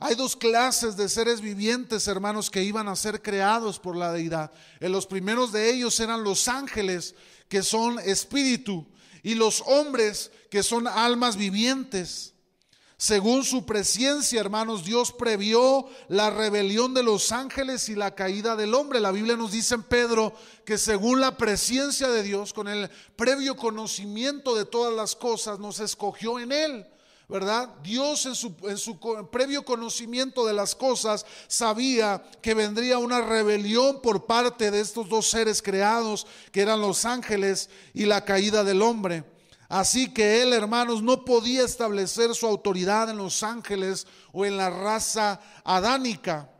Hay 0.00 0.14
dos 0.14 0.36
clases 0.36 0.96
de 0.96 1.08
seres 1.08 1.40
vivientes, 1.40 2.08
hermanos, 2.08 2.50
que 2.50 2.62
iban 2.62 2.88
a 2.88 2.96
ser 2.96 3.22
creados 3.22 3.78
por 3.78 3.96
la 3.96 4.12
deidad. 4.12 4.50
En 4.80 4.92
los 4.92 5.06
primeros 5.06 5.52
de 5.52 5.70
ellos 5.70 5.98
eran 6.00 6.24
los 6.24 6.48
ángeles, 6.48 7.14
que 7.48 7.62
son 7.62 7.98
espíritu, 8.00 8.86
y 9.22 9.34
los 9.34 9.62
hombres, 9.66 10.30
que 10.50 10.62
son 10.62 10.86
almas 10.86 11.36
vivientes. 11.36 12.34
Según 12.96 13.44
su 13.44 13.66
presencia, 13.66 14.40
hermanos, 14.40 14.84
Dios 14.84 15.12
previó 15.12 15.86
la 16.08 16.30
rebelión 16.30 16.94
de 16.94 17.02
los 17.02 17.32
ángeles 17.32 17.88
y 17.88 17.94
la 17.94 18.14
caída 18.14 18.56
del 18.56 18.74
hombre. 18.74 19.00
La 19.00 19.10
Biblia 19.10 19.36
nos 19.36 19.52
dice 19.52 19.74
en 19.74 19.82
Pedro 19.82 20.34
que 20.64 20.78
según 20.78 21.20
la 21.20 21.36
presencia 21.36 22.08
de 22.08 22.22
Dios, 22.22 22.52
con 22.52 22.68
el 22.68 22.88
previo 23.16 23.56
conocimiento 23.56 24.54
de 24.54 24.64
todas 24.64 24.94
las 24.94 25.16
cosas, 25.16 25.58
nos 25.58 25.80
escogió 25.80 26.38
en 26.38 26.52
él. 26.52 26.86
¿Verdad? 27.28 27.70
Dios 27.82 28.26
en 28.26 28.34
su, 28.34 28.54
en 28.64 28.76
su 28.76 28.98
previo 29.30 29.64
conocimiento 29.64 30.44
de 30.44 30.52
las 30.52 30.74
cosas 30.74 31.24
sabía 31.48 32.22
que 32.42 32.54
vendría 32.54 32.98
una 32.98 33.20
rebelión 33.20 34.00
por 34.02 34.26
parte 34.26 34.70
de 34.70 34.80
estos 34.80 35.08
dos 35.08 35.30
seres 35.30 35.62
creados, 35.62 36.26
que 36.52 36.60
eran 36.60 36.80
los 36.80 37.04
ángeles 37.04 37.70
y 37.94 38.04
la 38.04 38.24
caída 38.24 38.62
del 38.62 38.82
hombre. 38.82 39.24
Así 39.68 40.12
que 40.12 40.42
él, 40.42 40.52
hermanos, 40.52 41.02
no 41.02 41.24
podía 41.24 41.64
establecer 41.64 42.34
su 42.34 42.46
autoridad 42.46 43.08
en 43.08 43.16
los 43.16 43.42
ángeles 43.42 44.06
o 44.32 44.44
en 44.44 44.56
la 44.56 44.70
raza 44.70 45.40
adánica. 45.64 46.50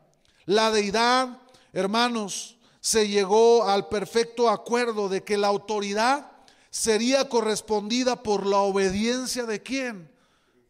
La 0.46 0.70
deidad, 0.70 1.38
hermanos, 1.72 2.56
se 2.80 3.08
llegó 3.08 3.64
al 3.64 3.88
perfecto 3.88 4.48
acuerdo 4.48 5.08
de 5.08 5.22
que 5.22 5.38
la 5.38 5.48
autoridad 5.48 6.30
sería 6.70 7.28
correspondida 7.28 8.22
por 8.22 8.46
la 8.46 8.58
obediencia 8.58 9.44
de 9.44 9.62
quién? 9.62 10.13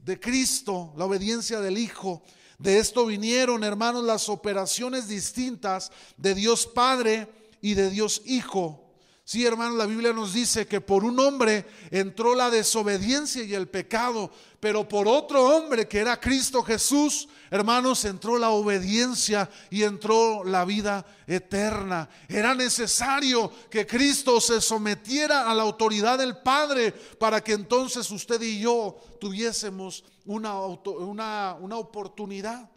De 0.05 0.21
Cristo, 0.21 0.93
la 0.97 1.07
obediencia 1.07 1.61
del 1.61 1.79
Hijo. 1.79 2.23
De 2.59 2.79
esto 2.79 3.07
vinieron, 3.07 3.65
hermanos, 3.65 4.05
las 4.05 4.29
operaciones 4.29 5.09
distintas 5.09 5.91
de 6.17 6.35
Dios 6.35 6.67
Padre 6.67 7.29
y 7.61 7.75
de 7.75 7.91
Dios 7.91 8.23
Hijo. 8.27 8.84
Sí, 9.27 9.47
hermanos, 9.47 9.79
la 9.79 9.87
Biblia 9.87 10.13
nos 10.13 10.35
dice 10.35 10.67
que 10.67 10.83
por 10.83 11.03
un 11.03 11.19
hombre 11.19 11.65
entró 11.91 12.35
la 12.35 12.51
desobediencia 12.51 13.43
y 13.43 13.55
el 13.55 13.69
pecado, 13.69 14.31
pero 14.61 14.87
por 14.87 15.09
otro 15.09 15.43
hombre 15.45 15.89
que 15.89 15.99
era 16.01 16.21
Cristo 16.21 16.63
Jesús, 16.63 17.27
hermanos, 17.51 18.05
entró 18.05 18.37
la 18.37 18.51
obediencia 18.51 19.49
y 19.71 19.83
entró 19.83 20.45
la 20.45 20.67
vida 20.67 21.07
eterna. 21.27 22.07
Era 22.29 22.55
necesario 22.55 23.51
que 23.71 23.87
Cristo 23.87 24.43
se 24.43 24.61
sometiera 24.61 25.51
a 25.51 25.55
la 25.55 25.63
autoridad 25.63 26.19
del 26.19 26.37
Padre 26.43 26.93
para 26.93 27.43
que 27.43 27.53
entonces 27.55 28.11
usted 28.11 28.43
y 28.43 28.61
yo 28.61 28.99
tuviésemos 29.19 30.05
una, 30.27 30.51
auto- 30.51 30.99
una, 30.99 31.57
una 31.59 31.79
oportunidad, 31.79 32.69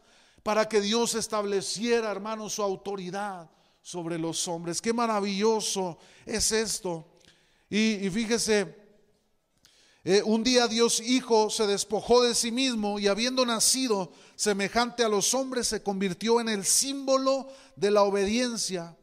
para 0.43 0.70
que 0.70 0.80
Dios 0.80 1.14
estableciera, 1.14 2.10
hermanos, 2.10 2.54
su 2.54 2.64
autoridad 2.64 3.50
sobre 3.88 4.20
los 4.20 4.50
hombres. 4.50 4.82
Qué 4.82 4.92
maravilloso 4.92 5.98
es 6.26 6.52
esto. 6.52 7.06
Y, 7.70 8.10
fíjese, 8.10 8.76
eh, 10.04 10.22
un 10.26 10.44
día 10.44 10.68
Dios 10.68 11.00
Hijo 11.00 11.50
se 11.50 11.66
despojó 11.66 12.22
de 12.22 12.36
sí 12.36 12.52
mismo 12.52 13.00
y 13.00 13.08
habiendo 13.08 13.46
nacido 13.46 14.12
semejante 14.36 15.06
a 15.06 15.08
los 15.08 15.34
hombres 15.34 15.70
se 15.70 15.84
convirtió 15.84 16.42
en 16.42 16.50
el 16.50 16.66
símbolo 16.66 17.48
de 17.78 17.92
la 17.92 18.04
obediencia. 18.04 18.94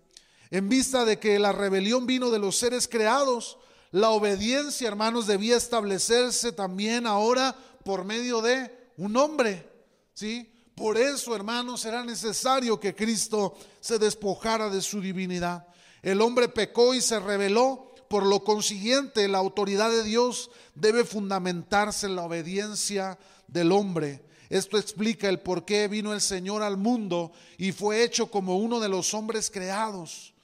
En 0.50 0.68
vista 0.68 1.06
de 1.06 1.18
que 1.18 1.38
la 1.38 1.52
rebelión 1.52 2.04
vino 2.04 2.28
de 2.28 2.38
los 2.38 2.58
seres 2.58 2.86
creados, 2.86 3.56
la 3.90 4.10
obediencia, 4.10 4.86
hermanos, 4.86 5.26
debía 5.26 5.56
establecerse 5.56 6.52
también 6.52 7.06
ahora 7.06 7.56
por 7.86 8.04
medio 8.04 8.42
de 8.42 8.70
un 8.98 9.16
hombre. 9.16 9.66
¿Sí? 10.12 10.53
Por 10.74 10.98
eso, 10.98 11.36
hermanos, 11.36 11.84
era 11.84 12.04
necesario 12.04 12.80
que 12.80 12.94
Cristo 12.94 13.56
se 13.80 13.98
despojara 13.98 14.68
de 14.68 14.82
su 14.82 15.00
divinidad. 15.00 15.66
El 16.02 16.20
hombre 16.20 16.48
pecó 16.48 16.94
y 16.94 17.00
se 17.00 17.20
rebeló, 17.20 17.94
por 18.08 18.26
lo 18.26 18.44
consiguiente, 18.44 19.28
la 19.28 19.38
autoridad 19.38 19.90
de 19.90 20.02
Dios 20.02 20.50
debe 20.74 21.04
fundamentarse 21.04 22.06
en 22.06 22.16
la 22.16 22.24
obediencia 22.24 23.18
del 23.46 23.72
hombre. 23.72 24.24
Esto 24.50 24.78
explica 24.78 25.28
el 25.28 25.40
por 25.40 25.64
qué 25.64 25.88
vino 25.88 26.12
el 26.12 26.20
Señor 26.20 26.62
al 26.62 26.76
mundo 26.76 27.32
y 27.56 27.72
fue 27.72 28.02
hecho 28.04 28.30
como 28.30 28.58
uno 28.58 28.80
de 28.80 28.88
los 28.88 29.14
hombres 29.14 29.50
creados. 29.50 30.34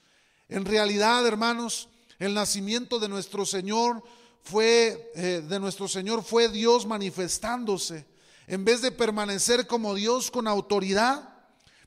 En 0.49 0.65
realidad, 0.65 1.25
hermanos, 1.25 1.87
el 2.19 2.33
nacimiento 2.33 2.99
de 2.99 3.09
nuestro 3.09 3.45
Señor 3.45 4.03
fue 4.43 5.11
eh, 5.15 5.43
de 5.47 5.59
nuestro 5.59 5.87
Señor 5.87 6.23
fue 6.23 6.49
Dios 6.49 6.85
manifestándose. 6.85 8.05
En 8.47 8.65
vez 8.65 8.81
de 8.81 8.91
permanecer 8.91 9.67
como 9.67 9.95
Dios 9.95 10.31
con 10.31 10.47
autoridad, 10.47 11.29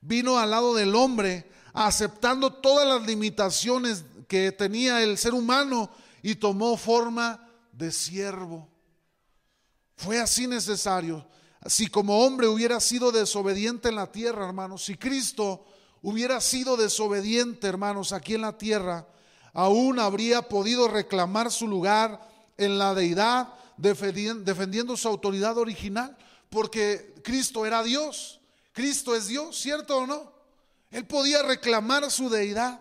vino 0.00 0.38
al 0.38 0.50
lado 0.50 0.74
del 0.74 0.94
hombre, 0.94 1.50
aceptando 1.72 2.52
todas 2.52 2.86
las 2.86 3.06
limitaciones 3.06 4.04
que 4.28 4.52
tenía 4.52 5.02
el 5.02 5.18
ser 5.18 5.34
humano 5.34 5.90
y 6.22 6.36
tomó 6.36 6.76
forma 6.76 7.48
de 7.72 7.90
siervo. 7.90 8.68
Fue 9.96 10.18
así 10.18 10.46
necesario. 10.46 11.26
Si 11.66 11.86
como 11.86 12.24
hombre 12.24 12.46
hubiera 12.46 12.80
sido 12.80 13.10
desobediente 13.12 13.88
en 13.88 13.96
la 13.96 14.10
tierra, 14.12 14.46
hermanos, 14.46 14.84
si 14.84 14.96
Cristo 14.96 15.64
hubiera 16.02 16.40
sido 16.40 16.76
desobediente, 16.76 17.66
hermanos, 17.66 18.12
aquí 18.12 18.34
en 18.34 18.42
la 18.42 18.58
tierra, 18.58 19.08
aún 19.52 19.98
habría 19.98 20.42
podido 20.42 20.88
reclamar 20.88 21.50
su 21.50 21.66
lugar 21.66 22.20
en 22.58 22.78
la 22.78 22.94
deidad, 22.94 23.48
defendiendo 23.76 24.96
su 24.96 25.08
autoridad 25.08 25.56
original, 25.56 26.16
porque 26.54 27.16
Cristo 27.24 27.66
era 27.66 27.82
Dios. 27.82 28.40
Cristo 28.72 29.16
es 29.16 29.26
Dios, 29.26 29.58
¿cierto 29.60 29.98
o 29.98 30.06
no? 30.06 30.32
Él 30.90 31.04
podía 31.04 31.42
reclamar 31.42 32.08
su 32.12 32.30
deidad, 32.30 32.80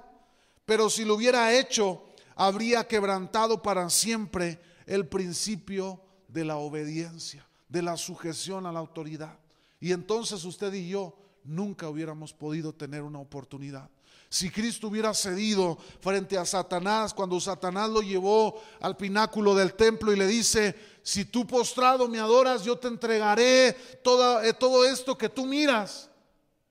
pero 0.63 0.91
si 0.91 1.03
lo 1.03 1.15
hubiera 1.15 1.51
hecho, 1.51 2.05
habría 2.36 2.88
quebrantado 2.88 3.63
para 3.63 3.89
siempre 3.89 4.61
el 4.86 5.07
principio 5.07 5.99
de 6.28 6.45
la 6.45 6.57
obediencia, 6.57 7.47
de 7.67 7.82
la 7.82 7.97
sujeción 7.97 8.67
a 8.67 8.71
la 8.71 8.80
autoridad. 8.80 9.39
Y 9.80 9.91
entonces 9.91 10.45
usted 10.45 10.71
y 10.74 10.89
yo 10.89 11.17
nunca 11.43 11.89
hubiéramos 11.89 12.32
podido 12.32 12.74
tener 12.74 13.01
una 13.01 13.19
oportunidad. 13.19 13.89
Si 14.34 14.49
Cristo 14.49 14.88
hubiera 14.88 15.13
cedido 15.13 15.77
frente 16.01 16.39
a 16.39 16.43
Satanás, 16.43 17.13
cuando 17.13 17.39
Satanás 17.39 17.88
lo 17.91 18.01
llevó 18.01 18.59
al 18.81 18.97
pináculo 18.97 19.53
del 19.53 19.75
templo 19.75 20.11
y 20.11 20.15
le 20.15 20.25
dice, 20.25 20.75
si 21.03 21.25
tú 21.25 21.45
postrado 21.45 22.07
me 22.07 22.17
adoras, 22.17 22.63
yo 22.63 22.75
te 22.75 22.88
entregaré 22.88 23.67
eh, 23.67 23.75
todo 24.01 24.86
esto 24.86 25.15
que 25.15 25.29
tú 25.29 25.45
miras. 25.45 26.09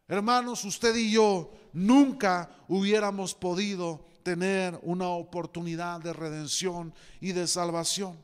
Hermanos, 0.08 0.64
usted 0.64 0.92
y 0.96 1.12
yo 1.12 1.52
nunca 1.72 2.50
hubiéramos 2.66 3.32
podido 3.32 4.04
tener 4.24 4.76
una 4.82 5.10
oportunidad 5.10 6.00
de 6.00 6.12
redención 6.12 6.92
y 7.20 7.30
de 7.30 7.46
salvación. 7.46 8.18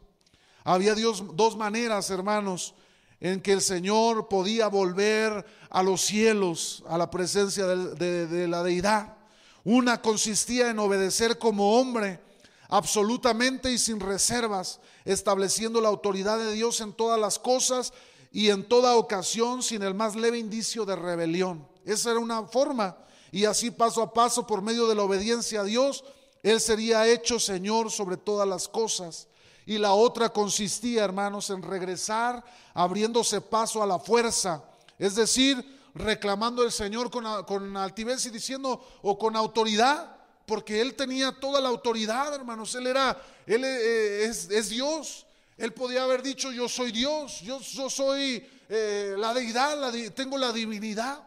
Había 0.65 0.97
Dios, 0.97 1.23
dos 1.35 1.57
maneras, 1.57 2.11
hermanos, 2.11 2.75
en 3.21 3.41
que 3.41 3.53
el 3.53 3.61
Señor 3.61 4.27
podía 4.27 4.67
volver 4.67 5.47
a 5.71 5.85
los 5.85 6.01
cielos, 6.01 6.83
a 6.89 6.99
la 6.99 7.09
presencia 7.09 7.67
de 7.69 8.49
la 8.49 8.65
deidad. 8.65 9.18
Una 9.65 10.01
consistía 10.01 10.71
en 10.71 10.79
obedecer 10.79 11.39
como 11.39 11.79
hombre 11.79 12.21
absolutamente 12.69 13.73
y 13.73 13.79
sin 13.79 13.99
reservas, 13.99 14.81
estableciendo 15.05 15.81
la 15.81 15.89
autoridad 15.89 16.39
de 16.39 16.53
Dios 16.53 16.81
en 16.81 16.93
todas 16.93 17.19
las 17.19 17.39
cosas 17.39 17.93
y 18.31 18.51
en 18.51 18.69
toda 18.69 18.97
ocasión 18.97 19.63
sin 19.63 19.83
el 19.83 19.95
más 19.95 20.15
leve 20.15 20.39
indicio 20.39 20.85
de 20.85 20.97
rebelión. 20.97 21.67
Esa 21.85 22.11
era 22.11 22.21
una 22.21 22.45
forma. 22.45 22.97
Y 23.31 23.45
así 23.45 23.71
paso 23.71 24.03
a 24.03 24.13
paso, 24.13 24.47
por 24.47 24.63
medio 24.63 24.87
de 24.87 24.95
la 24.95 25.03
obediencia 25.03 25.61
a 25.61 25.65
Dios, 25.65 26.05
Él 26.43 26.61
sería 26.61 27.07
hecho 27.07 27.41
Señor 27.41 27.91
sobre 27.91 28.17
todas 28.17 28.47
las 28.47 28.69
cosas. 28.69 29.29
Y 29.67 29.79
la 29.79 29.93
otra 29.93 30.31
consistía, 30.31 31.05
hermanos, 31.05 31.51
en 31.51 31.63
regresar 31.63 32.43
abriéndose 32.73 33.41
paso 33.41 33.83
a 33.83 33.87
la 33.87 33.99
fuerza. 33.99 34.65
Es 34.99 35.15
decir, 35.15 35.78
reclamando 35.95 36.63
al 36.63 36.73
Señor 36.73 37.11
con, 37.11 37.77
altivez 37.77 38.27
y 38.27 38.31
diciendo, 38.31 38.87
o 39.03 39.19
con 39.19 39.37
autoridad, 39.37 40.17
porque 40.47 40.81
Él 40.81 40.95
tenía 40.95 41.33
toda 41.39 41.61
la 41.61 41.69
autoridad, 41.69 42.35
hermanos. 42.35 42.75
Él 42.75 42.87
era, 42.87 43.21
Él 43.47 43.65
eh, 43.65 44.25
es, 44.25 44.69
Dios. 44.69 45.27
Él 45.57 45.75
podía 45.75 46.05
haber 46.05 46.23
dicho, 46.23 46.53
yo 46.53 46.69
soy 46.69 46.93
Dios, 46.93 47.41
yo, 47.41 47.61
soy 47.91 48.49
eh, 48.69 49.15
la 49.19 49.35
deidad, 49.35 49.93
tengo 50.15 50.39
la 50.39 50.53
divinidad. 50.53 51.23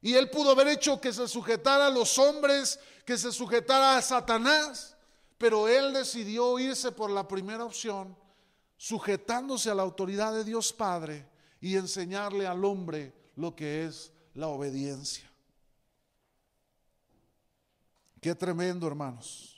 Y 0.00 0.14
Él 0.14 0.30
pudo 0.30 0.52
haber 0.52 0.68
hecho 0.68 1.00
que 1.00 1.12
se 1.12 1.28
sujetara 1.28 1.86
a 1.86 1.90
los 1.90 2.18
hombres, 2.18 2.78
que 3.04 3.18
se 3.18 3.32
sujetara 3.32 3.96
a 3.96 4.02
Satanás. 4.02 4.96
Pero 5.38 5.68
Él 5.68 5.92
decidió 5.92 6.58
irse 6.58 6.92
por 6.92 7.10
la 7.10 7.28
primera 7.28 7.64
opción, 7.64 8.16
sujetándose 8.76 9.70
a 9.70 9.74
la 9.74 9.82
autoridad 9.82 10.32
de 10.32 10.44
Dios 10.44 10.72
Padre 10.72 11.28
y 11.60 11.76
enseñarle 11.76 12.46
al 12.46 12.64
hombre 12.64 13.25
lo 13.36 13.54
que 13.54 13.84
es 13.84 14.12
la 14.34 14.48
obediencia. 14.48 15.30
Qué 18.20 18.34
tremendo, 18.34 18.86
hermanos. 18.86 19.56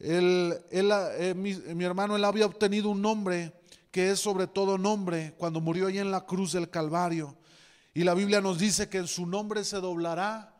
Eh, 0.00 1.34
mi, 1.36 1.84
hermano, 1.84 2.16
él 2.16 2.24
había 2.24 2.46
obtenido 2.46 2.90
un 2.90 3.00
nombre 3.00 3.52
que 3.90 4.10
es 4.10 4.18
sobre 4.18 4.46
todo 4.46 4.76
nombre 4.76 5.34
cuando 5.38 5.60
murió 5.60 5.86
allí 5.86 5.98
en 5.98 6.10
la 6.10 6.26
cruz 6.26 6.52
del 6.52 6.68
Calvario. 6.68 7.36
Y 7.94 8.02
la 8.02 8.14
Biblia 8.14 8.40
nos 8.40 8.58
dice 8.58 8.88
que 8.88 8.98
en 8.98 9.06
su 9.06 9.24
nombre 9.24 9.62
se 9.62 9.76
doblará 9.76 10.52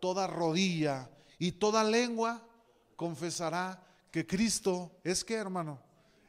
toda 0.00 0.26
rodilla 0.26 1.08
y 1.38 1.52
toda 1.52 1.84
lengua 1.84 2.46
confesará 2.96 3.82
que 4.10 4.26
Cristo 4.26 5.00
es 5.02 5.24
que, 5.24 5.34
hermano, 5.34 5.80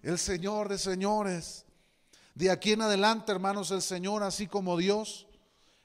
el 0.01 0.17
Señor 0.17 0.69
de 0.69 0.77
señores. 0.77 1.65
De 2.35 2.49
aquí 2.49 2.71
en 2.71 2.81
adelante, 2.81 3.31
hermanos, 3.31 3.71
el 3.71 3.81
Señor, 3.81 4.23
así 4.23 4.47
como 4.47 4.77
Dios, 4.77 5.27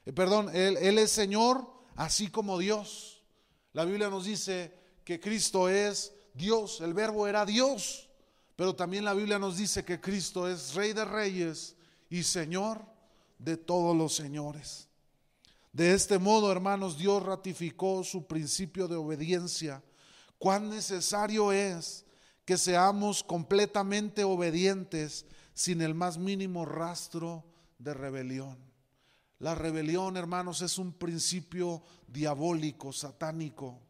eh, 0.06 0.12
perdón, 0.12 0.48
él, 0.54 0.76
él 0.78 0.98
es 0.98 1.10
Señor, 1.10 1.70
así 1.94 2.28
como 2.28 2.58
Dios. 2.58 3.22
La 3.72 3.84
Biblia 3.84 4.08
nos 4.08 4.24
dice 4.24 4.72
que 5.04 5.20
Cristo 5.20 5.68
es 5.68 6.12
Dios, 6.34 6.80
el 6.80 6.94
verbo 6.94 7.26
era 7.26 7.44
Dios, 7.44 8.08
pero 8.56 8.74
también 8.74 9.04
la 9.04 9.14
Biblia 9.14 9.38
nos 9.38 9.56
dice 9.56 9.84
que 9.84 10.00
Cristo 10.00 10.48
es 10.48 10.74
Rey 10.74 10.92
de 10.92 11.04
Reyes 11.04 11.76
y 12.08 12.22
Señor 12.22 12.80
de 13.38 13.56
todos 13.56 13.96
los 13.96 14.14
señores. 14.14 14.88
De 15.72 15.92
este 15.92 16.18
modo, 16.18 16.50
hermanos, 16.50 16.98
Dios 16.98 17.22
ratificó 17.22 18.02
su 18.02 18.26
principio 18.26 18.88
de 18.88 18.96
obediencia. 18.96 19.82
Cuán 20.38 20.70
necesario 20.70 21.52
es 21.52 22.04
que 22.44 22.56
seamos 22.56 23.22
completamente 23.22 24.24
obedientes 24.24 25.26
sin 25.58 25.82
el 25.82 25.92
más 25.92 26.18
mínimo 26.18 26.64
rastro 26.64 27.44
de 27.80 27.92
rebelión. 27.92 28.56
La 29.40 29.56
rebelión, 29.56 30.16
hermanos, 30.16 30.62
es 30.62 30.78
un 30.78 30.92
principio 30.92 31.82
diabólico, 32.06 32.92
satánico, 32.92 33.80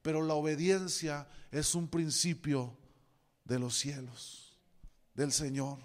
pero 0.00 0.22
la 0.22 0.32
obediencia 0.32 1.28
es 1.50 1.74
un 1.74 1.88
principio 1.88 2.78
de 3.44 3.58
los 3.58 3.78
cielos, 3.78 4.58
del 5.12 5.32
Señor. 5.32 5.80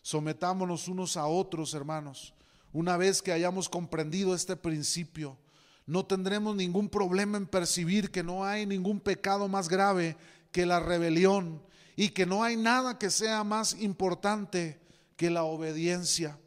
Sometámonos 0.00 0.88
unos 0.88 1.18
a 1.18 1.26
otros, 1.26 1.74
hermanos. 1.74 2.32
Una 2.72 2.96
vez 2.96 3.20
que 3.20 3.32
hayamos 3.32 3.68
comprendido 3.68 4.34
este 4.34 4.56
principio, 4.56 5.36
no 5.84 6.06
tendremos 6.06 6.56
ningún 6.56 6.88
problema 6.88 7.36
en 7.36 7.46
percibir 7.46 8.10
que 8.10 8.22
no 8.22 8.42
hay 8.42 8.64
ningún 8.64 9.00
pecado 9.00 9.48
más 9.48 9.68
grave 9.68 10.16
que 10.50 10.64
la 10.64 10.80
rebelión 10.80 11.60
y 11.96 12.10
que 12.10 12.26
no 12.26 12.44
hay 12.44 12.56
nada 12.56 12.98
que 12.98 13.10
sea 13.10 13.42
más 13.42 13.74
importante 13.80 14.78
que 15.16 15.30
la 15.30 15.44
obediencia. 15.44 16.38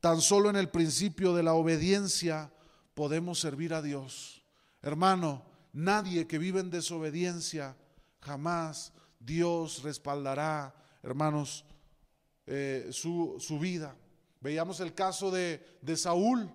Tan 0.00 0.20
solo 0.20 0.48
en 0.48 0.56
el 0.56 0.70
principio 0.70 1.34
de 1.34 1.42
la 1.42 1.54
obediencia 1.54 2.52
podemos 2.94 3.40
servir 3.40 3.74
a 3.74 3.82
Dios. 3.82 4.44
Hermano, 4.80 5.44
nadie 5.72 6.26
que 6.28 6.38
vive 6.38 6.60
en 6.60 6.70
desobediencia, 6.70 7.76
jamás 8.20 8.92
Dios 9.18 9.82
respaldará, 9.82 10.74
hermanos, 11.02 11.64
eh, 12.46 12.88
su, 12.92 13.36
su, 13.38 13.58
vida. 13.58 13.96
Veíamos 14.40 14.80
el 14.80 14.94
caso 14.94 15.30
de, 15.30 15.78
de 15.80 15.96
Saúl. 15.96 16.50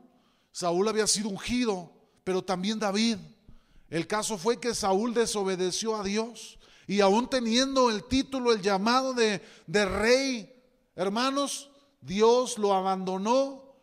Saúl 0.52 0.88
había 0.88 1.08
sido 1.08 1.30
ungido, 1.30 1.92
pero 2.24 2.44
también 2.44 2.80
David. 2.80 3.18
El 3.90 4.08
caso 4.08 4.38
fue 4.38 4.60
que 4.60 4.76
Saúl 4.76 5.14
desobedeció 5.14 5.96
a 5.96 6.04
Dios. 6.04 6.60
Y 6.88 7.02
aún 7.02 7.30
teniendo 7.30 7.90
el 7.90 8.06
título, 8.06 8.54
el 8.54 8.62
llamado 8.62 9.14
de, 9.14 9.42
rey, 9.68 10.56
hermanos, 10.96 11.70
Dios 12.00 12.58
lo 12.58 12.74
abandonó 12.74 13.76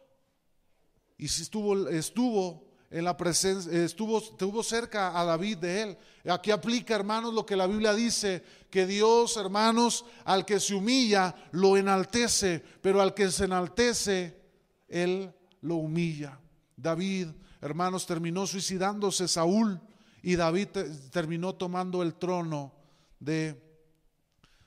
y 1.18 1.26
estuvo, 1.26 1.88
estuvo 1.90 2.64
en 2.90 3.04
la 3.04 3.14
presencia, 3.14 3.70
estuvo, 3.84 4.18
estuvo 4.18 4.62
cerca 4.62 5.20
a 5.20 5.24
David 5.24 5.58
de 5.58 5.82
él. 5.82 5.98
Aquí 6.30 6.50
aplica, 6.50 6.94
hermanos, 6.94 7.34
lo 7.34 7.44
que 7.44 7.56
la 7.56 7.66
Biblia 7.66 7.92
dice, 7.92 8.42
que 8.70 8.86
Dios, 8.86 9.36
hermanos, 9.36 10.06
al 10.24 10.46
que 10.46 10.58
se 10.58 10.74
humilla, 10.74 11.34
lo 11.52 11.76
enaltece, 11.76 12.64
pero 12.80 13.02
al 13.02 13.12
que 13.12 13.30
se 13.30 13.44
enaltece, 13.44 14.40
él 14.88 15.30
lo 15.60 15.76
humilla. 15.76 16.40
David, 16.74 17.28
hermanos, 17.60 18.06
terminó 18.06 18.46
suicidándose 18.46 19.28
Saúl 19.28 19.78
y 20.22 20.36
David 20.36 20.68
terminó 21.10 21.54
tomando 21.54 22.02
el 22.02 22.14
trono 22.14 22.83
de, 23.24 23.60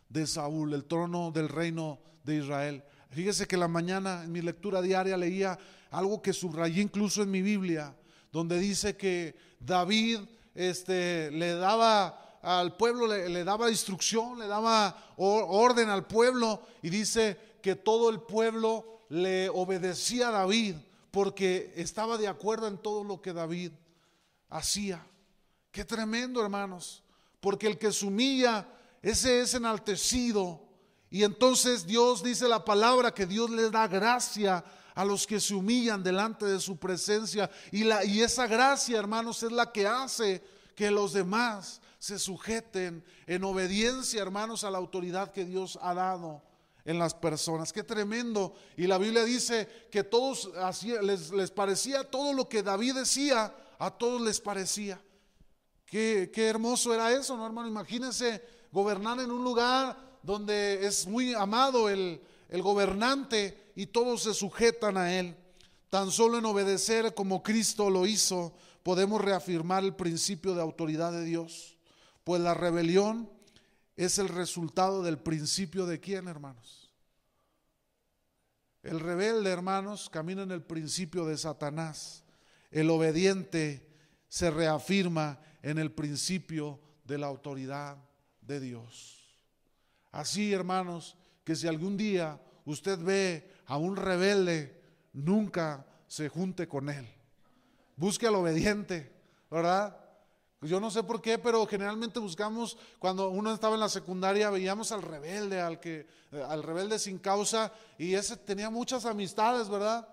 de 0.10 0.28
Saúl, 0.28 0.74
el 0.74 0.86
trono 0.86 1.32
del 1.32 1.49
reino 1.49 1.99
de 2.24 2.38
Israel. 2.38 2.84
Fíjese 3.12 3.47
que 3.47 3.58
la 3.58 3.68
mañana 3.68 4.24
en 4.24 4.32
mi 4.32 4.41
lectura 4.41 4.82
diaria 4.82 5.16
leía 5.18 5.58
algo 5.91 6.22
que 6.22 6.34
subrayé 6.34 6.82
incluso 6.82 7.22
en 7.24 7.32
mi 7.32 7.41
Biblia, 7.41 7.95
donde 8.32 8.60
dice 8.60 8.97
que 8.97 9.36
David 9.60 10.20
este, 10.53 11.32
le 11.32 11.53
daba 11.55 12.39
al 12.41 12.76
pueblo, 12.78 13.08
le, 13.08 13.43
daba 13.43 13.70
instrucción, 13.70 14.39
le 14.39 14.47
daba 14.47 15.14
or- 15.18 15.45
orden 15.47 15.89
al 15.89 16.05
pueblo 16.05 16.62
y 16.82 16.89
dice 16.89 17.38
que 17.62 17.76
todo 17.76 18.10
el 18.10 18.22
pueblo 18.22 19.05
le 19.10 19.49
obedecía 19.49 20.30
a 20.30 20.32
David 20.32 20.76
porque 21.12 21.74
estaba 21.76 22.18
de 22.18 22.28
acuerdo 22.28 22.68
en 22.68 22.78
todo 22.78 23.03
lo 23.03 23.22
que 23.22 23.34
David 23.34 23.72
hacía. 24.49 25.05
Qué 25.72 25.84
tremendo, 25.86 26.41
hermanos. 26.41 27.03
Porque 27.48 27.68
el 27.68 27.78
que 27.78 27.93
se 27.93 28.06
humilla, 28.06 28.68
ese 29.02 29.39
es 29.39 29.54
enaltecido. 29.54 30.62
Y 31.10 31.24
entonces 31.24 31.88
Dios 31.88 32.22
dice 32.22 32.45
la 32.45 32.66
palabra 32.66 33.14
que 33.14 33.26
Dios 33.26 33.50
le 33.50 33.70
da 33.70 33.88
gracia 33.88 34.66
a 34.93 35.06
los 35.06 35.26
que 35.26 35.39
se 35.39 35.56
humillan 35.56 36.04
delante 36.04 36.45
de 36.45 36.60
su 36.60 36.76
presencia. 36.76 37.50
Y, 37.72 37.86
la, 37.86 38.04
y 38.04 38.22
esa 38.22 38.48
gracia, 38.48 39.00
hermanos, 39.00 39.43
es 39.43 39.54
la 39.54 39.72
que 39.72 39.88
hace 39.88 40.43
que 40.76 40.91
los 40.91 41.14
demás 41.14 41.80
se 42.00 42.20
sujeten 42.20 43.02
en 43.26 43.43
obediencia, 43.45 44.22
hermanos, 44.22 44.66
a 44.66 44.70
la 44.70 44.80
autoridad 44.80 45.32
que 45.32 45.45
Dios 45.45 45.80
ha 45.82 45.93
dado 45.93 46.41
en 46.84 47.00
las 47.00 47.14
personas. 47.14 47.72
Qué 47.72 47.84
tremendo. 47.84 48.56
Y 48.76 48.88
la 48.88 48.98
Biblia 48.98 49.24
dice 49.24 49.88
que 49.89 50.04
todos 50.04 50.52
les, 51.02 51.32
les 51.32 51.52
parecía 51.52 52.04
todo 52.04 52.34
lo 52.34 52.50
que 52.50 52.62
David 52.62 52.95
decía, 52.95 53.56
a 53.80 53.89
todos 53.89 54.20
les 54.20 54.41
parecía. 54.41 55.02
Qué, 55.88 56.30
qué 56.32 56.48
hermoso 56.48 56.94
era 56.94 57.12
eso, 57.12 57.36
¿no, 57.36 57.46
hermano? 57.46 57.68
Imagínense 57.68 58.44
gobernar 58.72 59.20
en 59.22 59.32
un 59.32 59.44
lugar 59.44 59.98
donde 60.22 60.86
es 60.86 61.08
muy 61.08 61.34
amado 61.34 61.90
el, 61.90 62.22
el 62.50 62.62
gobernante 62.62 63.72
y 63.76 63.88
todos 63.88 64.24
se 64.24 64.34
sujetan 64.34 64.98
a 64.98 65.18
él. 65.18 65.36
Tan 65.90 66.12
solo 66.12 66.38
en 66.38 66.46
obedecer 66.46 67.14
como 67.16 67.42
Cristo 67.42 67.90
lo 67.90 68.06
hizo, 68.06 68.54
podemos 68.84 69.22
reafirmar 69.22 69.86
el 69.86 69.96
principio 69.96 70.54
de 70.54 70.62
autoridad 70.62 71.14
de 71.14 71.24
Dios. 71.24 71.78
Pues 72.26 72.42
la 72.42 72.54
rebelión 72.54 73.30
es 73.96 74.20
el 74.20 74.28
resultado 74.28 75.02
del 75.04 75.18
principio 75.18 75.86
de 75.86 76.02
quién, 76.02 76.28
hermanos. 76.28 76.92
El 78.84 79.00
rebelde, 79.00 79.50
hermanos, 79.50 80.10
camina 80.10 80.44
en 80.44 80.52
el 80.52 80.62
principio 80.62 81.26
de 81.26 81.38
Satanás. 81.38 82.24
El 82.70 82.90
obediente 82.90 83.88
se 84.28 84.52
reafirma 84.52 85.40
en 85.68 85.78
el 85.80 85.91
principio 85.91 86.80
de 87.03 87.18
la 87.18 87.28
autoridad 87.28 87.97
de 88.39 88.61
Dios. 88.61 89.22
Así, 90.13 90.53
hermanos, 90.53 91.18
que 91.43 91.57
si 91.57 91.68
algún 91.68 91.97
día 91.97 92.39
usted 92.63 92.97
ve 92.99 93.51
a 93.65 93.76
un 93.76 93.97
rebelde, 93.97 94.82
nunca 95.11 95.86
se 96.07 96.30
junte 96.30 96.70
con 96.70 96.88
él. 96.88 97.05
Busque 97.97 98.28
al 98.28 98.36
obediente, 98.36 99.11
¿verdad? 99.51 99.97
Yo 100.61 100.80
no 100.80 100.89
sé 100.89 101.03
por 101.03 101.22
qué, 101.22 101.38
pero 101.38 101.68
generalmente 101.68 102.20
buscamos, 102.20 102.78
cuando 102.97 103.30
uno 103.30 103.53
estaba 103.53 103.74
en 103.74 103.82
la 103.82 103.89
secundaria, 103.89 104.49
veíamos 104.49 104.93
al 104.93 105.01
rebelde, 105.01 105.59
al, 105.59 105.82
que, 105.82 106.07
eh, 106.32 106.45
al 106.47 106.63
rebelde 106.63 106.97
sin 106.97 107.20
causa, 107.20 107.74
y 107.97 108.13
ese 108.13 108.38
tenía 108.38 108.70
muchas 108.70 109.03
amistades, 109.03 109.68
¿verdad? 109.68 110.07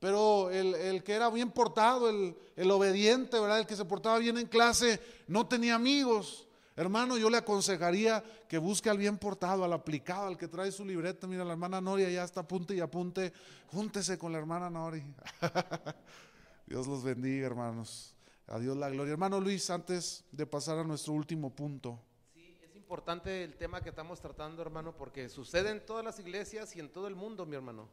Pero 0.00 0.50
el, 0.50 0.74
el 0.74 1.04
que 1.04 1.12
era 1.12 1.30
bien 1.30 1.50
portado, 1.50 2.08
el, 2.08 2.34
el 2.56 2.70
obediente, 2.70 3.38
¿verdad? 3.38 3.60
El 3.60 3.66
que 3.66 3.76
se 3.76 3.84
portaba 3.84 4.18
bien 4.18 4.38
en 4.38 4.46
clase, 4.46 5.00
no 5.28 5.46
tenía 5.46 5.76
amigos. 5.76 6.48
Hermano, 6.74 7.18
yo 7.18 7.28
le 7.28 7.36
aconsejaría 7.36 8.24
que 8.48 8.56
busque 8.56 8.88
al 8.88 8.96
bien 8.96 9.18
portado, 9.18 9.62
al 9.62 9.72
aplicado, 9.74 10.26
al 10.26 10.38
que 10.38 10.48
trae 10.48 10.72
su 10.72 10.82
libreta. 10.82 11.26
Mira, 11.26 11.44
la 11.44 11.52
hermana 11.52 11.78
Noria 11.80 12.08
ya 12.08 12.24
está 12.24 12.40
apunte 12.40 12.74
y 12.74 12.80
apunte. 12.80 13.34
Júntese 13.66 14.16
con 14.16 14.32
la 14.32 14.38
hermana 14.38 14.70
Nori. 14.70 15.04
Dios 16.66 16.86
los 16.86 17.02
bendiga, 17.02 17.46
hermanos. 17.46 18.14
A 18.46 18.58
Dios 18.58 18.78
la 18.78 18.88
gloria. 18.88 19.12
Hermano 19.12 19.38
Luis, 19.38 19.68
antes 19.68 20.24
de 20.32 20.46
pasar 20.46 20.78
a 20.78 20.84
nuestro 20.84 21.12
último 21.12 21.54
punto. 21.54 22.00
Sí, 22.32 22.56
es 22.62 22.74
importante 22.74 23.44
el 23.44 23.56
tema 23.56 23.82
que 23.82 23.90
estamos 23.90 24.18
tratando, 24.18 24.62
hermano, 24.62 24.96
porque 24.96 25.28
sucede 25.28 25.70
en 25.70 25.84
todas 25.84 26.04
las 26.04 26.18
iglesias 26.18 26.74
y 26.74 26.80
en 26.80 26.90
todo 26.90 27.08
el 27.08 27.14
mundo, 27.14 27.44
mi 27.44 27.56
hermano. 27.56 27.88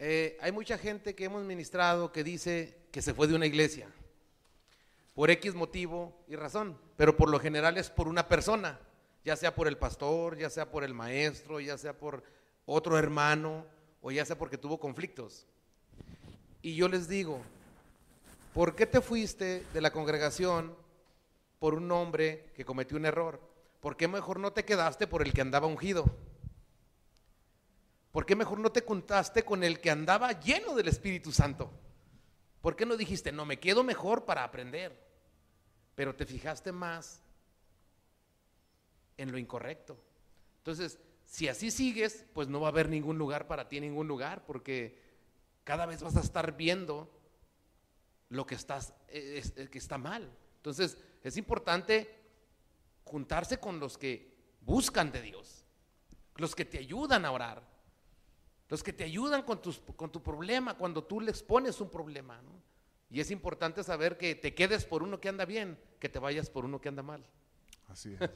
Eh, 0.00 0.38
hay 0.40 0.52
mucha 0.52 0.78
gente 0.78 1.14
que 1.14 1.24
hemos 1.24 1.44
ministrado 1.44 2.12
que 2.12 2.22
dice 2.22 2.76
que 2.92 3.02
se 3.02 3.14
fue 3.14 3.26
de 3.26 3.34
una 3.34 3.46
iglesia 3.46 3.88
por 5.14 5.30
X 5.30 5.56
motivo 5.56 6.16
y 6.28 6.36
razón, 6.36 6.78
pero 6.96 7.16
por 7.16 7.28
lo 7.28 7.40
general 7.40 7.76
es 7.76 7.90
por 7.90 8.06
una 8.06 8.28
persona, 8.28 8.78
ya 9.24 9.34
sea 9.34 9.56
por 9.56 9.66
el 9.66 9.76
pastor, 9.76 10.38
ya 10.38 10.50
sea 10.50 10.70
por 10.70 10.84
el 10.84 10.94
maestro, 10.94 11.58
ya 11.58 11.76
sea 11.76 11.98
por 11.98 12.22
otro 12.64 12.96
hermano 12.96 13.66
o 14.00 14.12
ya 14.12 14.24
sea 14.24 14.38
porque 14.38 14.56
tuvo 14.56 14.78
conflictos. 14.78 15.46
Y 16.62 16.76
yo 16.76 16.88
les 16.88 17.08
digo, 17.08 17.40
¿por 18.54 18.76
qué 18.76 18.86
te 18.86 19.00
fuiste 19.00 19.64
de 19.74 19.80
la 19.80 19.90
congregación 19.90 20.76
por 21.58 21.74
un 21.74 21.90
hombre 21.90 22.52
que 22.54 22.64
cometió 22.64 22.96
un 22.96 23.06
error? 23.06 23.40
¿Por 23.80 23.96
qué 23.96 24.06
mejor 24.06 24.38
no 24.38 24.52
te 24.52 24.64
quedaste 24.64 25.08
por 25.08 25.22
el 25.22 25.32
que 25.32 25.40
andaba 25.40 25.66
ungido? 25.66 26.04
¿Por 28.18 28.26
qué 28.26 28.34
mejor 28.34 28.58
no 28.58 28.72
te 28.72 28.80
juntaste 28.80 29.44
con 29.44 29.62
el 29.62 29.78
que 29.80 29.92
andaba 29.92 30.40
lleno 30.40 30.74
del 30.74 30.88
Espíritu 30.88 31.30
Santo? 31.30 31.70
¿Por 32.60 32.74
qué 32.74 32.84
no 32.84 32.96
dijiste, 32.96 33.30
no, 33.30 33.46
me 33.46 33.60
quedo 33.60 33.84
mejor 33.84 34.24
para 34.24 34.42
aprender? 34.42 34.92
Pero 35.94 36.16
te 36.16 36.26
fijaste 36.26 36.72
más 36.72 37.22
en 39.16 39.30
lo 39.30 39.38
incorrecto. 39.38 39.96
Entonces, 40.56 40.98
si 41.26 41.46
así 41.46 41.70
sigues, 41.70 42.26
pues 42.32 42.48
no 42.48 42.60
va 42.60 42.66
a 42.66 42.70
haber 42.70 42.88
ningún 42.88 43.18
lugar 43.18 43.46
para 43.46 43.68
ti, 43.68 43.78
ningún 43.80 44.08
lugar, 44.08 44.44
porque 44.44 45.00
cada 45.62 45.86
vez 45.86 46.02
vas 46.02 46.16
a 46.16 46.20
estar 46.20 46.56
viendo 46.56 47.08
lo 48.30 48.44
que, 48.44 48.56
eh, 48.56 49.42
eh, 49.54 49.68
que 49.70 49.78
está 49.78 49.96
mal. 49.96 50.28
Entonces, 50.56 50.98
es 51.22 51.36
importante 51.36 52.18
juntarse 53.04 53.60
con 53.60 53.78
los 53.78 53.96
que 53.96 54.56
buscan 54.62 55.12
de 55.12 55.22
Dios, 55.22 55.64
los 56.34 56.56
que 56.56 56.64
te 56.64 56.78
ayudan 56.78 57.24
a 57.24 57.30
orar, 57.30 57.67
los 58.68 58.82
que 58.82 58.92
te 58.92 59.04
ayudan 59.04 59.42
con, 59.42 59.62
tus, 59.62 59.80
con 59.96 60.12
tu 60.12 60.22
problema, 60.22 60.76
cuando 60.76 61.04
tú 61.04 61.20
le 61.20 61.30
expones 61.30 61.80
un 61.80 61.90
problema. 61.90 62.40
¿no? 62.42 62.62
Y 63.10 63.20
es 63.20 63.30
importante 63.30 63.82
saber 63.82 64.18
que 64.18 64.34
te 64.34 64.54
quedes 64.54 64.84
por 64.84 65.02
uno 65.02 65.20
que 65.20 65.28
anda 65.28 65.44
bien, 65.44 65.78
que 65.98 66.08
te 66.08 66.18
vayas 66.18 66.50
por 66.50 66.64
uno 66.64 66.80
que 66.80 66.88
anda 66.88 67.02
mal. 67.02 67.24
Así 67.88 68.14
es. 68.14 68.30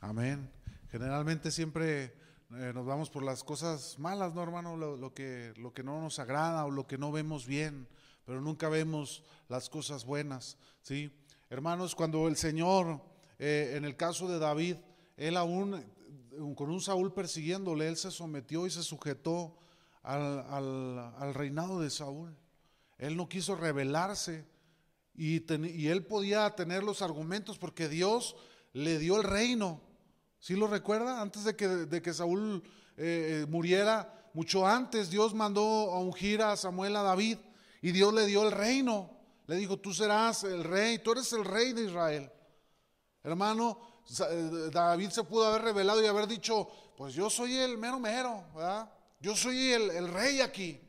Amén. 0.00 0.50
Generalmente 0.90 1.50
siempre 1.52 2.14
eh, 2.52 2.72
nos 2.74 2.84
vamos 2.84 3.10
por 3.10 3.22
las 3.22 3.44
cosas 3.44 3.96
malas, 3.98 4.34
¿no, 4.34 4.42
hermano? 4.42 4.76
Lo, 4.76 5.14
que, 5.14 5.52
lo 5.56 5.72
que 5.72 5.84
no 5.84 6.00
nos 6.00 6.18
agrada 6.18 6.64
o 6.64 6.70
lo 6.70 6.88
que 6.88 6.98
no 6.98 7.12
vemos 7.12 7.46
bien, 7.46 7.86
pero 8.24 8.40
nunca 8.40 8.68
vemos 8.68 9.22
las 9.48 9.70
cosas 9.70 10.04
buenas, 10.04 10.58
¿sí? 10.82 11.16
Hermanos, 11.48 11.94
cuando 11.94 12.26
el 12.26 12.36
Señor, 12.36 13.00
eh, 13.38 13.74
en 13.76 13.84
el 13.84 13.96
caso 13.96 14.28
de 14.28 14.40
David, 14.40 14.76
él 15.16 15.36
aún, 15.36 15.84
con 16.54 16.70
un 16.70 16.80
Saúl 16.80 17.12
persiguiéndole, 17.12 17.88
él 17.88 17.96
se 17.96 18.10
sometió 18.10 18.66
y 18.66 18.70
se 18.70 18.82
sujetó 18.82 19.56
al, 20.02 21.34
reinado 21.34 21.80
de 21.80 21.90
Saúl. 21.90 22.34
Él 22.98 23.16
no 23.16 23.28
quiso 23.28 23.54
rebelarse 23.54 24.44
y, 25.14 25.88
él 25.88 26.06
podía 26.06 26.48
tener 26.54 26.82
los 26.82 27.02
argumentos 27.02 27.58
porque 27.58 27.88
Dios 27.88 28.36
le 28.72 28.98
dio 28.98 29.16
el 29.16 29.24
reino. 29.24 29.80
¿Sí 30.38 30.56
lo 30.56 30.66
recuerda? 30.66 31.20
Antes 31.20 31.44
de 31.44 31.54
que, 32.02 32.14
Saúl 32.14 32.62
eh, 32.96 33.42
eh, 33.42 33.46
muriera, 33.48 34.30
mucho 34.32 34.66
antes 34.66 35.10
Dios 35.10 35.34
mandó 35.34 35.62
a 35.92 36.00
ungir 36.00 36.40
a 36.42 36.56
Samuel 36.56 36.96
a 36.96 37.02
David 37.02 37.38
y 37.82 37.92
Dios 37.92 38.14
le 38.14 38.26
dio 38.26 38.44
el 38.44 38.52
reino. 38.52 39.10
Le 39.46 39.56
dijo, 39.56 39.78
tú 39.78 39.92
serás 39.92 40.44
el 40.44 40.64
rey, 40.64 41.00
tú 41.00 41.12
eres 41.12 41.32
el 41.32 41.44
rey 41.44 41.72
de 41.72 41.84
Israel. 41.84 42.30
Hermano, 43.22 43.89
David 44.72 45.10
se 45.10 45.24
pudo 45.24 45.46
haber 45.46 45.62
revelado 45.62 46.02
y 46.02 46.06
haber 46.06 46.26
dicho, 46.26 46.68
pues 46.96 47.14
yo 47.14 47.30
soy 47.30 47.56
el 47.56 47.78
mero 47.78 47.98
mero, 48.00 48.44
¿verdad? 48.54 48.90
Yo 49.20 49.36
soy 49.36 49.72
el, 49.72 49.90
el 49.90 50.08
rey 50.08 50.40
aquí. 50.40 50.80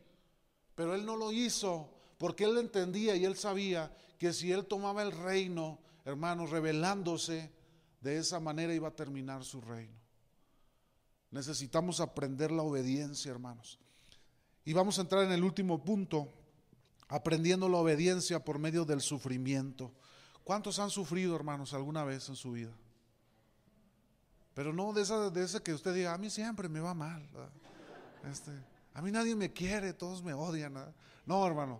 Pero 0.75 0.95
él 0.95 1.05
no 1.05 1.15
lo 1.15 1.31
hizo 1.31 1.89
porque 2.17 2.45
él 2.45 2.57
entendía 2.57 3.15
y 3.15 3.25
él 3.25 3.37
sabía 3.37 3.95
que 4.17 4.33
si 4.33 4.51
él 4.51 4.65
tomaba 4.65 5.03
el 5.03 5.11
reino, 5.11 5.79
hermanos, 6.05 6.49
revelándose, 6.49 7.51
de 8.01 8.17
esa 8.17 8.39
manera 8.39 8.73
iba 8.73 8.87
a 8.87 8.95
terminar 8.95 9.43
su 9.43 9.61
reino. 9.61 9.99
Necesitamos 11.29 11.99
aprender 11.99 12.51
la 12.51 12.63
obediencia, 12.63 13.31
hermanos. 13.31 13.79
Y 14.65 14.73
vamos 14.73 14.97
a 14.97 15.01
entrar 15.01 15.23
en 15.23 15.31
el 15.31 15.43
último 15.43 15.83
punto, 15.83 16.31
aprendiendo 17.07 17.69
la 17.69 17.77
obediencia 17.77 18.43
por 18.43 18.59
medio 18.59 18.85
del 18.85 19.01
sufrimiento. 19.01 19.91
¿Cuántos 20.43 20.79
han 20.79 20.89
sufrido, 20.89 21.35
hermanos, 21.35 21.73
alguna 21.73 22.03
vez 22.03 22.27
en 22.29 22.35
su 22.35 22.51
vida? 22.51 22.71
Pero 24.53 24.73
no 24.73 24.91
de, 24.93 25.01
esa, 25.03 25.29
de 25.29 25.43
ese 25.43 25.61
que 25.61 25.73
usted 25.73 25.93
diga, 25.93 26.13
a 26.13 26.17
mí 26.17 26.29
siempre 26.29 26.67
me 26.67 26.79
va 26.79 26.93
mal. 26.93 27.25
Este, 28.29 28.51
a 28.93 29.01
mí 29.01 29.11
nadie 29.11 29.35
me 29.35 29.51
quiere, 29.51 29.93
todos 29.93 30.21
me 30.23 30.33
odian. 30.33 30.73
No, 31.25 31.45
hermano, 31.47 31.79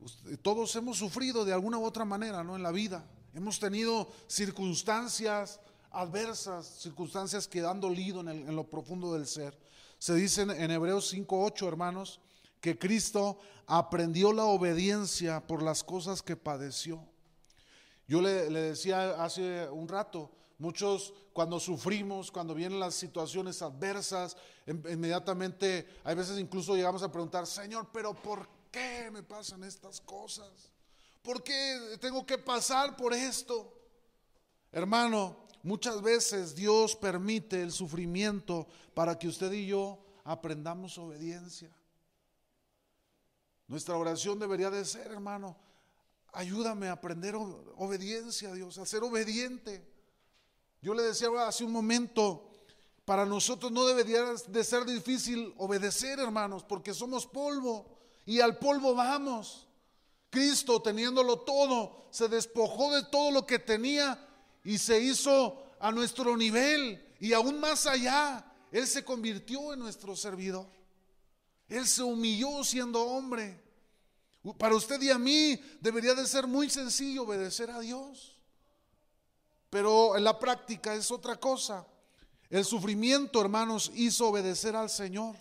usted- 0.00 0.38
todos 0.40 0.74
hemos 0.76 0.96
sufrido 0.98 1.44
de 1.44 1.52
alguna 1.52 1.78
u 1.78 1.84
otra 1.84 2.04
manera 2.04 2.42
¿no? 2.42 2.56
en 2.56 2.62
la 2.62 2.72
vida. 2.72 3.04
Hemos 3.34 3.58
tenido 3.60 4.10
circunstancias 4.28 5.60
adversas, 5.90 6.66
circunstancias 6.66 7.46
que 7.46 7.60
han 7.64 7.80
dolido 7.80 8.20
en, 8.20 8.28
el- 8.28 8.48
en 8.48 8.56
lo 8.56 8.64
profundo 8.64 9.12
del 9.12 9.26
ser. 9.26 9.56
Se 9.98 10.14
dice 10.14 10.42
en, 10.42 10.50
en 10.50 10.70
Hebreos 10.70 11.12
5.8, 11.12 11.68
hermanos, 11.68 12.20
que 12.60 12.78
Cristo 12.78 13.38
aprendió 13.66 14.32
la 14.32 14.44
obediencia 14.44 15.46
por 15.46 15.62
las 15.62 15.84
cosas 15.84 16.22
que 16.22 16.36
padeció. 16.36 17.02
Yo 18.08 18.20
le, 18.22 18.50
le 18.50 18.60
decía 18.62 19.22
hace 19.22 19.68
un 19.68 19.88
rato, 19.88 20.30
muchos 20.58 21.12
cuando 21.32 21.60
sufrimos, 21.60 22.30
cuando 22.30 22.54
vienen 22.54 22.80
las 22.80 22.94
situaciones 22.94 23.60
adversas, 23.62 24.36
em- 24.66 24.82
inmediatamente, 24.90 25.86
hay 26.04 26.14
veces 26.14 26.38
incluso 26.38 26.74
llegamos 26.74 27.02
a 27.02 27.10
preguntar, 27.12 27.46
Señor, 27.46 27.88
pero 27.92 28.14
¿por 28.14 28.48
qué 28.70 29.10
me 29.10 29.22
pasan 29.22 29.64
estas 29.64 30.00
cosas? 30.00 30.70
¿Por 31.22 31.42
qué 31.42 31.98
tengo 32.00 32.24
que 32.24 32.38
pasar 32.38 32.96
por 32.96 33.12
esto? 33.12 33.72
Hermano, 34.72 35.46
muchas 35.62 36.00
veces 36.00 36.54
Dios 36.54 36.94
permite 36.96 37.62
el 37.62 37.72
sufrimiento 37.72 38.66
para 38.94 39.18
que 39.18 39.28
usted 39.28 39.52
y 39.52 39.66
yo 39.66 39.98
aprendamos 40.24 40.98
obediencia. 40.98 41.70
Nuestra 43.68 43.96
oración 43.96 44.38
debería 44.38 44.70
de 44.70 44.84
ser, 44.84 45.08
hermano, 45.08 45.56
ayúdame 46.32 46.88
a 46.88 46.92
aprender 46.92 47.34
obediencia 47.34 48.50
a 48.50 48.54
Dios, 48.54 48.78
a 48.78 48.86
ser 48.86 49.02
obediente. 49.02 49.95
Yo 50.82 50.94
le 50.94 51.02
decía 51.02 51.28
hace 51.46 51.64
un 51.64 51.72
momento, 51.72 52.50
para 53.04 53.24
nosotros 53.24 53.70
no 53.72 53.86
debería 53.86 54.22
de 54.48 54.64
ser 54.64 54.84
difícil 54.84 55.54
obedecer, 55.58 56.18
hermanos, 56.18 56.64
porque 56.64 56.92
somos 56.92 57.26
polvo 57.26 57.86
y 58.24 58.40
al 58.40 58.58
polvo 58.58 58.94
vamos. 58.94 59.66
Cristo, 60.30 60.82
teniéndolo 60.82 61.40
todo, 61.40 62.08
se 62.10 62.28
despojó 62.28 62.94
de 62.94 63.04
todo 63.04 63.30
lo 63.30 63.46
que 63.46 63.58
tenía 63.58 64.18
y 64.64 64.78
se 64.78 65.00
hizo 65.00 65.62
a 65.78 65.92
nuestro 65.92 66.36
nivel 66.36 67.14
y 67.20 67.32
aún 67.32 67.60
más 67.60 67.86
allá. 67.86 68.44
Él 68.72 68.86
se 68.86 69.04
convirtió 69.04 69.72
en 69.72 69.78
nuestro 69.78 70.16
servidor. 70.16 70.66
Él 71.68 71.86
se 71.86 72.02
humilló 72.02 72.62
siendo 72.64 73.02
hombre. 73.02 73.62
Para 74.58 74.76
usted 74.76 75.00
y 75.02 75.10
a 75.10 75.18
mí 75.18 75.60
debería 75.80 76.14
de 76.14 76.26
ser 76.26 76.46
muy 76.46 76.70
sencillo 76.70 77.22
obedecer 77.22 77.70
a 77.70 77.80
Dios. 77.80 78.35
Pero 79.70 80.16
en 80.16 80.24
la 80.24 80.38
práctica 80.38 80.94
es 80.94 81.10
otra 81.10 81.36
cosa. 81.36 81.86
El 82.48 82.64
sufrimiento, 82.64 83.40
hermanos, 83.40 83.90
hizo 83.94 84.28
obedecer 84.28 84.76
al 84.76 84.90
Señor. 84.90 85.34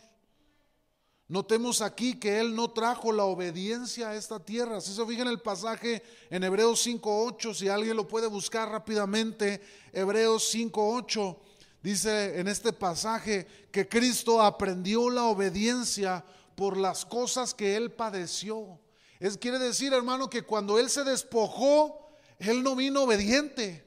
Notemos 1.28 1.82
aquí 1.82 2.20
que 2.20 2.40
Él 2.40 2.56
no 2.56 2.70
trajo 2.70 3.12
la 3.12 3.24
obediencia 3.24 4.10
a 4.10 4.16
esta 4.16 4.40
tierra. 4.40 4.80
Si 4.80 4.94
se 4.94 5.06
fijan 5.06 5.28
el 5.28 5.42
pasaje 5.42 6.04
en 6.30 6.44
Hebreos 6.44 6.86
5.8, 6.86 7.54
si 7.54 7.68
alguien 7.68 7.96
lo 7.96 8.08
puede 8.08 8.28
buscar 8.28 8.70
rápidamente, 8.70 9.62
Hebreos 9.92 10.54
5.8, 10.54 11.38
dice 11.82 12.40
en 12.40 12.48
este 12.48 12.74
pasaje 12.74 13.48
que 13.72 13.88
Cristo 13.88 14.42
aprendió 14.42 15.10
la 15.10 15.24
obediencia 15.24 16.24
por 16.56 16.78
las 16.78 17.06
cosas 17.06 17.54
que 17.54 17.76
Él 17.76 17.92
padeció. 17.92 18.80
Es, 19.20 19.38
quiere 19.38 19.58
decir, 19.58 19.94
hermano, 19.94 20.30
que 20.30 20.44
cuando 20.44 20.78
Él 20.78 20.90
se 20.92 21.04
despojó, 21.04 22.12
Él 22.38 22.64
no 22.64 22.76
vino 22.76 23.04
obediente. 23.04 23.85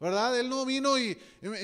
¿Verdad? 0.00 0.40
Él 0.40 0.48
no 0.48 0.64
vino 0.64 0.98
y, 0.98 1.18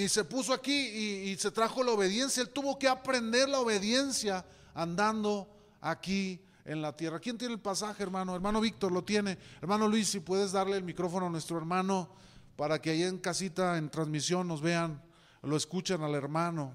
se 0.09 0.24
puso 0.24 0.53
aquí 0.53 0.72
y, 0.72 1.30
y 1.30 1.37
se 1.37 1.51
trajo 1.51 1.82
la 1.82 1.93
obediencia. 1.93 2.43
Él 2.43 2.51
tuvo 2.51 2.78
que 2.78 2.87
aprender 2.87 3.49
la 3.49 3.61
obediencia 3.61 4.45
andando 4.74 5.49
aquí 5.80 6.41
en 6.66 6.82
la 6.82 6.95
tierra. 6.95 7.18
¿Quién 7.18 7.39
tiene 7.39 7.55
el 7.55 7.61
pasaje, 7.61 8.03
hermano? 8.03 8.34
Hermano 8.34 8.61
Víctor 8.61 8.93
lo 8.93 9.03
tiene. 9.03 9.39
Hermano 9.62 9.89
Luis, 9.89 10.09
si 10.09 10.20
puedes 10.20 10.53
darle 10.53 10.76
el 10.76 10.84
micrófono 10.84 11.26
a 11.26 11.30
nuestro 11.30 11.57
hermano 11.57 12.11
para 12.57 12.80
que 12.80 12.91
ahí 12.91 13.03
en 13.05 13.18
casita, 13.18 13.78
en 13.78 13.89
transmisión, 13.89 14.47
nos 14.47 14.61
vean, 14.61 15.03
lo 15.43 15.57
escuchen 15.57 16.03
al 16.03 16.14
hermano. 16.14 16.74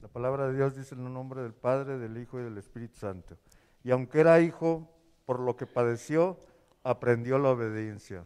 La 0.00 0.08
palabra 0.08 0.48
de 0.48 0.56
Dios 0.56 0.76
dice 0.76 0.94
en 0.94 1.06
el 1.06 1.12
nombre 1.12 1.42
del 1.42 1.52
Padre, 1.52 1.98
del 1.98 2.16
Hijo 2.16 2.40
y 2.40 2.44
del 2.44 2.56
Espíritu 2.56 2.98
Santo. 2.98 3.36
Y 3.82 3.90
aunque 3.90 4.20
era 4.20 4.40
hijo, 4.40 4.90
por 5.26 5.40
lo 5.40 5.56
que 5.56 5.66
padeció, 5.66 6.38
aprendió 6.82 7.38
la 7.38 7.50
obediencia. 7.50 8.24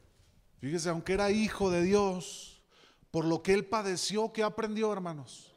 Fíjese, 0.65 0.89
aunque 0.89 1.13
era 1.13 1.31
hijo 1.31 1.71
de 1.71 1.83
Dios, 1.83 2.63
por 3.11 3.27
lo 3.27 3.43
que 3.43 3.53
él 3.53 3.67
padeció, 3.67 4.33
¿qué 4.33 4.43
aprendió, 4.43 4.91
hermanos? 4.91 5.53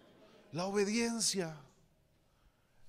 La 0.52 0.66
obediencia. 0.66 1.56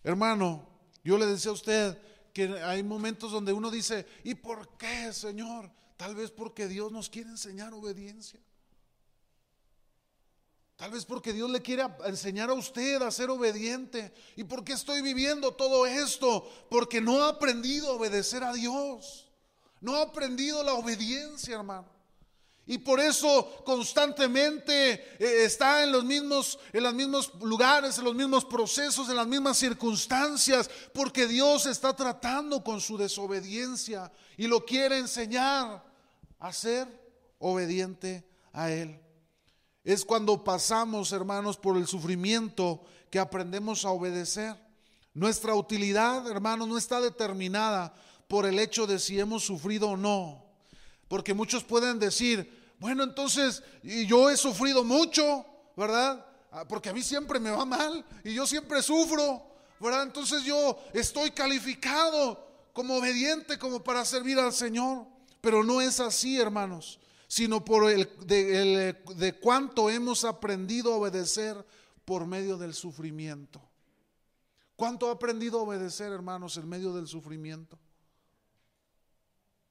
Hermano, 0.03 0.69
yo 1.05 1.17
le 1.17 1.27
decía 1.27 1.53
a 1.53 1.55
usted 1.55 1.97
que 2.33 2.61
hay 2.61 2.83
momentos 2.83 3.31
donde 3.31 3.53
uno 3.53 3.71
dice, 3.71 4.05
¿y 4.25 4.35
por 4.35 4.77
qué, 4.77 5.13
Señor? 5.13 5.71
Tal 5.97 6.17
vez 6.17 6.33
porque 6.33 6.67
Dios 6.67 6.91
nos 6.91 7.09
quiere 7.09 7.31
enseñar 7.31 7.73
obediencia. 7.73 8.41
Tal 10.75 10.91
vez 10.91 11.05
porque 11.05 11.33
Dios 11.33 11.49
le 11.49 11.63
quiere 11.63 11.85
enseñar 12.05 12.51
a 12.51 12.55
usted 12.55 13.01
a 13.01 13.13
ser 13.13 13.31
obediente. 13.31 14.13
¿Y 14.35 14.43
por 14.43 14.65
qué 14.65 14.73
estoy 14.73 15.03
viviendo 15.03 15.55
todo 15.55 15.87
esto? 15.87 16.51
Porque 16.69 17.01
no 17.01 17.23
ha 17.23 17.29
aprendido 17.29 17.93
a 17.93 17.95
obedecer 17.95 18.43
a 18.43 18.53
Dios. 18.53 19.31
No 19.81 19.95
ha 19.95 20.03
aprendido 20.03 20.65
la 20.65 20.75
obediencia, 20.75 21.55
hermano. 21.55 21.98
Y 22.71 22.77
por 22.77 23.01
eso 23.01 23.63
constantemente 23.65 24.93
eh, 24.93 25.45
está 25.47 25.83
en 25.83 25.91
los 25.91 26.05
mismos 26.05 26.59
en 26.71 26.83
los 26.83 26.93
mismos 26.93 27.33
lugares, 27.41 27.97
en 27.97 28.05
los 28.05 28.15
mismos 28.15 28.45
procesos, 28.45 29.09
en 29.09 29.17
las 29.17 29.27
mismas 29.27 29.57
circunstancias, 29.57 30.69
porque 30.93 31.27
Dios 31.27 31.65
está 31.65 31.97
tratando 31.97 32.63
con 32.63 32.83
su 32.83 32.99
desobediencia 32.99 34.13
y 34.37 34.47
lo 34.47 34.67
quiere 34.67 34.99
enseñar 34.99 35.83
a 36.39 36.53
ser 36.53 36.87
obediente 37.39 38.29
a 38.53 38.71
él. 38.71 39.01
Es 39.83 40.05
cuando 40.05 40.45
pasamos, 40.45 41.13
hermanos, 41.13 41.57
por 41.57 41.79
el 41.79 41.87
sufrimiento 41.87 42.83
que 43.11 43.19
aprendemos 43.19 43.87
a 43.87 43.91
obedecer. 43.93 44.55
Nuestra 45.15 45.55
utilidad, 45.55 46.31
hermanos, 46.31 46.69
no 46.69 46.77
está 46.77 47.01
determinada 47.01 47.95
por 48.29 48.45
el 48.45 48.59
hecho 48.59 48.87
de 48.87 48.99
si 48.99 49.19
hemos 49.19 49.43
sufrido 49.43 49.89
o 49.89 49.97
no. 49.97 50.45
Porque 51.09 51.33
muchos 51.33 51.65
pueden 51.65 51.99
decir, 51.99 52.58
bueno, 52.79 53.03
entonces, 53.03 53.63
yo 53.83 54.31
he 54.31 54.37
sufrido 54.37 54.85
mucho, 54.85 55.45
¿verdad? 55.77 56.25
Ah, 56.51 56.67
Porque 56.67 56.89
a 56.89 56.93
mí 56.93 57.03
siempre 57.03 57.39
me 57.41 57.51
va 57.51 57.65
mal 57.65 58.05
y 58.25 58.35
yo 58.35 58.47
siempre 58.47 58.83
sufro, 58.83 59.43
¿verdad? 59.81 60.05
Entonces 60.05 60.43
yo 60.45 60.79
estoy 60.93 61.31
calificado 61.33 62.47
como 62.73 62.97
obediente, 62.97 63.59
como 63.59 63.83
para 63.83 64.05
servir 64.05 64.39
al 64.39 64.53
Señor. 64.53 65.07
Pero 65.41 65.63
no 65.63 65.81
es 65.81 66.01
así, 66.01 66.39
hermanos, 66.41 66.99
sino 67.29 67.65
por 67.65 67.91
el 67.91 68.09
de, 68.27 68.89
el- 68.91 69.17
de 69.17 69.33
cuánto 69.39 69.89
hemos 69.91 70.25
aprendido 70.25 70.93
a 70.95 70.97
obedecer 70.97 71.65
por 72.05 72.27
medio 72.27 72.57
del 72.57 72.75
sufrimiento. 72.75 73.61
¿Cuánto 74.77 75.09
ha 75.09 75.13
aprendido 75.13 75.59
a 75.59 75.63
obedecer, 75.63 76.13
hermanos, 76.13 76.57
en 76.57 76.69
medio 76.69 76.93
del 76.93 77.07
sufrimiento? 77.09 77.79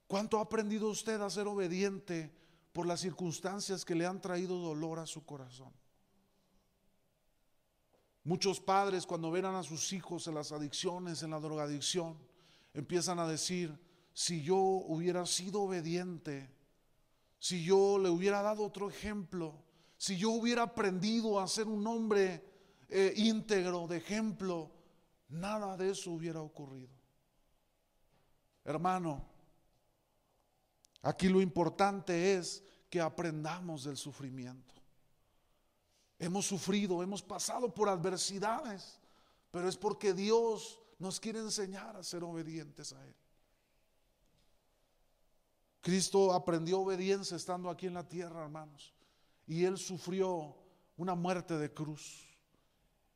¿Cuánto 0.08 0.38
ha 0.40 0.44
aprendido 0.44 0.90
usted 0.90 1.20
a 1.22 1.30
ser 1.30 1.48
obediente 1.48 2.32
por 2.78 2.86
las 2.86 3.00
circunstancias 3.00 3.84
que 3.84 3.96
le 3.96 4.06
han 4.06 4.22
traído 4.22 4.60
dolor 4.60 5.00
a 5.00 5.08
su 5.08 5.26
corazón? 5.26 5.74
Muchos 8.24 8.60
padres 8.60 9.08
cuando 9.08 9.32
ven 9.32 9.46
a 9.46 9.64
sus 9.64 9.94
hijos 9.94 10.28
en 10.28 10.36
las 10.36 10.52
adicciones, 10.52 11.24
en 11.24 11.32
la 11.32 11.40
drogadicción, 11.40 12.20
empiezan 12.76 13.18
a 13.18 13.28
decir, 13.28 13.76
si 14.14 14.44
yo 14.44 14.58
hubiera 14.58 15.26
sido 15.26 15.64
obediente, 15.64 16.52
si 17.40 17.64
yo 17.64 17.98
le 17.98 18.10
hubiera 18.10 18.44
dado 18.44 18.64
otro 18.64 18.92
ejemplo, 18.92 19.56
si 19.98 20.16
yo 20.16 20.30
hubiera 20.30 20.62
aprendido 20.62 21.40
a 21.40 21.48
ser 21.48 21.66
un 21.66 21.88
hombre 21.88 22.44
eh, 22.90 23.12
íntegro 23.16 23.88
de 23.88 23.98
ejemplo, 23.98 24.70
nada 25.30 25.76
de 25.78 25.90
eso 25.90 26.12
hubiera 26.12 26.42
ocurrido. 26.42 26.94
Hermano, 28.64 29.26
aquí 31.02 31.30
lo 31.30 31.42
importante 31.42 32.36
es 32.36 32.64
que 32.90 33.02
aprendamos 33.02 33.84
del 33.84 33.98
sufrimiento. 33.98 34.76
Hemos 36.20 36.46
sufrido, 36.46 37.04
hemos 37.04 37.22
pasado 37.22 37.74
por 37.74 37.90
adversidades, 37.90 39.00
pero 39.52 39.70
es 39.70 39.78
porque 39.78 40.14
Dios 40.14 40.80
nos 41.00 41.20
quiere 41.20 41.40
enseñar 41.40 41.96
a 41.96 42.04
ser 42.04 42.24
obedientes 42.24 42.94
a 42.94 43.06
Él. 43.06 43.16
Cristo 45.82 46.34
aprendió 46.34 46.80
obediencia 46.82 47.38
estando 47.38 47.70
aquí 47.70 47.86
en 47.86 47.94
la 47.94 48.08
tierra, 48.08 48.44
hermanos, 48.44 48.94
y 49.46 49.64
Él 49.64 49.78
sufrió 49.78 50.58
una 50.98 51.16
muerte 51.16 51.58
de 51.58 51.74
cruz. 51.74 52.26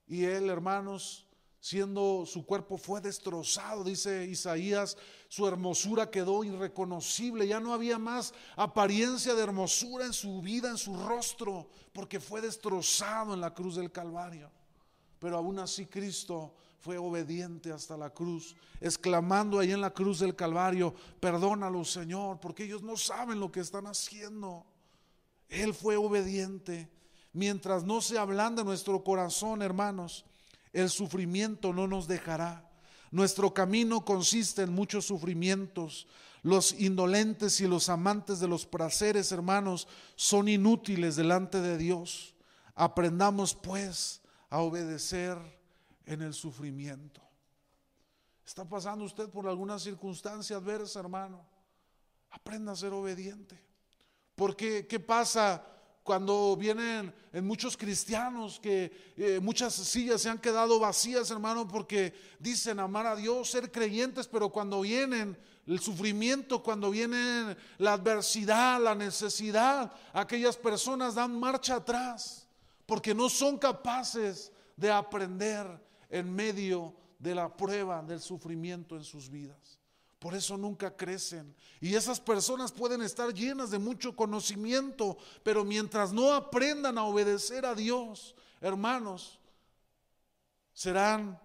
Y 0.08 0.24
Él, 0.24 0.50
hermanos, 0.50 1.28
siendo 1.62 2.26
su 2.26 2.44
cuerpo 2.44 2.76
fue 2.76 3.02
destrozado, 3.02 3.84
dice 3.84 4.26
Isaías, 4.26 4.98
su 5.30 5.48
hermosura 5.48 6.10
quedó 6.10 6.44
irreconocible, 6.44 7.48
ya 7.48 7.60
no 7.60 7.72
había 7.72 8.00
más 8.00 8.34
apariencia 8.56 9.36
de 9.36 9.44
hermosura 9.44 10.08
en 10.08 10.14
su 10.14 10.42
vida, 10.42 10.72
en 10.72 10.78
su 10.78 10.96
rostro, 10.96 11.70
porque 11.94 12.20
fue 12.20 12.42
destrozado 12.42 13.36
en 13.36 13.42
la 13.42 13.54
cruz 13.54 13.76
del 13.76 13.92
Calvario. 13.92 14.50
Pero 15.20 15.38
aún 15.38 15.60
así 15.60 15.86
Cristo 15.86 16.56
fue 16.80 16.98
obediente 16.98 17.72
hasta 17.72 17.96
la 17.96 18.10
cruz, 18.10 18.56
exclamando 18.80 19.60
ahí 19.60 19.72
en 19.72 19.82
la 19.82 19.92
cruz 19.92 20.18
del 20.18 20.36
Calvario, 20.36 20.96
perdónalo 21.20 21.86
Señor, 21.86 22.40
porque 22.40 22.64
ellos 22.64 22.82
no 22.82 22.98
saben 22.98 23.40
lo 23.40 23.52
que 23.52 23.60
están 23.60 23.86
haciendo. 23.86 24.66
Él 25.48 25.76
fue 25.76 25.96
obediente. 25.96 26.90
Mientras 27.34 27.84
no 27.84 28.02
se 28.02 28.18
ablande 28.18 28.64
nuestro 28.64 29.04
corazón, 29.04 29.62
hermanos, 29.62 30.26
el 30.74 30.90
sufrimiento 30.90 31.74
no 31.74 31.88
nos 31.88 32.08
dejará. 32.08 32.70
Nuestro 33.12 33.54
camino 33.54 34.06
consiste 34.06 34.62
en 34.62 34.74
muchos 34.74 35.06
sufrimientos. 35.06 36.08
Los 36.44 36.74
indolentes 36.80 37.60
y 37.62 37.68
los 37.68 37.90
amantes 37.90 38.40
de 38.40 38.48
los 38.48 38.66
placeres, 38.66 39.32
hermanos, 39.32 39.88
son 40.16 40.48
inútiles 40.48 41.16
delante 41.16 41.62
de 41.62 41.78
Dios. 41.78 42.36
Aprendamos 42.74 43.54
pues 43.54 44.22
a 44.50 44.60
obedecer 44.60 45.38
en 46.06 46.22
el 46.22 46.34
sufrimiento. 46.34 47.22
¿Está 48.46 48.68
pasando 48.68 49.06
usted 49.06 49.30
por 49.30 49.48
alguna 49.48 49.78
circunstancia 49.78 50.58
adversa, 50.58 51.00
hermano? 51.00 51.46
Aprenda 52.32 52.72
a 52.72 52.76
ser 52.76 52.92
obediente. 52.94 53.60
Porque, 54.36 54.88
¿qué 54.88 55.00
pasa 55.00 55.64
cuando 56.12 56.58
vienen 56.58 57.14
en 57.32 57.48
muchos 57.48 57.78
cristianos 57.78 58.60
que 58.60 59.14
eh, 59.16 59.40
muchas 59.42 59.74
sillas 59.74 60.22
se 60.22 60.28
han 60.28 60.40
quedado 60.40 60.78
vacías, 60.78 61.32
hermano, 61.32 61.66
porque 61.66 62.14
dicen 62.38 62.82
amar 62.82 63.08
a 63.08 63.16
Dios, 63.16 63.50
ser 63.50 63.72
creyentes, 63.72 64.28
pero 64.28 64.50
cuando 64.50 64.82
vienen 64.82 65.38
el 65.66 65.80
sufrimiento, 65.80 66.62
cuando 66.62 66.92
viene 66.92 67.56
la 67.78 67.94
adversidad, 67.94 68.82
la 68.82 68.94
necesidad, 68.94 69.94
aquellas 70.12 70.58
personas 70.58 71.16
dan 71.16 71.40
marcha 71.40 71.76
atrás, 71.76 72.46
porque 72.86 73.16
no 73.16 73.30
son 73.30 73.58
capaces 73.58 74.52
de 74.76 74.92
aprender 74.92 75.66
en 76.10 76.30
medio 76.36 76.94
de 77.20 77.36
la 77.36 77.56
prueba 77.56 78.02
del 78.02 78.20
sufrimiento 78.20 78.98
en 78.98 79.06
sus 79.06 79.30
vidas. 79.30 79.81
Por 80.22 80.36
eso 80.36 80.56
nunca 80.56 80.96
crecen. 80.96 81.56
Y 81.80 81.96
esas 81.96 82.20
personas 82.20 82.72
pueden 82.72 83.02
estar 83.02 83.34
llenas 83.34 83.72
de 83.72 83.80
mucho 83.80 84.16
conocimiento, 84.16 85.18
pero 85.42 85.66
mientras 85.66 86.14
no 86.14 86.32
aprendan 86.32 87.00
a 87.00 87.06
obedecer 87.06 87.66
a 87.66 87.74
Dios, 87.74 88.36
hermanos, 88.62 89.40
serán 90.76 91.42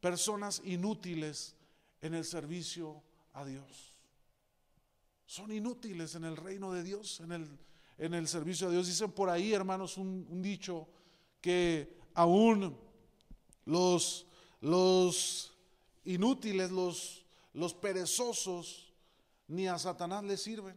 personas 0.00 0.62
inútiles 0.64 1.56
en 2.00 2.14
el 2.14 2.24
servicio 2.24 3.02
a 3.32 3.44
Dios. 3.44 3.96
Son 5.26 5.50
inútiles 5.50 6.14
en 6.14 6.22
el 6.22 6.36
reino 6.36 6.72
de 6.72 6.84
Dios, 6.84 7.18
en 7.18 7.32
el, 7.32 7.58
en 7.98 8.14
el 8.14 8.28
servicio 8.28 8.68
a 8.68 8.70
Dios. 8.70 8.86
Dicen 8.86 9.10
por 9.10 9.28
ahí, 9.28 9.52
hermanos, 9.52 9.98
un, 9.98 10.40
dicho 10.40 10.86
que 11.40 11.98
aún 12.14 12.78
los, 13.64 14.24
los 14.60 15.52
inútiles, 16.04 16.70
los 16.70 17.19
los 17.52 17.74
perezosos 17.74 18.92
ni 19.48 19.66
a 19.66 19.78
Satanás 19.78 20.24
le 20.24 20.36
sirven. 20.36 20.76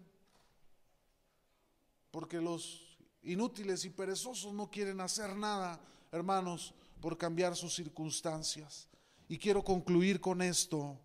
Porque 2.11 2.41
los 2.41 2.97
inútiles 3.23 3.85
y 3.85 3.89
perezosos 3.89 4.53
no 4.53 4.69
quieren 4.69 5.01
hacer 5.01 5.35
nada, 5.35 5.79
hermanos, 6.11 6.73
por 6.99 7.17
cambiar 7.17 7.55
sus 7.55 7.75
circunstancias. 7.75 8.87
Y 9.27 9.37
quiero 9.37 9.63
concluir 9.63 10.19
con 10.21 10.41
esto. 10.41 10.99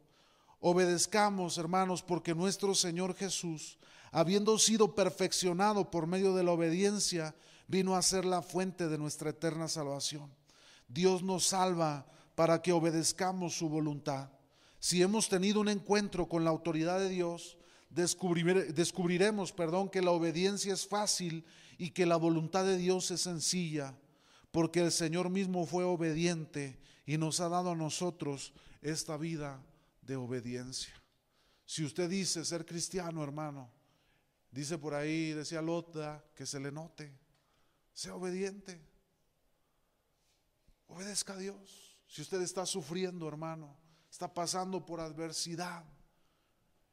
Obedezcamos, 0.60 1.56
hermanos, 1.58 2.02
porque 2.02 2.34
nuestro 2.34 2.74
Señor 2.74 3.14
Jesús, 3.14 3.78
habiendo 4.10 4.58
sido 4.58 4.94
perfeccionado 4.94 5.90
por 5.90 6.06
medio 6.06 6.34
de 6.34 6.42
la 6.42 6.52
obediencia, 6.52 7.34
vino 7.68 7.94
a 7.94 8.02
ser 8.02 8.24
la 8.24 8.42
fuente 8.42 8.88
de 8.88 8.98
nuestra 8.98 9.30
eterna 9.30 9.68
salvación. 9.68 10.34
Dios 10.88 11.22
nos 11.22 11.46
salva 11.46 12.06
para 12.34 12.60
que 12.62 12.72
obedezcamos 12.72 13.56
su 13.56 13.68
voluntad. 13.68 14.30
Si 14.78 15.02
hemos 15.02 15.28
tenido 15.28 15.60
un 15.60 15.68
encuentro 15.68 16.28
con 16.28 16.44
la 16.44 16.50
autoridad 16.50 16.98
de 16.98 17.08
Dios, 17.08 17.58
descubriremos, 17.90 19.52
perdón, 19.52 19.88
que 19.88 20.02
la 20.02 20.12
obediencia 20.12 20.72
es 20.72 20.86
fácil 20.86 21.44
y 21.78 21.90
que 21.90 22.06
la 22.06 22.16
voluntad 22.16 22.64
de 22.64 22.76
Dios 22.76 23.10
es 23.10 23.22
sencilla, 23.22 23.96
porque 24.50 24.80
el 24.80 24.92
Señor 24.92 25.30
mismo 25.30 25.66
fue 25.66 25.84
obediente 25.84 26.78
y 27.06 27.18
nos 27.18 27.40
ha 27.40 27.48
dado 27.48 27.72
a 27.72 27.76
nosotros 27.76 28.52
esta 28.82 29.16
vida 29.16 29.62
de 30.02 30.16
obediencia. 30.16 30.94
Si 31.64 31.84
usted 31.84 32.08
dice 32.08 32.44
ser 32.44 32.64
cristiano, 32.64 33.22
hermano, 33.22 33.70
dice 34.50 34.78
por 34.78 34.94
ahí, 34.94 35.32
decía 35.32 35.60
Lota, 35.60 36.24
que 36.34 36.46
se 36.46 36.60
le 36.60 36.72
note, 36.72 37.12
sea 37.92 38.14
obediente, 38.14 38.80
obedezca 40.86 41.34
a 41.34 41.38
Dios. 41.38 41.96
Si 42.06 42.22
usted 42.22 42.40
está 42.40 42.64
sufriendo, 42.64 43.28
hermano, 43.28 43.76
está 44.18 44.34
pasando 44.34 44.84
por 44.84 44.98
adversidad, 44.98 45.84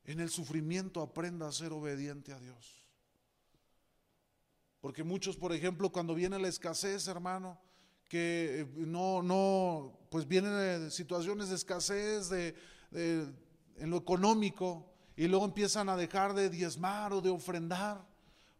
en 0.03 0.19
el 0.19 0.29
sufrimiento 0.29 1.01
aprenda 1.01 1.47
a 1.47 1.51
ser 1.51 1.73
obediente 1.73 2.31
a 2.31 2.39
Dios. 2.39 2.85
Porque 4.79 5.03
muchos, 5.03 5.35
por 5.35 5.51
ejemplo, 5.51 5.91
cuando 5.91 6.13
viene 6.13 6.37
la 6.37 6.49
escasez, 6.49 7.07
hermano, 7.07 7.59
que 8.07 8.59
eh, 8.59 8.67
no, 8.75 9.23
no, 9.23 9.97
pues 10.11 10.27
vienen 10.27 10.91
situaciones 10.91 11.49
de 11.49 11.55
escasez 11.55 12.29
de, 12.29 12.55
en 12.91 13.89
lo 13.89 13.97
económico 13.97 14.93
y 15.17 15.27
luego 15.27 15.45
empiezan 15.45 15.89
a 15.89 15.97
dejar 15.97 16.35
de 16.35 16.51
diezmar 16.51 17.11
o 17.11 17.21
de 17.21 17.31
ofrendar, 17.31 18.05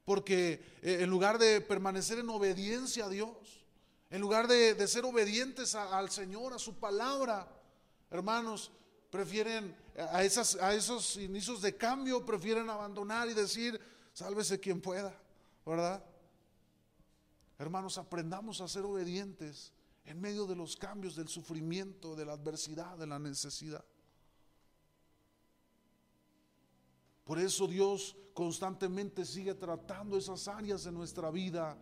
porque 0.06 0.54
eh, 0.82 1.02
en 1.02 1.12
lugar 1.12 1.38
de 1.38 1.62
permanecer 1.62 2.18
en 2.18 2.30
obediencia 2.32 3.06
a 3.06 3.10
Dios, 3.10 3.64
en 4.10 4.22
lugar 4.22 4.48
de, 4.48 4.88
ser 4.88 5.06
obedientes 5.06 5.76
al 5.76 6.10
Señor, 6.10 6.54
a 6.54 6.58
su 6.58 6.80
palabra, 6.80 7.48
hermanos, 8.10 8.72
prefieren 9.10 9.76
a, 10.12 10.24
esos 10.24 11.18
inicios 11.18 11.62
de 11.62 11.76
cambio, 11.76 12.26
prefieren 12.26 12.70
abandonar 12.70 13.30
y 13.30 13.34
decir, 13.34 13.80
sálvese 14.14 14.60
quien 14.60 14.82
pueda, 14.82 15.18
¿verdad? 15.66 16.04
Hermanos, 17.58 17.98
aprendamos 17.98 18.60
a 18.60 18.68
ser 18.68 18.84
obedientes 18.84 19.72
en 20.04 20.20
medio 20.20 20.46
de 20.46 20.56
los 20.56 20.76
cambios, 20.76 21.16
del 21.16 21.30
sufrimiento, 21.30 22.16
de 22.16 22.26
la 22.26 22.34
adversidad, 22.34 22.98
de 22.98 23.08
la 23.08 23.18
necesidad. 23.18 23.84
Por 27.24 27.40
eso 27.40 27.68
Dios 27.68 28.16
constantemente 28.34 29.26
sigue 29.26 29.56
tratando 29.56 30.18
esas 30.18 30.48
áreas 30.48 30.84
de 30.84 30.92
nuestra 30.92 31.32
vida 31.32 31.78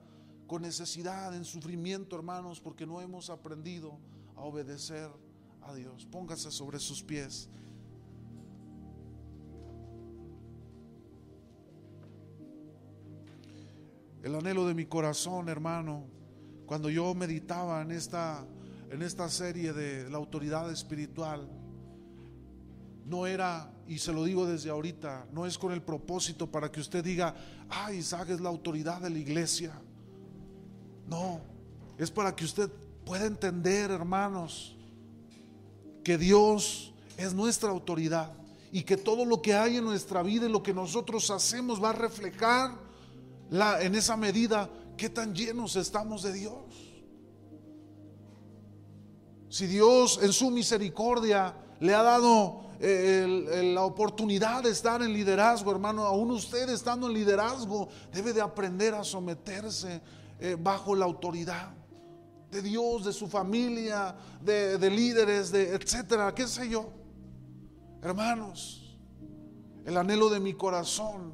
con 0.47 0.61
necesidad, 0.61 1.36
en 1.36 1.43
sufrimiento, 1.43 2.15
hermanos, 2.15 2.61
porque 2.61 2.86
no 2.86 3.01
hemos 3.01 3.30
aprendido 3.30 3.99
a 4.36 4.41
obedecer 4.41 5.09
a 5.66 5.74
Dios. 5.74 6.05
Póngase 6.05 6.51
sobre 6.51 6.80
sus 6.80 7.03
pies. 7.03 7.49
El 14.22 14.36
anhelo 14.36 14.66
de 14.66 14.74
mi 14.74 14.86
corazón, 14.86 15.49
hermano, 15.49 16.05
cuando 16.66 16.89
yo 16.89 17.14
meditaba 17.14 17.82
en 17.82 17.91
esta, 17.91 18.45
en 18.89 19.01
esta 19.01 19.28
serie 19.28 19.74
de 19.74 20.09
la 20.09 20.18
autoridad 20.18 20.72
espiritual, 20.72 21.49
no 23.05 23.28
era, 23.28 23.70
y 23.86 23.97
se 23.97 24.14
lo 24.14 24.24
digo 24.24 24.45
desde 24.45 24.70
ahorita, 24.70 25.28
no 25.34 25.45
es 25.45 25.57
con 25.57 25.74
el 25.74 25.82
propósito 25.82 26.49
para 26.49 26.72
que 26.72 26.80
usted 26.80 27.03
diga, 27.03 27.36
ah, 27.70 27.91
Isaac 27.91 28.30
es 28.30 28.39
la 28.39 28.49
autoridad 28.49 29.01
de 29.01 29.09
la 29.09 29.18
iglesia. 29.18 29.74
No, 31.05 31.41
es 31.97 32.09
para 32.09 32.34
que 32.34 32.45
usted 32.45 32.72
pueda 33.05 33.26
entender, 33.26 33.91
hermanos, 33.91 34.78
que 36.04 36.18
Dios 36.18 36.93
es 37.18 37.34
nuestra 37.34 37.70
autoridad 37.70 38.32
y 38.72 38.84
que 38.84 38.97
todo 38.97 39.26
lo 39.26 39.41
que 39.41 39.54
hay 39.54 39.78
en 39.78 39.86
nuestra 39.86 40.24
vida 40.24 40.47
y 40.47 40.51
lo 40.51 40.64
que 40.64 40.74
nosotros 40.74 41.30
hacemos 41.30 41.82
va 41.82 41.91
a 41.91 41.93
reflejar 41.93 42.72
la, 43.49 43.82
en 43.82 43.95
esa 43.95 44.18
medida 44.18 44.70
qué 44.97 45.10
tan 45.10 45.34
llenos 45.34 45.76
estamos 45.76 46.24
de 46.24 46.34
Dios. 46.34 46.56
Si 49.49 49.68
Dios 49.68 50.20
en 50.24 50.34
su 50.34 50.49
misericordia 50.49 51.56
le 51.80 51.93
ha 51.93 52.01
dado 52.01 52.62
eh, 52.80 53.72
la 53.74 53.84
oportunidad 53.84 54.64
de 54.64 54.72
estar 54.72 55.04
en 55.04 55.14
liderazgo, 55.14 55.72
hermano, 55.72 56.04
aún 56.04 56.32
usted 56.32 56.68
estando 56.70 57.08
en 57.08 57.14
liderazgo 57.14 57.89
debe 58.12 58.34
de 58.34 58.41
aprender 58.41 58.95
a 58.95 59.04
someterse 59.04 60.01
eh, 60.39 60.58
bajo 60.60 60.95
la 60.95 61.06
autoridad 61.06 61.72
de 62.54 62.62
Dios, 62.62 63.04
de 63.04 63.12
su 63.12 63.28
familia, 63.28 64.16
de, 64.41 64.89
líderes, 64.89 65.51
de 65.51 65.74
etcétera, 65.74 66.34
qué 66.34 66.47
sé 66.47 66.70
yo. 66.70 66.91
Hermanos, 68.01 68.97
el 69.86 69.97
anhelo 69.97 70.30
de 70.30 70.39
mi 70.39 70.54
corazón 70.54 71.34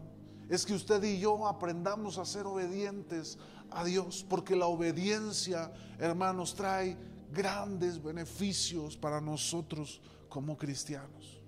es 0.49 0.65
que 0.65 0.73
usted 0.73 1.03
y 1.03 1.19
yo 1.19 1.45
aprendamos 1.45 2.17
a 2.17 2.25
ser 2.25 2.47
obedientes 2.47 3.37
a 3.69 3.83
Dios, 3.83 4.25
porque 4.27 4.55
la 4.55 4.65
obediencia, 4.65 5.71
hermanos, 5.99 6.55
trae 6.55 6.97
grandes 7.31 8.01
beneficios 8.01 8.97
para 8.97 9.21
nosotros 9.21 10.01
como 10.27 10.57
cristianos. 10.57 11.39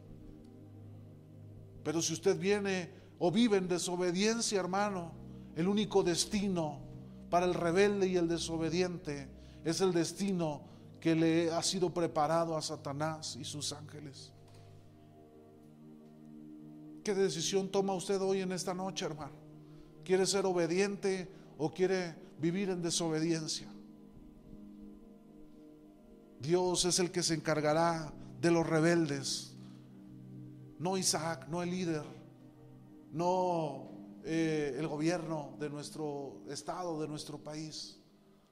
Pero 1.84 2.01
si 2.01 2.13
usted 2.13 2.38
viene 2.38 2.91
o 3.17 3.32
vive 3.32 3.57
en 3.57 3.67
desobediencia, 3.67 4.59
hermano, 4.59 5.13
el 5.55 5.67
único 5.67 6.03
destino 6.03 6.80
para 7.30 7.45
el 7.45 7.53
rebelde 7.53 8.07
y 8.07 8.17
el 8.17 8.28
desobediente 8.28 9.30
es 9.64 9.82
el 9.82 9.93
destino 9.93 10.62
que 10.99 11.16
le 11.16 11.51
ha 11.51 11.62
sido 11.64 11.93
preparado 11.93 12.55
a 12.55 12.62
Satanás 12.62 13.36
y 13.36 13.43
sus 13.43 13.74
ángeles. 13.74 14.32
¿Qué 17.03 17.16
decisión 17.16 17.70
toma 17.70 17.93
usted 17.93 18.22
hoy 18.22 18.41
en 18.41 18.51
esta 18.51 18.74
noche, 18.74 19.05
hermano? 19.05 19.34
¿Quiere 20.03 20.26
ser 20.26 20.45
obediente 20.45 21.28
o 21.57 21.72
quiere 21.72 22.16
vivir 22.39 22.70
en 22.70 22.82
desobediencia? 22.82 23.68
Dios 26.39 26.86
es 26.86 26.99
el 26.99 27.12
que 27.12 27.24
se 27.24 27.34
encargará 27.34 28.14
de 28.39 28.51
los 28.51 28.68
rebeldes. 28.68 29.55
No 30.80 30.97
Isaac, 30.97 31.47
no 31.47 31.62
el 31.62 31.70
líder, 31.70 32.03
no 33.12 33.91
eh, 34.24 34.76
el 34.78 34.88
gobierno 34.88 35.55
de 35.59 35.70
nuestro 35.70 36.41
estado, 36.49 36.99
de 37.01 37.07
nuestro 37.07 37.38
país. 37.38 38.01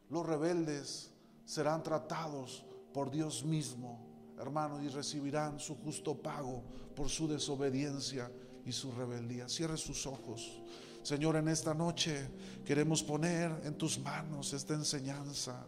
Los 0.10 0.26
rebeldes 0.26 1.12
serán 1.46 1.84
tratados 1.84 2.64
por 2.94 3.12
Dios 3.12 3.44
mismo, 3.44 4.00
hermano, 4.40 4.82
y 4.82 4.88
recibirán 4.88 5.60
su 5.60 5.76
justo 5.76 6.16
pago 6.16 6.64
por 6.96 7.10
su 7.10 7.28
desobediencia 7.28 8.32
y 8.66 8.72
su 8.72 8.92
rebeldía. 8.92 9.48
Cierre 9.48 9.78
sus 9.78 10.06
ojos. 10.08 10.62
Señor, 11.04 11.36
en 11.38 11.48
esta 11.48 11.74
noche 11.74 12.28
queremos 12.66 13.04
poner 13.04 13.52
en 13.64 13.76
tus 13.76 14.00
manos 14.00 14.54
esta 14.54 14.74
enseñanza. 14.74 15.66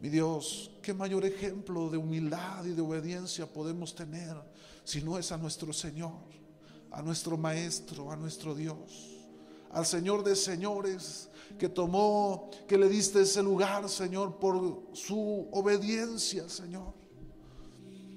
Mi 0.00 0.08
Dios, 0.08 0.70
qué 0.82 0.92
mayor 0.92 1.24
ejemplo 1.24 1.88
de 1.88 1.96
humildad 1.96 2.64
y 2.64 2.70
de 2.70 2.82
obediencia 2.82 3.46
podemos 3.46 3.94
tener 3.94 4.36
si 4.84 5.00
no 5.00 5.16
es 5.18 5.32
a 5.32 5.38
nuestro 5.38 5.72
Señor, 5.72 6.20
a 6.90 7.00
nuestro 7.02 7.36
Maestro, 7.38 8.10
a 8.10 8.16
nuestro 8.16 8.54
Dios, 8.54 9.14
al 9.74 9.84
Señor 9.84 10.22
de 10.24 10.36
señores 10.36 11.28
que 11.58 11.68
tomó, 11.68 12.50
que 12.66 12.78
le 12.78 12.88
diste 12.88 13.22
ese 13.22 13.42
lugar, 13.42 13.88
Señor, 13.88 14.38
por 14.38 14.82
su 14.92 15.48
obediencia, 15.52 16.48
Señor. 16.48 16.94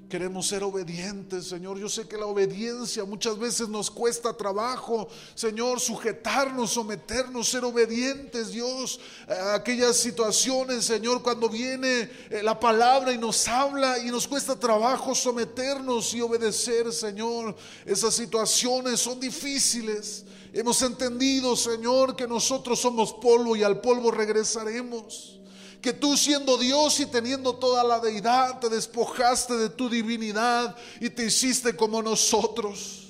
Queremos 0.09 0.47
ser 0.47 0.63
obedientes, 0.63 1.47
Señor. 1.47 1.77
Yo 1.77 1.89
sé 1.89 2.07
que 2.07 2.15
la 2.15 2.27
obediencia 2.27 3.03
muchas 3.03 3.37
veces 3.37 3.67
nos 3.67 3.91
cuesta 3.91 4.31
trabajo, 4.31 5.09
Señor, 5.35 5.81
sujetarnos, 5.81 6.71
someternos, 6.71 7.49
ser 7.49 7.65
obedientes, 7.65 8.51
Dios. 8.51 9.01
A 9.27 9.55
aquellas 9.55 9.97
situaciones, 9.97 10.85
Señor, 10.85 11.21
cuando 11.21 11.49
viene 11.49 12.09
eh, 12.29 12.41
la 12.41 12.57
palabra 12.57 13.11
y 13.11 13.17
nos 13.17 13.47
habla 13.49 13.99
y 13.99 14.09
nos 14.09 14.27
cuesta 14.27 14.57
trabajo 14.57 15.13
someternos 15.13 16.13
y 16.13 16.21
obedecer, 16.21 16.93
Señor. 16.93 17.53
Esas 17.85 18.13
situaciones 18.13 19.01
son 19.01 19.19
difíciles. 19.19 20.23
Hemos 20.57 20.81
entendido, 20.81 21.55
Señor, 21.55 22.15
que 22.15 22.27
nosotros 22.27 22.79
somos 22.79 23.13
polvo 23.13 23.55
y 23.55 23.61
al 23.61 23.79
polvo 23.79 24.09
regresaremos 24.09 25.39
que 25.83 25.93
tú 25.93 26.17
siendo 26.17 26.57
Dios 26.57 26.99
y 26.99 27.05
teniendo 27.05 27.55
toda 27.55 27.83
la 27.83 27.99
deidad, 27.99 28.59
te 28.59 28.67
despojaste 28.67 29.55
de 29.55 29.69
tu 29.69 29.87
divinidad 29.87 30.75
y 30.99 31.11
te 31.11 31.25
hiciste 31.25 31.75
como 31.75 32.01
nosotros. 32.01 33.07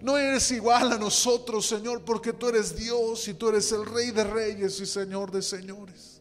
No 0.00 0.18
eres 0.18 0.50
igual 0.50 0.92
a 0.92 0.98
nosotros, 0.98 1.66
Señor, 1.66 2.04
porque 2.04 2.32
tú 2.32 2.48
eres 2.48 2.74
Dios 2.74 3.28
y 3.28 3.34
tú 3.34 3.50
eres 3.50 3.70
el 3.70 3.86
Rey 3.86 4.10
de 4.10 4.24
Reyes 4.24 4.80
y 4.80 4.86
Señor 4.86 5.30
de 5.30 5.40
Señores. 5.40 6.17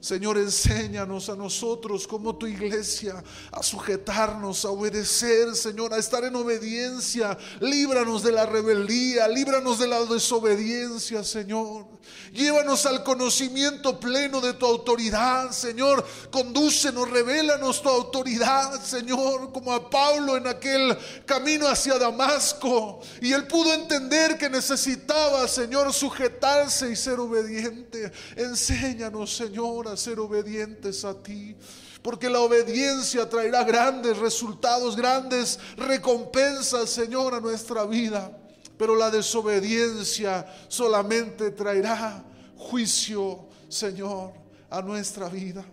Señor, 0.00 0.38
enséñanos 0.38 1.28
a 1.28 1.34
nosotros 1.34 2.06
como 2.06 2.36
tu 2.36 2.46
iglesia 2.46 3.22
a 3.50 3.62
sujetarnos, 3.64 4.64
a 4.64 4.70
obedecer, 4.70 5.56
Señor, 5.56 5.92
a 5.92 5.98
estar 5.98 6.24
en 6.24 6.36
obediencia. 6.36 7.36
Líbranos 7.60 8.22
de 8.22 8.30
la 8.30 8.46
rebeldía, 8.46 9.26
líbranos 9.26 9.80
de 9.80 9.88
la 9.88 10.04
desobediencia, 10.04 11.24
Señor. 11.24 11.86
Llévanos 12.32 12.86
al 12.86 13.02
conocimiento 13.02 13.98
pleno 13.98 14.40
de 14.40 14.52
tu 14.54 14.66
autoridad, 14.66 15.50
Señor. 15.50 16.06
Condúcenos, 16.30 17.10
revélanos 17.10 17.82
tu 17.82 17.88
autoridad, 17.88 18.80
Señor, 18.80 19.52
como 19.52 19.72
a 19.72 19.90
Pablo 19.90 20.36
en 20.36 20.46
aquel 20.46 20.96
camino 21.26 21.66
hacia 21.66 21.98
Damasco. 21.98 23.00
Y 23.20 23.32
él 23.32 23.48
pudo 23.48 23.74
entender 23.74 24.38
que 24.38 24.48
necesitaba, 24.48 25.48
Señor, 25.48 25.92
sujetarse 25.92 26.88
y 26.88 26.94
ser 26.94 27.18
obediente. 27.18 28.12
Enséñanos, 28.36 29.34
Señor 29.34 29.87
ser 29.96 30.20
obedientes 30.20 31.04
a 31.04 31.14
ti. 31.22 31.56
Porque 32.02 32.30
la 32.30 32.40
obediencia 32.40 33.28
traerá 33.28 33.64
grandes 33.64 34.16
resultados, 34.18 34.96
grandes 34.96 35.58
recompensas, 35.76 36.90
Señor, 36.90 37.34
a 37.34 37.40
nuestra 37.40 37.84
vida. 37.84 38.30
Pero 38.76 38.94
la 38.94 39.10
desobediencia 39.10 40.46
solamente 40.68 41.50
traerá 41.50 42.24
juicio, 42.56 43.46
Señor, 43.68 44.32
a 44.70 44.80
nuestra 44.82 45.28
vida. 45.28 45.64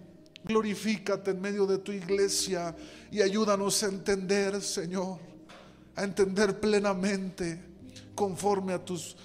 Glorifícate 0.44 1.32
en 1.32 1.42
medio 1.42 1.66
de 1.66 1.80
tu 1.80 1.92
iglesia 1.92 2.76
y 3.12 3.22
ayúdanos 3.22 3.82
a 3.84 3.88
entender, 3.88 4.62
Señor, 4.62 5.20
a 5.96 6.04
entender 6.04 6.60
plenamente 6.60 7.62
conforme 8.14 8.74
a 8.74 8.84
tus 8.84 9.16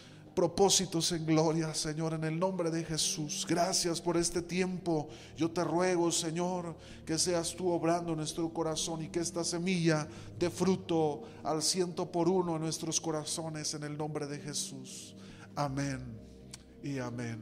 propósitos 0.41 1.13
en 1.13 1.27
gloria, 1.27 1.75
Señor, 1.75 2.15
en 2.15 2.25
el 2.25 2.39
nombre 2.39 2.71
de 2.71 2.83
Jesús. 2.83 3.45
Gracias 3.47 4.01
por 4.01 4.17
este 4.17 4.41
tiempo. 4.41 5.11
Yo 5.37 5.51
te 5.51 5.63
ruego, 5.63 6.11
Señor, 6.11 6.75
que 7.05 7.19
seas 7.19 7.55
tú 7.55 7.69
obrando 7.71 8.13
en 8.13 8.17
nuestro 8.17 8.51
corazón 8.51 9.03
y 9.03 9.09
que 9.09 9.21
esta 9.21 9.45
semilla 9.45 10.09
dé 10.39 10.49
fruto 10.49 11.25
al 11.45 11.63
ciento 11.63 12.11
por 12.11 12.27
uno 12.27 12.57
en 12.57 12.63
nuestros 12.63 12.99
corazones, 13.03 13.75
en 13.75 13.83
el 13.83 13.99
nombre 13.99 14.27
de 14.27 14.39
Jesús. 14.39 15.15
Amén 15.55 16.01
y 16.83 16.99
amén. 17.01 17.41